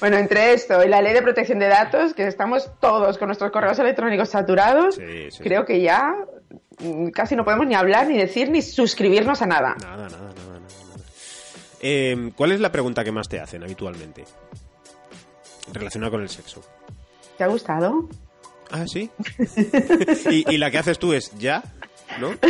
Bueno, 0.01 0.17
entre 0.17 0.55
esto 0.55 0.83
y 0.83 0.89
la 0.89 1.03
ley 1.03 1.13
de 1.13 1.21
protección 1.21 1.59
de 1.59 1.67
datos, 1.67 2.15
que 2.15 2.27
estamos 2.27 2.71
todos 2.81 3.19
con 3.19 3.29
nuestros 3.29 3.51
correos 3.51 3.79
electrónicos 3.79 4.31
saturados, 4.31 4.99
creo 5.43 5.67
que 5.67 5.83
ya 5.83 6.15
casi 7.13 7.37
no 7.37 7.45
podemos 7.45 7.67
ni 7.67 7.75
hablar, 7.75 8.09
ni 8.09 8.17
decir, 8.19 8.51
ni 8.51 8.63
suscribirnos 8.63 9.43
a 9.43 9.47
nada. 9.47 9.77
Nada, 9.81 10.09
nada, 10.09 10.19
nada, 10.19 10.33
nada. 10.35 10.61
nada. 10.61 11.05
Eh, 11.81 12.33
¿Cuál 12.37 12.53
es 12.53 12.61
la 12.61 12.73
pregunta 12.73 13.05
que 13.05 13.13
más 13.13 13.29
te 13.29 13.41
hacen 13.41 13.63
habitualmente? 13.63 14.25
Relacionada 15.73 16.11
con 16.11 16.23
el 16.23 16.29
sexo. 16.29 16.63
¿Te 17.39 17.45
ha 17.45 17.49
gustado? 17.49 18.09
Ah, 18.71 18.85
sí. 18.87 19.11
y, 20.31 20.55
y 20.55 20.59
la 20.59 20.71
que 20.71 20.79
haces 20.79 20.99
tú 20.99 21.13
es 21.13 21.33
ya, 21.39 21.63
¿no? 22.19 22.33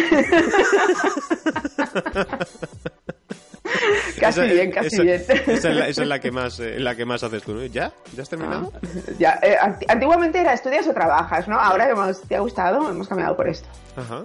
Casi 4.19 4.41
Esa- 4.41 4.53
bien, 4.53 4.71
casi 4.71 4.89
esa- 4.89 5.03
bien. 5.03 5.23
Esa 5.57 5.71
es, 5.71 5.77
la, 5.77 5.89
esa 5.89 6.03
es 6.03 6.09
la 6.09 6.19
que 6.21 6.31
más, 6.31 6.61
eh, 6.61 6.79
la 6.79 6.95
que 6.95 7.05
más 7.05 7.23
haces 7.23 7.43
tú, 7.43 7.55
¿no? 7.55 7.65
¿Ya? 7.67 7.93
¿Ya 8.15 8.23
has 8.23 8.29
terminado? 8.29 8.73
Ya, 9.19 9.39
eh, 9.43 9.57
anti- 9.61 9.87
antiguamente 9.89 10.41
era 10.41 10.53
estudias 10.53 10.87
o 10.89 10.93
trabajas, 10.93 11.49
¿no? 11.49 11.59
Ahora 11.59 11.89
hemos, 11.89 12.21
¿te 12.23 12.37
ha 12.37 12.41
gustado? 12.41 12.91
Hemos 12.91 13.09
cambiado 13.09 13.37
por 13.37 13.49
esto. 13.49 13.69
Ajá. 13.97 14.25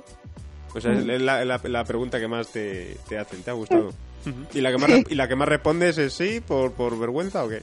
O 0.74 0.82
sea, 0.82 0.92
es 0.92 1.06
la, 1.22 1.46
la- 1.46 1.62
la 1.64 1.84
pregunta 1.86 2.20
que 2.20 2.28
más 2.28 2.48
te, 2.50 2.98
te 3.08 3.18
hacen. 3.18 3.42
¿Te 3.44 3.52
ha 3.52 3.54
gustado? 3.54 3.94
¿Y 4.54 4.62
la 4.62 4.72
que 4.72 4.78
más, 4.78 4.90
y 5.10 5.16
la 5.16 5.28
que 5.28 5.36
más 5.36 5.48
respondes 5.48 5.98
es 5.98 6.14
sí 6.14 6.42
por, 6.46 6.72
por 6.74 6.98
vergüenza 7.00 7.44
o 7.44 7.50
qué? 7.50 7.62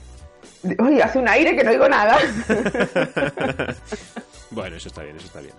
Uy, 0.78 1.00
hace 1.00 1.18
un 1.18 1.28
aire 1.28 1.55
que 1.57 1.64
no 1.64 1.70
oigo 1.72 1.88
nada. 1.88 2.16
Bueno, 4.50 4.76
eso 4.76 4.88
está 4.88 5.02
bien, 5.02 5.16
eso 5.16 5.26
está 5.26 5.40
bien. 5.40 5.55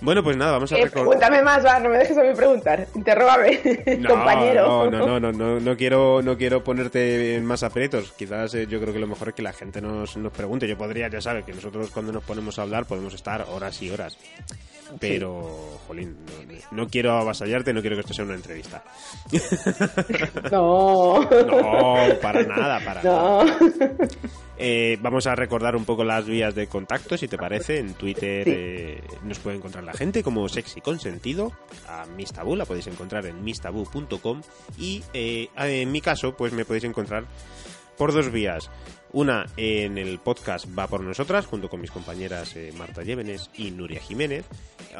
Bueno, 0.00 0.22
pues 0.22 0.36
nada, 0.36 0.52
vamos 0.52 0.70
a 0.72 0.76
Eh, 0.76 0.84
recordar. 0.84 1.04
pregúntame 1.04 1.42
más, 1.42 1.64
va, 1.64 1.80
no 1.80 1.88
me 1.88 1.98
dejes 1.98 2.16
a 2.16 2.22
mí 2.22 2.34
preguntar. 2.34 2.86
Interrógame, 2.94 3.60
compañero. 4.08 4.90
No, 4.90 4.90
no, 4.90 5.06
no, 5.06 5.20
no, 5.20 5.32
no, 5.32 5.60
no 5.60 5.76
quiero, 5.76 6.22
no 6.22 6.36
quiero 6.38 6.62
ponerte 6.62 7.34
en 7.34 7.44
más 7.44 7.62
aprietos. 7.62 8.12
Quizás 8.12 8.54
eh, 8.54 8.66
yo 8.68 8.80
creo 8.80 8.92
que 8.92 9.00
lo 9.00 9.06
mejor 9.08 9.28
es 9.30 9.34
que 9.34 9.42
la 9.42 9.52
gente 9.52 9.80
nos, 9.80 10.16
nos 10.16 10.32
pregunte. 10.32 10.68
Yo 10.68 10.78
podría, 10.78 11.08
ya 11.08 11.20
sabes, 11.20 11.44
que 11.44 11.52
nosotros 11.52 11.90
cuando 11.90 12.12
nos 12.12 12.22
ponemos 12.24 12.58
a 12.58 12.62
hablar 12.62 12.84
podemos 12.86 13.12
estar 13.14 13.44
horas 13.50 13.80
y 13.82 13.90
horas. 13.90 14.16
Pero, 15.00 15.78
jolín, 15.86 16.16
no, 16.70 16.82
no 16.82 16.88
quiero 16.88 17.12
avasallarte, 17.12 17.74
no 17.74 17.80
quiero 17.82 17.96
que 17.96 18.00
esto 18.00 18.14
sea 18.14 18.24
una 18.24 18.34
entrevista. 18.34 18.82
No. 20.50 21.28
No, 21.30 21.96
para 22.22 22.42
nada, 22.44 22.80
para 22.84 23.02
nada. 23.02 23.44
Eh, 24.58 24.98
vamos 25.00 25.26
a 25.28 25.36
recordar 25.36 25.76
un 25.76 25.84
poco 25.84 26.02
las 26.04 26.26
vías 26.26 26.54
de 26.54 26.66
contacto, 26.66 27.16
si 27.16 27.28
te 27.28 27.38
parece. 27.38 27.78
En 27.78 27.94
Twitter 27.94 28.44
Sí. 28.44 28.50
eh, 28.54 29.02
nos 29.22 29.38
puede 29.38 29.56
encontrar 29.56 29.84
la 29.84 29.92
gente 29.92 30.22
como 30.22 30.48
Sexy 30.48 30.80
Consentido. 30.80 31.52
A 31.88 32.06
Miss 32.06 32.32
Tabú 32.32 32.56
la 32.56 32.64
podéis 32.64 32.86
encontrar 32.88 33.26
en 33.26 33.44
mistabu.com. 33.44 34.42
Y 34.78 35.02
eh, 35.12 35.48
en 35.56 35.92
mi 35.92 36.00
caso, 36.00 36.36
pues 36.36 36.52
me 36.52 36.64
podéis 36.64 36.84
encontrar 36.84 37.24
por 37.96 38.12
dos 38.12 38.32
vías. 38.32 38.70
Una 39.12 39.46
en 39.56 39.96
el 39.96 40.18
podcast 40.18 40.66
Va 40.78 40.86
por 40.86 41.00
Nosotras, 41.02 41.46
junto 41.46 41.70
con 41.70 41.80
mis 41.80 41.90
compañeras 41.90 42.54
Marta 42.76 43.02
Llévenes 43.02 43.48
y 43.54 43.70
Nuria 43.70 44.00
Jiménez, 44.00 44.44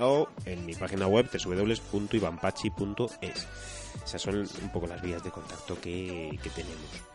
o 0.00 0.28
en 0.46 0.64
mi 0.64 0.74
página 0.74 1.06
web 1.06 1.28
www.ivanpachi.es. 1.30 3.46
Esas 4.04 4.22
son 4.22 4.36
un 4.38 4.72
poco 4.72 4.86
las 4.86 5.02
vías 5.02 5.22
de 5.22 5.30
contacto 5.30 5.78
que, 5.80 6.38
que 6.42 6.48
tenemos. 6.50 7.07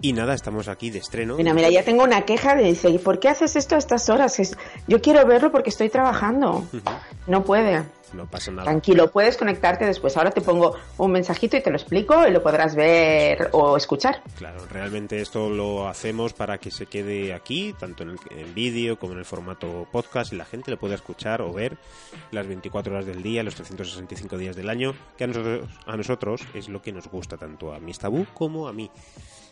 Y 0.00 0.12
nada, 0.12 0.34
estamos 0.34 0.68
aquí 0.68 0.90
de 0.90 0.98
estreno. 1.00 1.36
Mira, 1.36 1.54
mira, 1.54 1.70
ya 1.70 1.82
tengo 1.84 2.04
una 2.04 2.22
queja 2.22 2.54
de 2.54 2.64
dice, 2.64 2.88
¿y 2.88 2.98
por 2.98 3.18
qué 3.18 3.28
haces 3.30 3.56
esto 3.56 3.74
a 3.74 3.78
estas 3.78 4.08
horas? 4.08 4.40
Yo 4.86 5.00
quiero 5.00 5.26
verlo 5.26 5.50
porque 5.50 5.70
estoy 5.70 5.88
trabajando. 5.88 6.64
No 7.26 7.42
puede. 7.44 7.82
No 8.12 8.24
pasa 8.24 8.50
nada. 8.52 8.62
Tranquilo, 8.64 9.10
puedes 9.10 9.36
conectarte 9.36 9.84
después. 9.84 10.16
Ahora 10.16 10.30
te 10.30 10.40
pongo 10.40 10.74
un 10.96 11.10
mensajito 11.12 11.56
y 11.58 11.60
te 11.62 11.68
lo 11.70 11.76
explico 11.76 12.26
y 12.26 12.30
lo 12.30 12.42
podrás 12.42 12.74
ver 12.74 13.50
o 13.52 13.76
escuchar. 13.76 14.22
Claro, 14.38 14.64
realmente 14.70 15.20
esto 15.20 15.50
lo 15.50 15.88
hacemos 15.88 16.32
para 16.32 16.56
que 16.58 16.70
se 16.70 16.86
quede 16.86 17.34
aquí, 17.34 17.74
tanto 17.78 18.04
en, 18.04 18.10
el- 18.30 18.54
vídeo 18.54 18.98
como 18.98 19.12
en 19.12 19.18
el 19.18 19.24
formato 19.26 19.86
podcast, 19.92 20.32
y 20.32 20.36
la 20.36 20.46
gente 20.46 20.70
lo 20.70 20.78
pueda 20.78 20.94
escuchar 20.94 21.42
o 21.42 21.52
ver 21.52 21.76
las 22.30 22.46
24 22.46 22.94
horas 22.94 23.04
del 23.04 23.22
día, 23.22 23.42
los 23.42 23.56
365 23.56 24.38
días 24.38 24.56
del 24.56 24.70
año, 24.70 24.94
que 25.18 25.24
a 25.24 25.26
nosotros, 25.26 25.68
a 25.86 25.96
nosotros 25.96 26.40
es 26.54 26.68
lo 26.70 26.80
que 26.80 26.92
nos 26.92 27.08
gusta 27.08 27.36
tanto 27.36 27.74
a 27.74 27.78
Miss 27.80 27.98
Tabú 27.98 28.26
como 28.32 28.68
a 28.68 28.72
mí. 28.72 28.90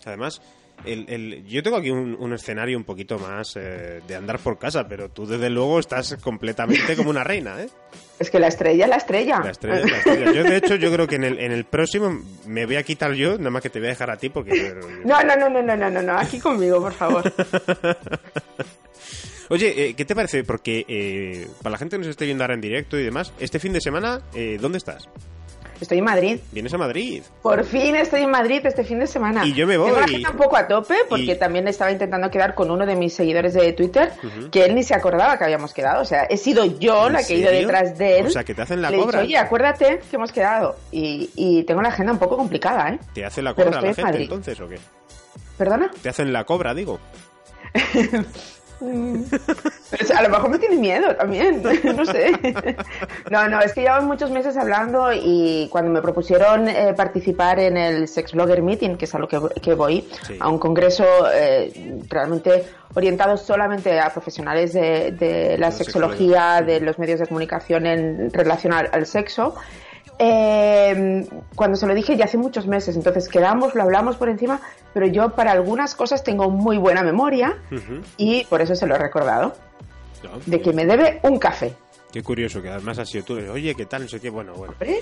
Además, 0.06 0.40
el, 0.84 1.04
el- 1.08 1.44
yo 1.46 1.62
tengo 1.62 1.76
aquí 1.76 1.90
un, 1.90 2.16
un 2.18 2.32
escenario 2.32 2.76
un 2.78 2.84
poquito 2.84 3.18
más 3.18 3.54
eh, 3.56 4.00
de 4.06 4.14
andar 4.16 4.38
por 4.38 4.58
casa, 4.58 4.86
pero 4.88 5.08
tú 5.10 5.26
desde 5.26 5.50
luego 5.50 5.78
estás 5.78 6.16
completamente 6.22 6.96
como 6.96 7.10
una 7.10 7.24
reina, 7.24 7.60
¿eh? 7.62 7.68
Es 8.18 8.30
que 8.30 8.38
la 8.40 8.46
estrella, 8.48 8.86
la 8.86 8.96
estrella. 8.96 9.40
La 9.44 9.50
estrella, 9.50 9.84
la 9.84 9.98
estrella. 9.98 10.32
Yo, 10.32 10.42
de 10.44 10.56
hecho, 10.56 10.76
yo 10.76 10.90
creo 10.92 11.06
que 11.06 11.16
en 11.16 11.24
el, 11.24 11.38
en 11.38 11.52
el 11.52 11.64
próximo 11.64 12.18
me 12.46 12.64
voy 12.64 12.76
a 12.76 12.82
quitar 12.82 13.12
yo, 13.12 13.36
nada 13.36 13.50
más 13.50 13.62
que 13.62 13.68
te 13.68 13.78
voy 13.78 13.88
a 13.88 13.90
dejar 13.90 14.10
a 14.10 14.16
ti 14.16 14.30
porque... 14.30 14.74
No, 15.04 15.22
no, 15.22 15.36
no, 15.36 15.50
no, 15.50 15.62
no, 15.62 15.76
no, 15.76 15.90
no, 15.90 16.00
no, 16.02 16.16
aquí 16.18 16.38
conmigo, 16.40 16.80
por 16.80 16.92
favor. 16.94 17.30
Oye, 19.48 19.88
eh, 19.90 19.94
¿qué 19.94 20.04
te 20.04 20.14
parece? 20.16 20.42
Porque 20.44 20.84
eh, 20.88 21.46
para 21.62 21.72
la 21.72 21.78
gente 21.78 21.94
que 21.96 21.98
nos 22.00 22.08
esté 22.08 22.24
viendo 22.24 22.42
ahora 22.42 22.54
en 22.54 22.60
directo 22.60 22.98
y 22.98 23.04
demás, 23.04 23.32
este 23.38 23.60
fin 23.60 23.72
de 23.72 23.80
semana, 23.80 24.20
eh, 24.34 24.58
¿dónde 24.60 24.78
estás? 24.78 25.08
Estoy 25.80 25.98
en 25.98 26.04
Madrid. 26.04 26.38
Vienes 26.52 26.72
a 26.72 26.78
Madrid. 26.78 27.22
Por 27.42 27.64
fin 27.64 27.96
estoy 27.96 28.22
en 28.22 28.30
Madrid 28.30 28.60
este 28.64 28.82
fin 28.84 28.98
de 28.98 29.06
semana. 29.06 29.46
Y 29.46 29.52
yo 29.52 29.66
me 29.66 29.76
voy. 29.76 29.86
Tengo 29.88 29.98
la 30.00 30.04
agenda 30.06 30.30
un 30.30 30.36
poco 30.36 30.56
a 30.56 30.66
tope 30.66 30.94
porque 31.08 31.24
Y- 31.32 31.38
también 31.38 31.68
estaba 31.68 31.90
intentando 31.92 32.30
quedar 32.30 32.54
con 32.54 32.70
uno 32.70 32.86
de 32.86 32.96
mis 32.96 33.12
seguidores 33.14 33.52
de 33.54 33.72
Twitter 33.74 34.12
que 34.50 34.64
él 34.64 34.74
ni 34.74 34.82
se 34.82 34.94
acordaba 34.94 35.36
que 35.38 35.44
habíamos 35.44 35.74
quedado. 35.74 36.00
O 36.02 36.06
sea, 36.06 36.24
he 36.24 36.36
sido 36.36 36.64
yo 36.64 37.08
¿En 37.08 37.12
la 37.14 37.22
que 37.24 37.34
he 37.34 37.38
ido 37.38 37.50
detrás 37.50 37.98
de 37.98 38.20
él. 38.20 38.26
O 38.26 38.30
sea, 38.30 38.44
que 38.44 38.54
te 38.54 38.62
hacen 38.62 38.80
la 38.80 38.90
Le 38.90 38.96
he 38.96 38.98
dicho, 39.00 39.06
cobra. 39.10 39.20
Oye, 39.22 39.36
acuérdate 39.36 40.00
que 40.10 40.16
hemos 40.16 40.32
quedado. 40.32 40.76
Y, 40.90 41.30
y 41.36 41.62
tengo 41.64 41.82
la 41.82 41.88
agenda 41.88 42.12
un 42.12 42.18
poco 42.18 42.36
complicada, 42.36 42.90
¿eh? 42.90 42.98
¿Te 43.12 43.24
hacen 43.24 43.44
la 43.44 43.52
cobra 43.54 43.70
la 43.72 43.82
gente 43.82 44.02
Madrid. 44.02 44.22
entonces 44.22 44.58
o 44.60 44.68
qué? 44.68 44.78
¿Perdona? 45.58 45.90
¿Te 46.02 46.08
hacen 46.08 46.32
la 46.32 46.44
cobra, 46.44 46.72
digo? 46.74 46.98
Pues 48.78 50.10
a 50.10 50.22
lo 50.22 50.28
mejor 50.28 50.50
me 50.50 50.58
tiene 50.58 50.76
miedo 50.76 51.14
también, 51.16 51.62
no 51.96 52.04
sé. 52.04 52.32
No, 53.30 53.48
no, 53.48 53.60
es 53.60 53.72
que 53.72 53.82
llevamos 53.82 54.04
muchos 54.06 54.30
meses 54.30 54.56
hablando 54.56 55.10
y 55.12 55.68
cuando 55.70 55.90
me 55.90 56.02
propusieron 56.02 56.68
eh, 56.68 56.92
participar 56.96 57.58
en 57.60 57.76
el 57.76 58.08
Sex 58.08 58.32
Blogger 58.32 58.62
Meeting, 58.62 58.96
que 58.96 59.04
es 59.06 59.14
a 59.14 59.18
lo 59.18 59.28
que, 59.28 59.40
que 59.62 59.74
voy, 59.74 60.06
Sí. 60.26 60.36
a 60.40 60.48
un 60.48 60.58
congreso 60.58 61.04
eh, 61.32 62.00
realmente 62.08 62.64
orientado 62.94 63.36
solamente 63.36 63.98
a 64.00 64.10
profesionales 64.10 64.72
de, 64.72 65.12
de 65.12 65.58
la 65.58 65.66
La 65.66 65.72
sexología, 65.72 66.62
de 66.62 66.80
los 66.80 66.98
medios 66.98 67.20
de 67.20 67.26
comunicación 67.26 67.86
en 67.86 68.32
relación 68.32 68.72
al, 68.72 68.88
al 68.92 69.04
sexo, 69.06 69.54
eh, 70.18 71.26
cuando 71.54 71.76
se 71.76 71.86
lo 71.86 71.94
dije 71.94 72.16
ya 72.16 72.24
hace 72.26 72.38
muchos 72.38 72.66
meses, 72.66 72.96
entonces 72.96 73.28
quedamos, 73.28 73.74
lo 73.74 73.82
hablamos 73.82 74.16
por 74.16 74.28
encima, 74.28 74.60
pero 74.94 75.06
yo 75.06 75.30
para 75.30 75.52
algunas 75.52 75.94
cosas 75.94 76.22
tengo 76.24 76.50
muy 76.50 76.78
buena 76.78 77.02
memoria 77.02 77.56
Ujú. 77.70 78.00
y 78.16 78.44
por 78.46 78.60
eso 78.62 78.74
se 78.74 78.86
lo 78.86 78.94
he 78.94 78.98
recordado, 78.98 79.54
No, 80.22 80.30
de 80.46 80.60
que 80.60 80.72
me 80.72 80.86
debe 80.86 81.20
un 81.22 81.38
café. 81.38 81.74
Qué 82.12 82.22
curioso, 82.22 82.62
que 82.62 82.70
además 82.70 82.98
has 82.98 83.10
sido 83.10 83.24
tú. 83.24 83.34
Oye, 83.52 83.74
¿qué 83.74 83.84
tal? 83.84 84.02
No 84.02 84.08
sé 84.08 84.20
qué. 84.20 84.30
Bueno, 84.30 84.54
bueno. 84.54 84.72
Hombre, 84.72 85.00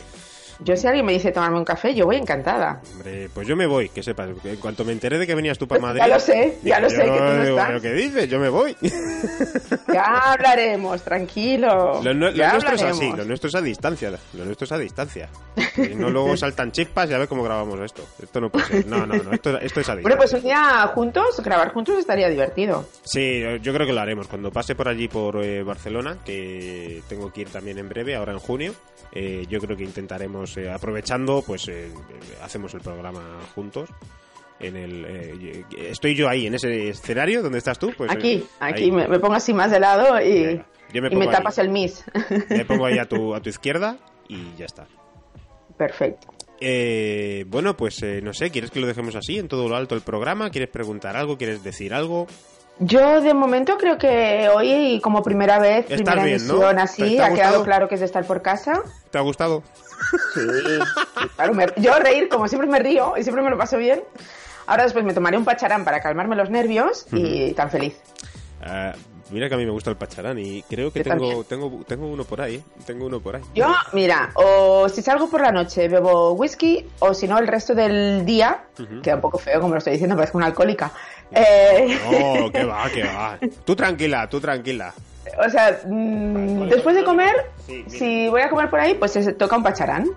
yo 0.61 0.75
si 0.77 0.87
alguien 0.89 1.07
me 1.07 1.13
dice 1.13 1.31
tomarme 1.31 1.59
un 1.59 1.65
café, 1.65 1.95
yo 1.95 2.07
voy 2.07 2.17
encantada. 2.17 2.81
Hombre, 2.93 3.29
pues 3.33 3.47
yo 3.47 3.55
me 3.55 3.67
voy, 3.67 3.89
que 3.91 4.03
sepas. 4.03 4.31
En 4.43 4.57
cuanto 4.57 4.85
me 4.85 4.91
enteré 4.93 5.19
de 5.19 5.27
que 5.27 5.35
venías 5.37 5.57
tú 5.57 5.69
para 5.69 5.81
Madrid... 5.83 6.01
Ya 6.01 6.09
lo 6.09 6.19
sé, 6.19 6.59
ya 6.65 6.81
lo 6.81 6.91
sé, 6.91 6.97
que 7.05 7.11
tú 7.11 7.11
no 7.25 7.43
estás. 7.45 7.67
"¿Pero 7.69 7.81
¿Qué 7.83 7.93
dices? 7.93 8.29
Yo 8.29 8.41
me 8.41 8.49
voy. 8.49 8.77
Ya 9.95 10.05
hablaremos, 10.33 11.03
tranquilo. 11.03 12.01
Lo, 12.03 12.15
no- 12.15 12.27
lo 12.31 12.33
ya 12.33 12.53
nuestro 12.53 12.75
es 12.75 12.83
así, 12.83 13.11
lo 13.17 13.25
nuestro 13.25 13.49
es 13.49 13.55
a 13.55 13.61
distancia, 13.63 14.11
lo 14.33 14.45
nuestro 14.45 14.65
es 14.65 14.73
a 14.73 14.79
distancia. 14.79 15.29
Y 15.77 15.95
no 15.95 16.11
luego 16.11 16.37
saltan 16.37 16.73
chispas 16.73 17.11
y 17.11 17.15
a 17.15 17.19
ver 17.19 17.29
cómo 17.29 17.43
grabamos 17.43 17.81
esto. 17.81 18.03
Esto 18.23 18.41
no 18.41 18.51
puede 18.51 18.67
ser. 18.67 18.87
No, 18.87 19.07
no, 19.07 19.15
no, 19.15 19.33
esto, 19.33 19.59
esto 19.59 19.81
es 19.81 19.89
a 19.89 19.97
distancia. 19.97 20.03
Bueno, 20.03 20.17
pues 20.17 20.33
un 20.33 20.43
día 20.43 20.87
juntos, 20.95 21.41
grabar 21.41 21.73
juntos 21.73 21.99
estaría 21.99 22.29
divertido. 22.29 22.87
Sí, 23.03 23.43
yo 23.63 23.73
creo 23.73 23.87
que 23.87 23.93
lo 23.93 24.01
haremos. 24.01 24.29
Cuando 24.29 24.51
pase 24.51 24.75
por 24.75 24.89
allí, 24.89 25.09
por 25.09 25.43
eh, 25.45 25.63
Barcelona, 25.63 26.19
que 26.25 27.03
tengo 27.09 27.33
que 27.33 27.43
ir 27.43 27.49
también 27.51 27.79
en 27.79 27.89
breve, 27.89 28.15
ahora 28.17 28.33
en 28.33 28.39
junio, 28.39 28.75
eh, 29.13 29.47
yo 29.49 29.61
creo 29.61 29.77
que 29.77 29.85
intentaremos, 29.85 30.57
eh, 30.57 30.71
aprovechando, 30.71 31.43
pues 31.47 31.69
eh, 31.69 31.93
hacemos 32.43 32.75
el 32.75 32.81
programa 32.81 33.23
juntos. 33.55 33.89
En 34.61 34.77
el, 34.77 35.05
eh, 35.07 35.65
estoy 35.91 36.15
yo 36.15 36.29
ahí, 36.29 36.47
en 36.47 36.55
ese 36.55 36.89
escenario 36.89 37.43
donde 37.43 37.59
estás 37.59 37.79
tú. 37.79 37.93
Pues, 37.97 38.11
aquí, 38.11 38.35
eh, 38.35 38.47
aquí, 38.61 38.91
me, 38.93 39.09
me 39.09 39.19
pongo 39.19 39.35
así 39.35 39.53
más 39.53 39.71
de 39.71 39.81
lado 39.81 40.21
y, 40.21 40.63
yo 40.93 41.03
me 41.03 41.09
y 41.09 41.17
me 41.17 41.27
tapas 41.27 41.59
ahí. 41.59 41.67
el 41.67 41.73
mis. 41.73 42.05
Me 42.49 42.65
pongo 42.65 42.87
ahí 42.87 42.99
a 42.99 43.05
tu, 43.07 43.35
a 43.35 43.41
tu 43.41 43.49
izquierda 43.51 43.97
y 44.29 44.55
ya 44.57 44.65
está. 44.67 44.87
Perfecto. 45.77 46.29
Eh, 46.61 47.45
bueno, 47.49 47.77
pues 47.77 48.01
eh, 48.03 48.21
no 48.23 48.33
sé, 48.33 48.51
¿quieres 48.51 48.71
que 48.71 48.81
lo 48.81 48.87
dejemos 48.87 49.17
así 49.17 49.39
en 49.39 49.49
todo 49.49 49.69
lo 49.69 49.77
alto 49.77 49.95
el 49.97 50.03
programa? 50.03 50.51
¿Quieres 50.51 50.71
preguntar 50.71 51.17
algo? 51.17 51.37
¿Quieres 51.37 51.65
decir 51.65 51.93
algo? 51.93 52.27
Yo 52.79 53.21
de 53.21 53.35
momento 53.35 53.77
creo 53.77 53.99
que 53.99 54.49
hoy, 54.49 55.01
como 55.03 55.23
primera 55.23 55.59
vez, 55.59 55.81
Estás 55.91 55.97
primera 56.03 56.25
bien, 56.25 56.47
¿no? 56.47 56.55
emisión 56.55 56.77
¿Te- 56.77 56.83
así, 56.83 57.19
ha 57.19 57.27
ha 57.27 57.35
quedado 57.35 57.65
claro 57.65 57.89
que 57.89 57.95
es 57.97 58.01
de 58.01 58.07
estar 58.07 58.25
por 58.27 58.41
casa. 58.43 58.83
¿Te 59.11 59.19
ha 59.19 59.21
gustado? 59.21 59.63
Sí, 60.33 60.41
claro, 61.37 61.55
me- 61.55 61.67
yo 61.77 61.95
reír, 61.99 62.29
como 62.29 62.49
siempre 62.49 62.69
me 62.69 62.79
río 62.81 63.15
y 63.17 63.23
siempre 63.23 63.43
me 63.45 63.51
lo 63.51 63.57
paso 63.59 63.79
bien. 63.79 64.03
Ahora 64.67 64.85
después 64.85 65.05
me 65.05 65.13
tomaré 65.15 65.37
un 65.37 65.45
pacharán 65.45 65.85
para 65.85 66.01
calmarme 66.01 66.37
los 66.37 66.51
nervios 66.51 67.07
y 67.13 67.53
tan 67.53 67.71
feliz. 67.71 67.97
Ah, 68.63 68.93
mira 69.31 69.49
que 69.49 69.55
a 69.55 69.59
mí 69.59 69.67
me 69.67 69.73
gusta 69.73 69.91
el 69.91 69.97
pacharán 69.97 70.39
y 70.39 70.63
creo 70.63 70.91
que 70.93 71.05
tengo, 71.05 71.45
tengo, 71.45 71.83
tengo 71.87 72.07
uno 72.07 72.25
por 72.25 72.41
ahí, 72.41 72.57
¿eh? 72.57 72.63
Tengo 72.87 73.07
uno 73.07 73.21
por 73.21 73.37
ahí. 73.37 73.43
Yo, 73.55 73.67
mira, 73.93 74.31
o 74.35 74.89
si 74.89 75.03
salgo 75.03 75.29
por 75.29 75.41
la 75.43 75.53
noche 75.53 75.87
bebo 75.89 76.33
whisky, 76.33 76.87
o 77.01 77.13
si 77.13 77.29
no, 77.29 77.39
el 77.39 77.47
resto 77.47 77.75
del 77.75 78.25
día, 78.25 78.65
queda 79.03 79.17
un 79.17 79.21
poco 79.21 79.39
feo 79.39 79.61
como 79.61 79.75
lo 79.75 79.79
estoy 79.79 79.93
diciendo, 79.95 80.17
parezco 80.17 80.39
una 80.39 80.47
alcohólica. 80.47 80.93
Eh, 81.31 81.99
No, 82.11 82.51
que 82.51 82.65
va, 82.65 82.89
que 82.91 83.03
va. 83.05 83.39
Tú 83.65 83.75
tranquila, 83.77 84.29
tú 84.29 84.41
tranquila. 84.41 84.95
o 85.45 85.49
sea, 85.51 85.81
mm, 85.87 86.69
después 86.69 86.95
de 86.95 87.03
comer, 87.05 87.35
Sí, 87.67 87.85
si 87.89 88.29
voy 88.29 88.43
a 88.43 88.51
comer 88.51 88.69
por 88.71 88.79
ahí, 88.81 88.95
pues 88.95 89.13
se 89.13 89.33
toca 89.33 89.57
un 89.57 89.63
pacharán. 89.63 90.11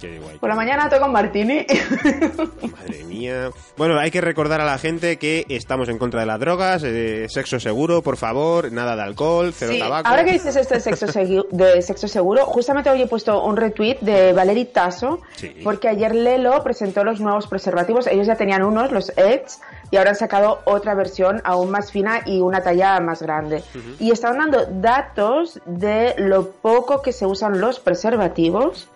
Qué 0.00 0.18
guay. 0.18 0.38
Por 0.38 0.48
la 0.48 0.54
mañana 0.54 0.88
toca 0.90 1.06
un 1.06 1.12
martini. 1.12 1.64
Madre 2.72 3.04
mía. 3.04 3.50
Bueno, 3.76 3.98
hay 3.98 4.10
que 4.10 4.20
recordar 4.20 4.60
a 4.60 4.64
la 4.64 4.78
gente 4.78 5.16
que 5.18 5.46
estamos 5.48 5.88
en 5.88 5.98
contra 5.98 6.20
de 6.20 6.26
las 6.26 6.38
drogas, 6.38 6.82
eh, 6.84 7.26
sexo 7.28 7.58
seguro, 7.60 8.02
por 8.02 8.16
favor, 8.16 8.70
nada 8.72 8.94
de 8.96 9.02
alcohol, 9.02 9.52
cero 9.56 9.72
Sí, 9.72 9.78
tabaco. 9.78 10.08
ahora 10.08 10.24
que 10.24 10.32
dices 10.32 10.54
esto 10.56 10.74
de 10.74 10.80
sexo, 10.80 11.06
segui- 11.06 11.46
de 11.50 11.80
sexo 11.82 12.08
seguro, 12.08 12.44
justamente 12.46 12.90
hoy 12.90 13.02
he 13.02 13.06
puesto 13.06 13.42
un 13.44 13.56
retweet 13.56 13.98
de 14.00 14.32
Valerie 14.32 14.66
Tasso, 14.66 15.20
Sí. 15.36 15.54
porque 15.64 15.88
ayer 15.88 16.14
Lelo 16.14 16.62
presentó 16.62 17.02
los 17.04 17.20
nuevos 17.20 17.46
preservativos. 17.46 18.06
Ellos 18.06 18.26
ya 18.26 18.36
tenían 18.36 18.62
unos, 18.64 18.92
los 18.92 19.10
Edge, 19.16 19.46
y 19.90 19.96
ahora 19.96 20.10
han 20.10 20.16
sacado 20.16 20.60
otra 20.64 20.94
versión 20.94 21.40
aún 21.44 21.70
más 21.70 21.90
fina 21.92 22.20
y 22.26 22.40
una 22.40 22.62
talla 22.62 23.00
más 23.00 23.22
grande. 23.22 23.62
Y 23.98 24.10
estaban 24.10 24.38
dando 24.38 24.66
datos 24.66 25.60
de 25.64 26.14
lo 26.18 26.50
poco 26.50 27.00
que 27.02 27.12
se 27.12 27.24
usan 27.26 27.60
los 27.60 27.80
preservativos 27.80 28.88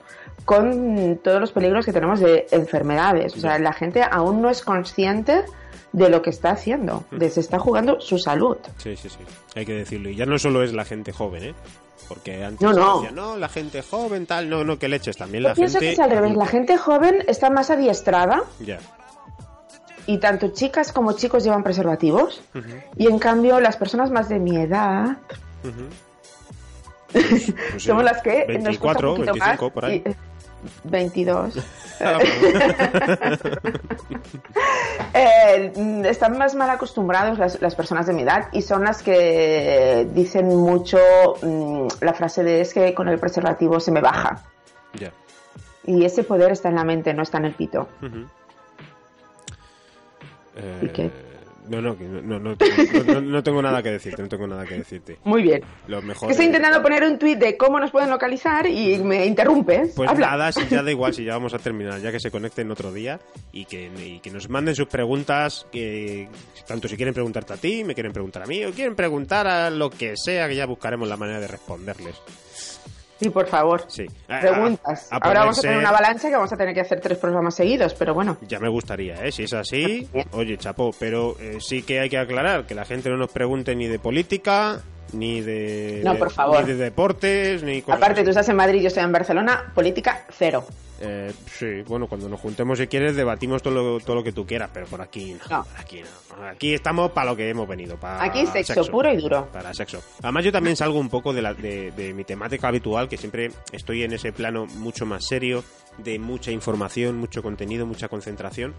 con 0.45 1.19
todos 1.23 1.41
los 1.41 1.53
peligros 1.53 1.85
que 1.87 1.93
tenemos 1.93 2.21
de 2.21 2.47
enfermedades. 2.51 3.37
O 3.37 3.41
sea, 3.41 3.59
la 3.59 3.73
gente 3.73 4.03
aún 4.09 4.43
no 4.43 4.51
es 4.51 4.63
consciente 4.63 5.45
de 5.93 6.09
lo 6.09 6.23
que 6.23 6.31
está 6.31 6.51
haciendo, 6.51 7.05
de 7.11 7.29
se 7.31 7.41
está 7.41 7.59
jugando 7.59 8.01
su 8.01 8.19
salud. 8.19 8.57
Sí, 8.79 8.97
sí, 8.97 9.09
sí. 9.09 9.19
Hay 9.57 9.67
que 9.67 9.75
decirlo. 9.75 10.09
Y 10.09 10.17
ya 10.17 10.27
no 10.27 10.39
solo 10.39 10.63
es 10.63 10.73
la 10.73 10.85
gente 10.85 11.13
joven, 11.13 11.45
¿eh? 11.45 11.55
Porque 12.09 12.45
antes 12.45 12.61
No, 12.63 12.73
no. 12.73 12.95
decían, 13.01 13.15
no, 13.15 13.37
la 13.37 13.49
gente 13.49 13.83
joven, 13.83 14.27
tal, 14.27 14.49
no, 14.51 14.65
no, 14.65 14.79
que 14.79 14.89
leches, 14.89 15.17
también 15.17 15.43
Yo 15.45 15.49
la 15.51 15.55
pienso 15.55 15.79
gente... 15.79 15.87
que 15.87 15.93
es 15.95 15.99
al 16.01 16.11
revés. 16.11 16.37
La 16.37 16.47
gente 16.47 16.77
joven 16.77 17.25
está 17.29 17.51
más 17.51 17.71
adiestrada 17.71 18.43
Ya. 18.61 18.79
y 20.07 20.19
tanto 20.19 20.49
chicas 20.49 20.93
como 20.93 21.13
chicos 21.13 21.45
llevan 21.45 21.63
preservativos. 21.63 22.43
Y 22.97 23.07
en 23.09 23.19
cambio, 23.21 23.61
las 23.61 23.77
personas 23.77 24.11
más 24.11 24.29
de 24.29 24.39
mi 24.41 24.57
edad 24.57 25.19
Pues 27.13 27.83
somos 27.83 28.05
las 28.05 28.23
que 28.23 28.47
nos 28.61 28.79
cuesta 28.79 29.07
24, 29.07 29.11
un 29.11 29.17
poquito 29.17 29.33
25, 29.35 29.65
más. 29.65 29.73
por 29.73 29.85
ahí. 29.85 30.03
y- 30.05 30.09
eh, 30.09 30.15
22. 30.85 31.55
Ah, 32.03 32.19
Eh, 35.13 35.73
mm, 35.77 36.07
están 36.07 36.39
más 36.39 36.55
mal 36.55 36.71
acostumbrados 36.71 37.39
las, 37.39 37.61
las 37.61 37.75
personas 37.75 38.07
de 38.07 38.15
mi 38.15 38.23
edad 38.23 38.49
y 38.53 38.63
son 38.63 38.85
las 38.85 39.03
que 39.03 40.09
dicen 40.15 40.49
mucho 40.49 40.99
mm, 41.43 41.89
la 42.01 42.15
frase 42.15 42.43
de 42.43 42.63
es 42.63 42.73
que 42.73 42.95
con 42.95 43.09
el 43.09 43.19
preservativo 43.19 43.81
se 43.81 43.91
me 43.91 44.01
baja. 44.01 44.43
ya. 44.95 45.13
Y 45.85 46.05
ese 46.05 46.23
poder 46.25 46.53
está 46.53 46.69
en 46.69 46.77
la 46.77 46.85
mente, 46.85 47.13
no 47.13 47.23
está 47.23 47.39
en 47.39 47.47
el 47.47 47.55
pito. 47.55 47.89
¿Y 48.03 48.07
Eh, 50.87 50.91
qué? 50.93 51.11
No, 51.71 51.81
no, 51.81 51.95
no, 51.95 52.41
no, 52.41 52.41
no, 52.41 53.21
no, 53.21 53.43
tengo 53.45 53.63
nada 53.63 53.81
que 53.81 53.93
decirte, 53.93 54.21
no 54.21 54.29
tengo 54.29 54.49
nada 54.49 54.67
que 54.67 54.75
decirte. 54.75 55.19
Muy 55.23 55.41
bien. 55.43 55.63
Lo 55.87 56.03
mejor. 56.03 56.29
Estoy 56.29 56.47
intentando 56.47 56.83
poner 56.83 57.05
un 57.05 57.17
tuit 57.17 57.39
de 57.39 57.57
cómo 57.57 57.79
nos 57.79 57.93
pueden 57.93 58.11
localizar 58.11 58.67
y 58.67 58.99
me 58.99 59.25
interrumpes. 59.25 59.93
Pues 59.95 60.19
nada, 60.19 60.51
si 60.51 60.67
ya 60.67 60.83
da 60.83 60.91
igual, 60.91 61.15
si 61.15 61.23
ya 61.23 61.35
vamos 61.35 61.55
a 61.55 61.61
terminar, 61.61 62.01
ya 62.01 62.11
que 62.11 62.19
se 62.19 62.33
conecten 62.33 62.73
otro 62.73 62.93
día 62.93 63.21
y 63.53 63.67
que, 63.67 63.89
y 64.05 64.19
que 64.19 64.33
nos 64.33 64.49
manden 64.49 64.75
sus 64.75 64.89
preguntas, 64.89 65.65
que 65.71 66.29
tanto 66.67 66.89
si 66.89 66.97
quieren 66.97 67.15
preguntarte 67.15 67.53
a 67.53 67.57
ti, 67.57 67.85
me 67.85 67.95
quieren 67.95 68.13
preguntar 68.13 68.43
a 68.43 68.47
mí, 68.47 68.65
o 68.65 68.73
quieren 68.73 68.97
preguntar 68.97 69.47
a 69.47 69.71
lo 69.71 69.91
que 69.91 70.15
sea, 70.17 70.49
que 70.49 70.57
ya 70.57 70.67
buscaremos 70.67 71.09
la 71.09 71.17
manera 71.17 71.39
de 71.39 71.47
responderles. 71.47 72.21
Sí, 73.21 73.29
por 73.29 73.47
favor. 73.47 73.85
Sí. 73.87 74.07
Preguntas. 74.27 75.09
Ahora 75.11 75.41
vamos 75.41 75.59
a 75.59 75.63
tener 75.63 75.77
una 75.77 75.91
avalancha 75.91 76.29
que 76.29 76.37
vamos 76.37 76.53
a 76.53 76.57
tener 76.57 76.73
que 76.73 76.81
hacer 76.81 77.01
tres 77.01 77.19
programas 77.19 77.55
seguidos, 77.55 77.93
pero 77.93 78.15
bueno. 78.15 78.39
Ya 78.49 78.59
me 78.59 78.69
gustaría, 78.71 79.23
¿eh? 79.23 79.31
Si 79.31 79.43
es 79.43 79.53
así, 79.53 80.09
oye, 80.33 80.57
chapó. 80.57 80.93
Pero 80.99 81.37
eh, 81.39 81.59
sí 81.61 81.83
que 81.83 82.01
hay 82.01 82.09
que 82.09 82.17
aclarar 82.17 82.67
que 82.67 82.75
la 82.75 82.87
gente 82.87 83.11
no 83.11 83.19
nos 83.19 83.31
pregunte 83.31 83.77
ni 83.77 83.89
de 83.89 83.99
política, 83.99 84.81
ni 85.13 85.43
de, 85.43 86.01
no, 86.03 86.17
por 86.17 86.31
favor. 86.31 86.63
ni 86.63 86.73
de 86.73 86.77
deportes, 86.77 87.63
ni 87.63 87.85
Aparte, 87.87 88.23
tú 88.23 88.31
estás 88.31 88.49
en 88.49 88.57
Madrid, 88.57 88.81
yo 88.81 88.89
estoy 88.89 89.03
en 89.03 89.13
Barcelona, 89.13 89.71
política 89.75 90.25
cero. 90.31 90.65
Eh, 91.01 91.33
sí, 91.47 91.83
bueno, 91.87 92.07
cuando 92.07 92.29
nos 92.29 92.39
juntemos, 92.39 92.79
si 92.79 92.87
quieres, 92.87 93.17
debatimos 93.17 93.63
todo 93.63 93.75
lo, 93.75 94.01
todo 94.01 94.17
lo 94.17 94.23
que 94.23 94.33
tú 94.33 94.47
quieras, 94.47 94.71
pero 94.73 94.87
por 94.87 95.01
aquí 95.01 95.35
no, 95.51 95.65
aquí 95.79 96.03
no. 96.03 96.47
Aquí 96.47 96.75
estamos 96.75 97.11
para 97.13 97.31
lo 97.31 97.37
que 97.37 97.49
hemos 97.49 97.67
venido, 97.67 97.97
para 97.97 98.23
Aquí 98.23 98.47
sexo, 98.47 98.85
puro 98.91 99.13
y 99.13 99.17
duro. 99.17 99.49
Para 99.51 99.73
sexo. 99.73 100.03
Además, 100.23 100.45
yo 100.45 100.53
también 100.53 100.77
salgo 100.77 100.99
un 100.99 101.09
poco 101.09 101.33
de, 101.33 101.43
la, 101.43 101.55
de, 101.55 101.91
de 101.93 102.13
mi 102.13 102.25
temática 102.25 102.69
habitual, 102.69 103.09
que 103.09 103.17
siempre 103.17 103.51
estoy 103.73 104.03
en 104.03 104.13
ese 104.13 104.33
plano 104.33 104.67
mucho 104.67 105.07
más 105.07 105.27
serio, 105.27 105.65
de 105.99 106.19
mucha 106.19 106.51
información, 106.51 107.17
mucho 107.17 107.43
contenido, 107.43 107.87
mucha 107.87 108.09
concentración. 108.09 108.75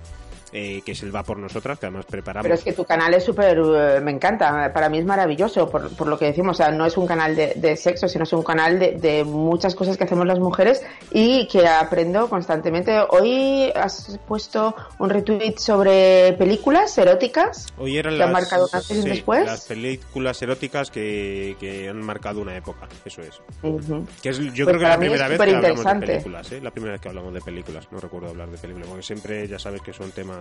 Eh, 0.54 0.82
que 0.86 0.91
es 0.91 1.02
el 1.04 1.16
Va 1.16 1.24
por 1.24 1.38
Nosotras, 1.38 1.80
que 1.80 1.86
además 1.86 2.06
preparamos. 2.06 2.43
Pero 2.43 2.56
es 2.56 2.64
que 2.64 2.74
tu 2.74 2.84
canal 2.84 3.14
es 3.14 3.24
súper, 3.24 3.58
eh, 3.58 4.02
me 4.02 4.12
encanta, 4.12 4.72
para 4.74 4.89
mí 4.89 4.97
es 4.97 5.06
maravilloso, 5.06 5.70
por, 5.70 5.95
por, 5.95 6.08
lo 6.08 6.20
que 6.20 6.26
decimos, 6.26 6.60
o 6.60 6.64
sea, 6.64 6.72
no 6.72 6.86
es 6.86 6.97
un 6.97 7.08
canal 7.08 7.38
de, 7.38 7.54
de 7.56 7.78
sexo, 7.78 8.10
sino 8.10 8.26
es 8.26 8.34
un 8.34 8.43
canal 8.43 8.78
de, 8.78 8.91
de, 8.91 9.24
muchas 9.24 9.76
cosas 9.76 9.95
que 9.95 10.04
hacemos 10.04 10.28
las 10.28 10.39
mujeres 10.39 10.84
y 11.10 11.47
que 11.47 11.66
aprendo 11.66 12.30
constantemente. 12.30 12.99
Hoy 13.12 13.72
has 13.74 14.20
puesto 14.28 14.76
un 14.99 15.10
retweet 15.10 15.56
sobre 15.58 16.34
películas 16.34 16.97
eróticas 16.97 17.68
Hoy 17.78 17.97
eran 17.97 18.14
que 18.14 18.20
las, 18.20 18.28
han 18.28 18.34
marcado 18.34 18.66
un 18.66 18.70
antes 18.74 19.06
y 19.06 19.10
después. 19.10 19.45
Las 19.45 19.66
películas 19.66 20.41
eróticas 20.41 20.91
que, 20.91 21.56
que, 21.62 21.88
han 21.88 22.02
marcado 22.02 22.41
una 22.41 22.58
época, 22.58 22.89
eso 23.06 23.22
es. 23.22 23.41
Uh 23.64 23.80
-huh. 23.80 24.06
que 24.22 24.30
es 24.30 24.38
yo 24.54 24.66
pues 24.66 24.78
creo 24.78 24.80
que 24.80 24.88
la 24.88 24.97
primera 24.97 25.28
vez 25.30 25.39
que 25.39 25.56
hablamos 25.56 25.86
de 25.86 26.08
películas, 26.08 26.52
¿eh? 26.52 26.62
la 26.62 26.72
primera 26.72 26.91
vez 26.93 27.02
que 27.02 27.08
hablamos 27.08 27.34
de 27.34 27.41
películas, 27.41 27.88
no 27.89 27.99
recuerdo 27.99 28.30
hablar 28.30 28.49
de 28.49 28.58
películas, 28.58 28.89
porque 28.89 29.04
siempre 29.04 29.47
ya 29.47 29.58
sabes 29.58 29.82
que 29.82 29.93
son 29.93 30.12
temas 30.12 30.41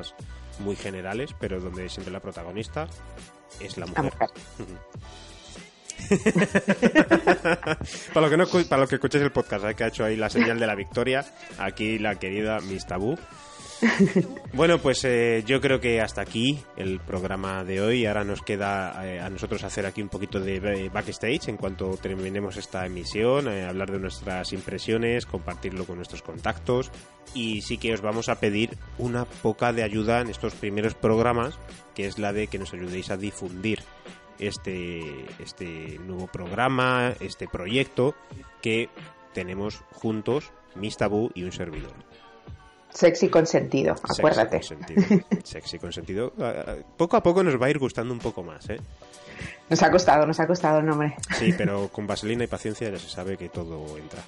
muy 0.59 0.77
generales, 0.77 1.35
pero 1.39 1.61
donde 1.61 1.89
siempre 1.89 2.13
la 2.13 2.21
protagonista 2.21 2.89
es 3.61 3.79
la 3.79 3.87
mujer. 3.87 4.13
para, 8.15 8.27
lo 8.27 8.31
que 8.31 8.37
no, 8.37 8.47
para 8.69 8.83
lo 8.83 8.89
que 8.89 8.97
escuchéis 8.97 9.25
el 9.25 9.33
podcast, 9.33 9.65
¿eh? 9.65 9.75
que 9.75 9.85
ha 9.85 9.89
hecho 9.89 10.05
ahí 10.05 10.17
la 10.17 10.31
señal 10.31 10.59
de 10.59 10.67
la 10.67 10.75
victoria, 10.75 11.25
aquí 11.59 11.99
la 11.99 12.19
querida 12.19 12.61
Miss 12.61 12.87
Tabú. 12.87 13.19
bueno, 14.53 14.78
pues 14.78 15.05
eh, 15.05 15.43
yo 15.47 15.61
creo 15.61 15.81
que 15.81 16.01
hasta 16.01 16.20
aquí 16.20 16.59
el 16.76 17.01
programa 17.01 17.64
de 17.64 17.81
hoy. 17.81 18.07
Ahora 18.07 18.24
nos 18.24 18.43
queda 18.43 19.07
eh, 19.07 19.20
a 19.20 19.31
nosotros 19.31 19.64
hacer 19.64 19.87
aquí 19.87 20.03
un 20.03 20.09
poquito 20.09 20.41
de 20.41 20.91
backstage 20.93 21.49
en 21.49 21.57
cuanto 21.57 21.97
terminemos 21.97 22.57
esta 22.57 22.85
emisión, 22.85 23.49
eh, 23.49 23.64
hablar 23.64 23.91
de 23.91 23.99
nuestras 23.99 24.53
impresiones, 24.53 25.26
compartirlo 25.26 25.85
con 25.87 25.97
nuestros 25.97 26.22
contactos 26.22 26.91
y 27.35 27.62
sí 27.62 27.78
que 27.78 27.95
os 27.95 28.01
vamos 28.01 28.28
a 28.28 28.41
pedir 28.41 28.76
una 28.99 29.24
poca 29.24 29.72
de 29.72 29.83
ayuda 29.83 30.20
en 30.20 30.28
estos 30.28 30.55
primeros 30.55 30.95
programas, 30.95 31.59
que 31.95 32.07
es 32.07 32.18
la 32.18 32.33
de 32.33 32.49
que 32.49 32.59
nos 32.59 32.74
ayudéis 32.74 33.11
a 33.11 33.16
difundir 33.16 33.81
este, 34.39 35.01
este 35.39 35.99
nuevo 36.07 36.26
programa, 36.26 37.14
este 37.20 37.47
proyecto 37.47 38.14
que 38.62 38.89
tenemos 39.33 39.83
juntos, 39.93 40.53
Miss 40.74 40.97
y 41.35 41.45
un 41.45 41.53
servidor. 41.53 42.10
Sexy 42.93 43.28
consentido, 43.28 43.95
acuérdate. 44.03 44.62
Sexy 44.62 44.76
consentido. 44.76 45.24
Sexy 45.45 45.78
consentido. 45.78 46.32
Poco 46.97 47.16
a 47.16 47.22
poco 47.22 47.43
nos 47.43 47.61
va 47.61 47.66
a 47.66 47.70
ir 47.70 47.78
gustando 47.78 48.12
un 48.12 48.20
poco 48.20 48.43
más, 48.43 48.68
¿eh? 48.70 48.80
Nos 49.68 49.82
ha 49.82 49.91
costado, 49.91 50.26
nos 50.26 50.41
ha 50.41 50.47
costado 50.47 50.80
el 50.80 50.86
nombre. 50.86 51.14
Sí, 51.38 51.55
pero 51.57 51.88
con 51.88 52.07
vaselina 52.07 52.45
y 52.45 52.47
paciencia 52.47 52.91
ya 52.91 52.99
se 52.99 53.09
sabe 53.09 53.36
que 53.36 53.49
todo 53.49 53.97
entra. 53.97 54.22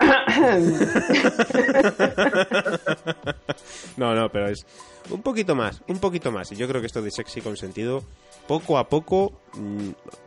no, 3.96 4.14
no, 4.14 4.28
pero 4.30 4.48
es 4.48 4.66
un 5.10 5.22
poquito 5.22 5.54
más, 5.54 5.82
un 5.88 5.98
poquito 5.98 6.32
más. 6.32 6.50
Y 6.52 6.56
yo 6.56 6.68
creo 6.68 6.80
que 6.80 6.86
esto 6.86 7.02
de 7.02 7.10
sexy 7.10 7.40
consentido, 7.40 8.02
poco 8.46 8.78
a 8.78 8.88
poco, 8.88 9.32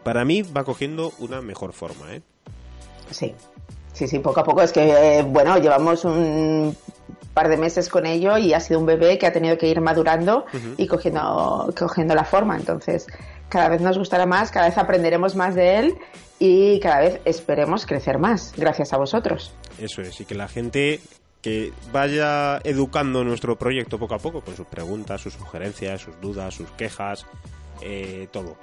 para 0.03 0.25
mí 0.25 0.43
va 0.43 0.63
cogiendo 0.63 1.13
una 1.19 1.41
mejor 1.41 1.73
forma, 1.73 2.13
¿eh? 2.13 2.21
Sí, 3.11 3.33
sí, 3.93 4.07
sí, 4.07 4.19
poco 4.19 4.41
a 4.41 4.43
poco. 4.43 4.61
Es 4.61 4.71
que, 4.71 5.19
eh, 5.19 5.23
bueno, 5.23 5.57
llevamos 5.57 6.05
un 6.05 6.75
par 7.37 7.49
de 7.49 7.57
meses 7.57 7.87
con 7.87 8.07
ello 8.07 8.39
y 8.39 8.55
ha 8.55 8.59
sido 8.59 8.79
un 8.79 8.87
bebé 8.87 9.19
que 9.19 9.27
ha 9.27 9.31
tenido 9.31 9.59
que 9.59 9.67
ir 9.67 9.79
madurando 9.79 10.47
uh 10.51 10.57
-huh. 10.57 10.73
y 10.75 10.87
cogiendo, 10.87 11.71
cogiendo 11.77 12.15
la 12.15 12.23
forma. 12.23 12.57
Entonces, 12.57 13.05
cada 13.47 13.69
vez 13.69 13.79
nos 13.79 13.95
gustará 13.95 14.25
más, 14.25 14.49
cada 14.49 14.65
vez 14.69 14.77
aprenderemos 14.79 15.35
más 15.35 15.53
de 15.53 15.77
él 15.77 15.95
y 16.39 16.79
cada 16.79 17.01
vez 17.01 17.21
esperemos 17.25 17.85
crecer 17.85 18.17
más, 18.17 18.53
gracias 18.57 18.91
a 18.91 18.97
vosotros. 18.97 19.53
Eso 19.77 20.01
es, 20.01 20.19
y 20.19 20.25
que 20.25 20.33
la 20.33 20.47
gente 20.47 20.99
que 21.43 21.71
vaya 21.91 22.57
educando 22.63 23.23
nuestro 23.23 23.55
proyecto 23.55 23.99
poco 23.99 24.15
a 24.15 24.17
poco 24.17 24.41
con 24.41 24.55
sus 24.55 24.65
preguntas, 24.65 25.21
sus 25.21 25.33
sugerencias, 25.33 26.01
sus 26.01 26.19
dudas, 26.19 26.55
sus 26.55 26.71
quejas, 26.71 27.27
eh, 27.83 28.27
todo. 28.31 28.57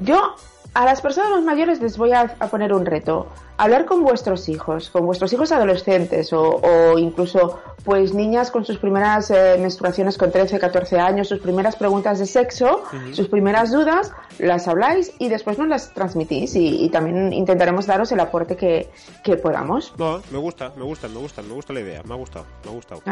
Yo 0.00 0.36
a 0.72 0.84
las 0.84 1.00
personas 1.00 1.30
más 1.30 1.42
mayores 1.42 1.80
les 1.80 1.96
voy 1.96 2.12
a, 2.12 2.34
a, 2.38 2.46
poner 2.48 2.72
un 2.72 2.86
reto. 2.86 3.26
Hablar 3.56 3.86
con 3.86 4.02
vuestros 4.02 4.48
hijos, 4.48 4.88
con 4.90 5.04
vuestros 5.04 5.32
hijos 5.32 5.50
adolescentes 5.52 6.32
o, 6.32 6.60
o 6.62 6.98
incluso 6.98 7.58
pues 7.84 8.14
niñas 8.14 8.50
con 8.50 8.64
sus 8.64 8.78
primeras 8.78 9.30
eh, 9.30 9.56
menstruaciones 9.58 10.16
con 10.16 10.30
13, 10.30 10.58
14 10.58 11.00
años, 11.00 11.28
sus 11.28 11.40
primeras 11.40 11.76
preguntas 11.76 12.18
de 12.18 12.26
sexo, 12.26 12.82
uh 12.84 12.96
-huh. 12.96 13.14
sus 13.14 13.28
primeras 13.28 13.72
dudas, 13.72 14.12
las 14.38 14.68
habláis 14.68 15.12
y 15.18 15.28
después 15.28 15.58
nos 15.58 15.68
las 15.68 15.92
transmitís 15.92 16.54
y, 16.54 16.84
y 16.84 16.88
también 16.90 17.32
intentaremos 17.32 17.86
daros 17.86 18.12
el 18.12 18.20
aporte 18.20 18.56
que, 18.56 18.90
que 19.24 19.36
podamos. 19.36 19.92
No, 19.98 20.22
me 20.30 20.38
gusta, 20.38 20.72
me 20.76 20.84
gusta, 20.84 21.08
me 21.08 21.18
gusta, 21.18 21.42
me 21.42 21.52
gusta 21.52 21.72
la 21.72 21.80
idea, 21.80 22.02
me 22.04 22.14
ha 22.14 22.16
gustado, 22.16 22.46
me 22.64 22.70
ha 22.70 22.74
gustado. 22.74 23.02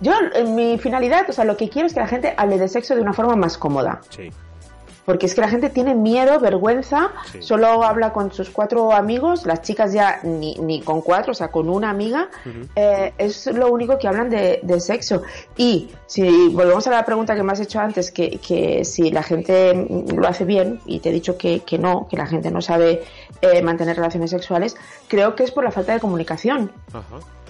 Yo, 0.00 0.12
en 0.34 0.54
mi 0.54 0.78
finalidad, 0.78 1.28
o 1.28 1.32
sea, 1.32 1.44
lo 1.44 1.56
que 1.56 1.68
quiero 1.68 1.86
es 1.86 1.94
que 1.94 2.00
la 2.00 2.08
gente 2.08 2.34
hable 2.36 2.58
de 2.58 2.68
sexo 2.68 2.94
de 2.94 3.00
una 3.00 3.12
forma 3.12 3.36
más 3.36 3.58
cómoda. 3.58 4.00
Sí 4.10 4.30
porque 5.04 5.26
es 5.26 5.34
que 5.34 5.40
la 5.40 5.48
gente 5.48 5.70
tiene 5.70 5.94
miedo, 5.94 6.38
vergüenza, 6.38 7.10
sí. 7.30 7.42
solo 7.42 7.82
habla 7.84 8.12
con 8.12 8.32
sus 8.32 8.50
cuatro 8.50 8.92
amigos, 8.92 9.46
las 9.46 9.62
chicas 9.62 9.92
ya 9.92 10.20
ni, 10.22 10.54
ni 10.56 10.80
con 10.80 11.00
cuatro, 11.00 11.32
o 11.32 11.34
sea, 11.34 11.48
con 11.48 11.68
una 11.68 11.90
amiga, 11.90 12.28
uh 12.44 12.48
-huh. 12.48 12.68
eh, 12.76 13.12
es 13.18 13.46
lo 13.46 13.70
único 13.70 13.98
que 13.98 14.08
hablan 14.08 14.30
de, 14.30 14.60
de, 14.62 14.80
sexo. 14.80 15.22
Y 15.56 15.90
si 16.06 16.48
volvemos 16.48 16.86
a 16.86 16.90
la 16.90 17.04
pregunta 17.04 17.34
que 17.34 17.42
me 17.42 17.52
has 17.52 17.60
hecho 17.60 17.80
antes, 17.80 18.10
que, 18.10 18.38
que 18.38 18.84
si 18.84 19.10
la 19.10 19.22
gente 19.22 19.74
lo 20.14 20.26
hace 20.28 20.44
bien, 20.44 20.80
y 20.86 21.00
te 21.00 21.10
he 21.10 21.12
dicho 21.12 21.36
que, 21.36 21.60
que 21.60 21.78
no, 21.78 22.06
que 22.08 22.16
la 22.16 22.26
gente 22.26 22.50
no 22.50 22.60
sabe 22.60 23.02
eh, 23.40 23.62
mantener 23.62 23.96
relaciones 23.96 24.30
sexuales, 24.30 24.76
creo 25.08 25.34
que 25.34 25.44
es 25.44 25.50
por 25.50 25.64
la 25.64 25.70
falta 25.70 25.92
de 25.92 26.00
comunicación. 26.00 26.70
Uh 26.92 26.98
-huh 26.98 27.41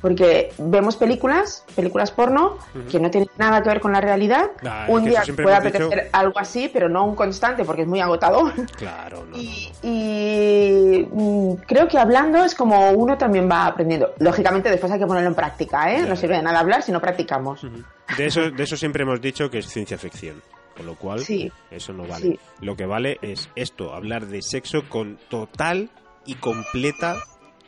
porque 0.00 0.52
vemos 0.58 0.96
películas, 0.96 1.64
películas 1.74 2.10
porno, 2.10 2.56
uh 2.74 2.78
-huh. 2.78 2.86
que 2.90 3.00
no 3.00 3.10
tienen 3.10 3.28
nada 3.36 3.62
que 3.62 3.68
ver 3.68 3.80
con 3.80 3.92
la 3.92 4.00
realidad. 4.00 4.50
Nah, 4.62 4.88
un 4.88 5.04
día 5.04 5.22
puede 5.34 5.56
apetecer 5.56 6.04
dicho... 6.04 6.08
algo 6.12 6.38
así, 6.38 6.70
pero 6.72 6.88
no 6.88 7.04
un 7.04 7.14
constante, 7.14 7.64
porque 7.64 7.82
es 7.82 7.88
muy 7.88 8.00
agotador. 8.00 8.52
Claro, 8.76 9.24
no, 9.26 9.36
y, 9.38 9.70
y 9.82 11.08
mm, 11.10 11.54
creo 11.66 11.88
que 11.88 11.98
hablando 11.98 12.44
es 12.44 12.54
como 12.54 12.90
uno 12.90 13.16
también 13.18 13.48
va 13.50 13.66
aprendiendo. 13.66 14.14
Lógicamente, 14.18 14.70
después 14.70 14.92
hay 14.92 14.98
que 14.98 15.06
ponerlo 15.06 15.28
en 15.28 15.34
práctica, 15.34 15.92
¿eh? 15.92 16.06
No 16.06 16.16
sirve 16.16 16.36
de 16.36 16.42
nada 16.42 16.60
hablar 16.60 16.82
si 16.82 16.92
no 16.92 17.00
practicamos. 17.00 17.64
Uh 17.64 17.68
-huh. 17.68 17.84
de, 18.16 18.26
eso, 18.26 18.50
de 18.50 18.62
eso 18.62 18.76
siempre 18.76 19.02
hemos 19.02 19.20
dicho 19.20 19.50
que 19.50 19.58
es 19.58 19.66
ciencia 19.66 19.98
ficción. 19.98 20.42
Con 20.76 20.86
lo 20.86 20.94
cual, 20.94 21.18
sí. 21.18 21.50
eso 21.72 21.92
no 21.92 22.06
vale. 22.06 22.22
Sí. 22.22 22.38
Lo 22.60 22.76
que 22.76 22.86
vale 22.86 23.18
es 23.20 23.50
esto, 23.56 23.92
hablar 23.92 24.26
de 24.26 24.42
sexo 24.42 24.88
con 24.88 25.18
total 25.28 25.90
y 26.24 26.36
completa 26.36 27.16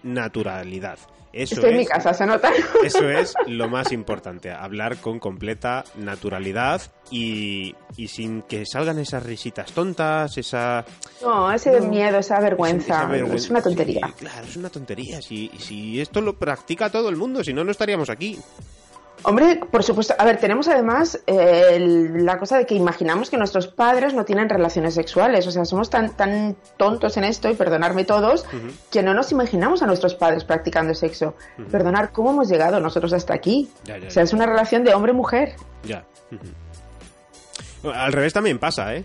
naturalidad. 0.04 0.96
Eso 1.32 1.54
Estoy 1.54 1.70
es, 1.70 1.74
en 1.74 1.78
mi 1.78 1.86
casa, 1.86 2.12
se 2.12 2.26
nota. 2.26 2.50
Eso 2.84 3.08
es 3.08 3.34
lo 3.46 3.68
más 3.68 3.92
importante, 3.92 4.50
hablar 4.50 4.96
con 4.96 5.20
completa 5.20 5.84
naturalidad 5.96 6.82
y, 7.10 7.74
y 7.96 8.08
sin 8.08 8.42
que 8.42 8.66
salgan 8.66 8.98
esas 8.98 9.22
risitas 9.22 9.72
tontas, 9.72 10.36
esa... 10.38 10.84
No, 11.22 11.52
ese 11.52 11.80
no, 11.80 11.86
miedo, 11.86 12.18
esa 12.18 12.40
vergüenza, 12.40 12.94
esa 12.94 13.06
vergüenza, 13.06 13.36
es 13.36 13.50
una 13.50 13.62
tontería. 13.62 14.06
Sí, 14.06 14.12
claro, 14.18 14.46
es 14.46 14.56
una 14.56 14.70
tontería. 14.70 15.22
Si, 15.22 15.50
si 15.58 16.00
esto 16.00 16.20
lo 16.20 16.36
practica 16.36 16.90
todo 16.90 17.08
el 17.08 17.16
mundo, 17.16 17.44
si 17.44 17.52
no, 17.52 17.62
no 17.62 17.70
estaríamos 17.70 18.10
aquí. 18.10 18.38
Hombre, 19.22 19.60
por 19.70 19.82
supuesto. 19.82 20.14
A 20.18 20.24
ver, 20.24 20.38
tenemos 20.38 20.66
además 20.68 21.20
eh, 21.26 21.78
la 21.78 22.38
cosa 22.38 22.56
de 22.58 22.66
que 22.66 22.74
imaginamos 22.74 23.28
que 23.28 23.36
nuestros 23.36 23.68
padres 23.68 24.14
no 24.14 24.24
tienen 24.24 24.48
relaciones 24.48 24.94
sexuales. 24.94 25.46
O 25.46 25.50
sea, 25.50 25.64
somos 25.64 25.90
tan, 25.90 26.16
tan 26.16 26.56
tontos 26.76 27.16
en 27.16 27.24
esto, 27.24 27.50
y 27.50 27.54
perdonarme 27.54 28.04
todos, 28.04 28.44
uh 28.44 28.56
-huh. 28.56 28.72
que 28.90 29.02
no 29.02 29.12
nos 29.12 29.30
imaginamos 29.32 29.82
a 29.82 29.86
nuestros 29.86 30.14
padres 30.14 30.44
practicando 30.44 30.94
sexo. 30.94 31.34
Uh 31.58 31.62
-huh. 31.62 31.70
Perdonar, 31.70 32.12
¿cómo 32.12 32.30
hemos 32.30 32.48
llegado 32.48 32.80
nosotros 32.80 33.12
hasta 33.12 33.34
aquí? 33.34 33.68
Ya, 33.84 33.98
ya, 33.98 34.08
o 34.08 34.10
sea, 34.10 34.22
ya. 34.22 34.24
es 34.24 34.32
una 34.32 34.46
relación 34.46 34.84
de 34.84 34.94
hombre-mujer. 34.94 35.54
Ya. 35.84 36.04
Uh 36.30 37.90
Al 37.92 38.12
revés 38.12 38.32
también 38.32 38.58
pasa, 38.58 38.94
¿eh? 38.94 39.04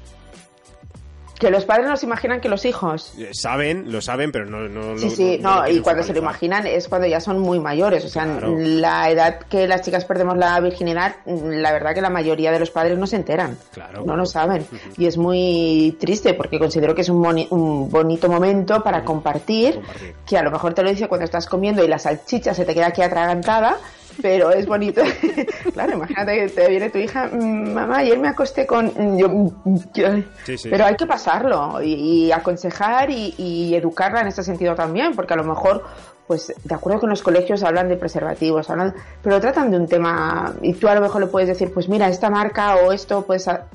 Que 1.39 1.51
los 1.51 1.65
padres 1.65 1.88
no 1.88 1.97
se 1.97 2.05
imaginan 2.05 2.39
que 2.39 2.47
los 2.47 2.63
hijos. 2.63 3.13
Eh, 3.17 3.29
Saben, 3.33 3.91
lo 3.91 3.99
saben, 4.01 4.31
pero 4.31 4.45
no, 4.45 4.69
no 4.69 4.97
Sí, 4.97 5.09
sí, 5.09 5.38
no 5.41 5.67
y 5.67 5.81
cuando 5.81 6.01
se 6.01 6.13
lo 6.13 6.19
imaginan 6.19 6.65
es 6.65 6.88
cuando 6.88 7.07
ya 7.07 7.19
son 7.19 7.39
muy 7.39 7.59
mayores. 7.59 8.05
O 8.05 8.09
sea, 8.09 8.23
Claro. 8.23 8.55
la 8.57 9.09
edad 9.09 9.39
que 9.39 9.67
las 9.67 9.81
chicas 9.81 10.05
perdemos 10.05 10.38
la 10.38 10.57
virginidad, 10.61 11.17
la 11.25 11.73
verdad 11.73 11.93
que 11.93 12.01
la 12.01 12.09
mayoría 12.09 12.51
de 12.51 12.59
los 12.59 12.71
padres 12.71 12.97
no 12.97 13.05
se 13.05 13.17
enteran. 13.17 13.57
Claro. 13.73 14.03
No 14.05 14.15
lo 14.15 14.25
saben. 14.25 14.65
Y 14.97 15.07
es 15.07 15.17
muy 15.17 15.97
triste 15.99 16.33
porque 16.36 16.57
considero 16.57 16.95
que 16.95 17.01
es 17.01 17.09
un, 17.09 17.21
boni- 17.21 17.47
un 17.49 17.89
bonito 17.89 18.29
momento 18.29 18.81
para 18.81 19.03
compartir, 19.03 19.75
Compartir. 19.75 20.15
que 20.25 20.38
a 20.38 20.41
lo 20.43 20.51
mejor 20.51 20.73
te 20.73 20.83
lo 20.83 20.89
dice 20.89 21.07
cuando 21.09 21.25
estás 21.25 21.47
comiendo 21.47 21.83
y 21.83 21.88
la 21.89 21.99
salchicha 21.99 22.53
se 22.53 22.63
te 22.63 22.73
queda 22.73 22.88
aquí 22.88 23.01
atragantada. 23.01 23.77
Pero 24.22 24.51
es 24.51 24.66
bonito. 24.66 25.01
claro, 25.74 25.93
imagínate 25.93 26.36
que 26.36 26.49
te 26.49 26.70
viene 26.70 26.89
tu 26.89 26.97
hija, 26.97 27.30
"Mm, 27.32 27.74
mamá, 27.74 27.97
ayer 27.97 28.18
me 28.20 28.28
acosté 28.30 28.66
con. 28.66 28.88
mm, 28.88 29.18
Yo, 29.18 29.30
mm, 29.30 29.76
yo". 29.93 30.07
Sí, 30.45 30.57
sí. 30.57 30.70
Pero 30.70 30.86
hay 30.86 30.95
que 30.95 31.05
pasarlo 31.05 31.82
y, 31.82 31.93
y 32.28 32.32
aconsejar 32.32 33.09
y, 33.09 33.36
y 33.38 33.76
educarla 33.76 34.22
en 34.22 34.28
este 34.28 34.43
sentido 34.43 34.76
también, 34.76 35.16
porque 35.16 35.34
a 35.34 35.38
lo 35.38 35.43
mejor, 35.43 35.84
pues, 36.28 36.53
de 36.63 36.76
acuerdo 36.76 37.01
en 37.03 37.09
los 37.09 37.22
colegios 37.24 37.61
hablan 37.63 37.88
de 37.89 37.97
preservativos, 37.97 38.70
hablan, 38.70 38.93
pero 39.22 39.39
tratan 39.41 39.70
de 39.72 39.78
un 39.78 39.88
tema 39.88 40.53
y 40.61 40.74
tú 40.74 40.88
a 40.88 40.95
lo 40.95 41.01
mejor 41.01 41.22
le 41.22 41.28
puedes 41.28 41.49
decir, 41.49 41.74
pues 41.74 41.89
mira, 41.89 42.07
esta 42.07 42.30
marca 42.30 42.76
o 42.78 42.91
esto, 42.91 43.26
puedes, 43.26 43.47
a- 43.47 43.66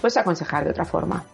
puedes 0.00 0.16
aconsejar 0.16 0.64
de 0.64 0.70
otra 0.70 0.84
forma. 0.84 1.24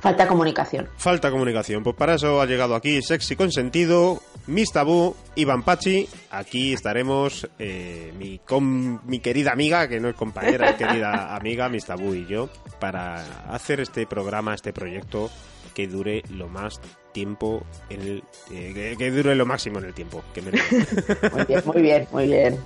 Falta 0.00 0.26
comunicación. 0.28 0.88
Falta 0.96 1.30
comunicación. 1.30 1.82
Pues 1.82 1.96
para 1.96 2.14
eso 2.14 2.40
ha 2.40 2.46
llegado 2.46 2.74
aquí 2.74 3.00
Sexy 3.02 3.36
Consentido, 3.36 4.22
Miss 4.46 4.70
Tabú, 4.72 5.16
Iván 5.34 5.62
Pachi. 5.62 6.08
Aquí 6.30 6.72
estaremos 6.72 7.48
eh, 7.58 8.12
mi, 8.18 8.38
con 8.38 9.06
mi 9.06 9.20
querida 9.20 9.52
amiga, 9.52 9.88
que 9.88 10.00
no 10.00 10.08
es 10.08 10.14
compañera, 10.14 10.70
es 10.70 10.76
querida 10.76 11.34
amiga, 11.36 11.68
Miss 11.68 11.86
Tabú 11.86 12.14
y 12.14 12.26
yo, 12.26 12.48
para 12.78 13.52
hacer 13.52 13.80
este 13.80 14.06
programa, 14.06 14.54
este 14.54 14.72
proyecto 14.72 15.30
que 15.74 15.86
dure 15.88 16.22
lo 16.30 16.48
más 16.48 16.80
tiempo 17.12 17.64
en 17.90 18.00
el 18.00 18.22
eh, 18.50 18.72
que, 18.74 18.96
que 18.96 19.10
dure 19.10 19.34
lo 19.34 19.44
máximo 19.44 19.78
en 19.78 19.86
el 19.86 19.94
tiempo 19.94 20.22
que 20.32 20.42
merece. 20.42 20.86
Muy 21.32 21.44
bien, 21.44 21.62
muy 21.66 21.82
bien, 21.82 22.08
muy 22.12 22.26
bien. 22.26 22.58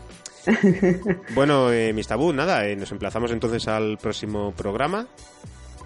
bueno 1.35 1.71
eh, 1.73 1.95
Tabú 2.07 2.33
nada 2.33 2.67
eh, 2.67 2.77
nos 2.77 2.91
emplazamos 2.93 3.31
entonces 3.31 3.69
al 3.69 3.99
próximo 3.99 4.53
programa 4.53 5.07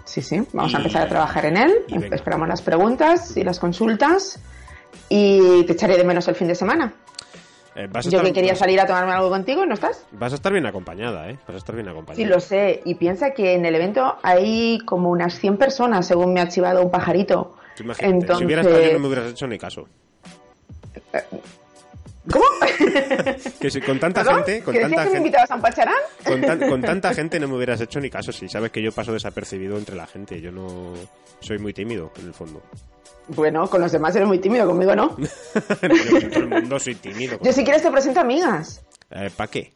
Sí, 0.05 0.21
sí, 0.21 0.41
vamos 0.53 0.71
Y- 0.71 0.75
a 0.75 0.77
empezar 0.79 1.01
a 1.03 1.09
trabajar 1.09 1.45
en 1.47 1.57
él. 1.57 1.73
y. 1.87 2.13
Esperamos 2.13 2.47
las 2.47 2.61
preguntas 2.61 3.35
y 3.35 3.43
las 3.43 3.59
consultas 3.59 4.39
y 5.09 5.63
te 5.65 5.73
echaré 5.73 5.97
de 5.97 6.03
menos 6.03 6.27
el 6.27 6.35
fin 6.35 6.47
de 6.47 6.55
semana. 6.55 6.93
Eh, 7.75 7.87
vas 7.91 8.07
a 8.07 8.09
Yo 8.09 8.19
estar- 8.19 8.25
que 8.27 8.33
quería 8.33 8.51
vas- 8.53 8.59
salir 8.59 8.79
a 8.79 8.85
tomarme 8.85 9.11
algo 9.11 9.29
contigo, 9.29 9.65
¿no 9.65 9.73
estás? 9.73 10.05
vas 10.11 10.31
a 10.31 10.35
estar 10.35 10.53
bien 10.53 10.65
acompañada 10.65 11.29
eh 11.29 11.37
vas 11.45 11.55
a 11.55 11.57
estar 11.57 11.75
bien 11.75 11.89
acompañada 11.89 12.15
Sí, 12.15 12.23
lo 12.23 12.39
sé. 12.39 12.81
Y 12.85 12.95
piensa 12.95 13.31
que 13.31 13.53
en 13.53 13.65
el 13.65 13.75
evento 13.75 14.15
hay 14.23 14.79
como 14.85 15.09
unas 15.09 15.33
100 15.37 15.57
personas, 15.57 16.07
según 16.07 16.31
me 16.33 16.39
ha 16.39 16.43
archivado 16.43 16.81
un 16.81 16.89
pajarito. 16.89 17.57
Imagínate, 17.79 18.15
Entonces... 18.15 18.37
si 18.37 18.45
hubiera 18.45 18.61
estado 18.61 18.81
yo 18.81 18.93
no 18.93 18.99
me 18.99 19.07
hubieras 19.07 19.31
hecho 19.31 19.47
ni 19.47 19.57
caso. 19.57 19.87
¿Cómo? 22.31 22.45
Que 23.59 23.69
si 23.69 23.81
con 23.81 23.99
tanta 23.99 24.23
¿Perdón? 24.23 24.43
gente, 24.45 24.63
con 24.63 24.73
¿Que 24.73 24.81
tanta 24.81 25.03
que 25.05 25.09
me 25.11 25.17
invitabas 25.17 25.51
a 25.51 25.55
un 25.55 25.61
pacharán? 25.61 25.95
con, 26.25 26.41
tan- 26.41 26.69
con 26.69 26.81
tanta 26.83 27.13
gente 27.13 27.39
no 27.39 27.47
me 27.47 27.55
hubieras 27.55 27.79
hecho 27.81 27.99
ni 27.99 28.09
caso. 28.09 28.31
Si 28.31 28.47
sabes 28.49 28.71
que 28.71 28.81
yo 28.81 28.91
paso 28.91 29.13
desapercibido 29.13 29.77
entre 29.77 29.95
la 29.95 30.07
gente, 30.07 30.39
yo 30.41 30.51
no 30.51 30.93
soy 31.39 31.57
muy 31.59 31.73
tímido 31.73 32.11
en 32.19 32.27
el 32.27 32.33
fondo. 32.33 32.61
Bueno, 33.27 33.67
con 33.69 33.81
los 33.81 33.91
demás 33.91 34.15
eres 34.15 34.27
muy 34.27 34.39
tímido, 34.39 34.67
conmigo 34.67 34.95
no. 34.95 35.15
Yo 35.17 36.11
con 36.21 36.29
todo 36.29 36.39
el 36.43 36.47
mundo 36.47 36.79
soy 36.79 36.93
tímido. 36.95 37.39
Yo 37.41 37.51
si 37.53 37.63
quieres 37.63 37.81
te 37.81 37.89
presento 37.91 38.19
amigas. 38.19 38.83
¿Para 39.35 39.49
qué? 39.49 39.73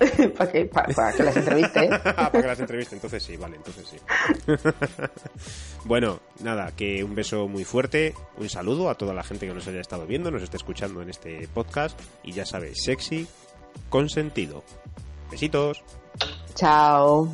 para, 0.36 0.50
que, 0.52 0.64
pa- 0.66 0.84
para 0.94 1.12
que 1.12 1.22
las 1.22 1.36
entreviste. 1.36 1.84
¿eh? 1.84 1.90
Para 2.02 2.30
que 2.30 2.42
las 2.46 2.60
entreviste, 2.60 2.94
entonces 2.94 3.22
sí, 3.22 3.36
vale, 3.36 3.56
entonces 3.56 3.86
sí. 3.88 3.96
bueno, 5.84 6.20
nada, 6.42 6.72
que 6.74 7.04
un 7.04 7.14
beso 7.14 7.48
muy 7.48 7.64
fuerte, 7.64 8.14
un 8.38 8.48
saludo 8.48 8.88
a 8.90 8.94
toda 8.94 9.14
la 9.14 9.22
gente 9.22 9.46
que 9.46 9.54
nos 9.54 9.66
haya 9.68 9.80
estado 9.80 10.06
viendo, 10.06 10.30
nos 10.30 10.42
esté 10.42 10.56
escuchando 10.56 11.02
en 11.02 11.10
este 11.10 11.46
podcast 11.48 11.98
y 12.22 12.32
ya 12.32 12.46
sabes, 12.46 12.82
sexy, 12.84 13.26
con 13.88 14.08
sentido. 14.08 14.64
Besitos. 15.30 15.82
Chao. 16.54 17.28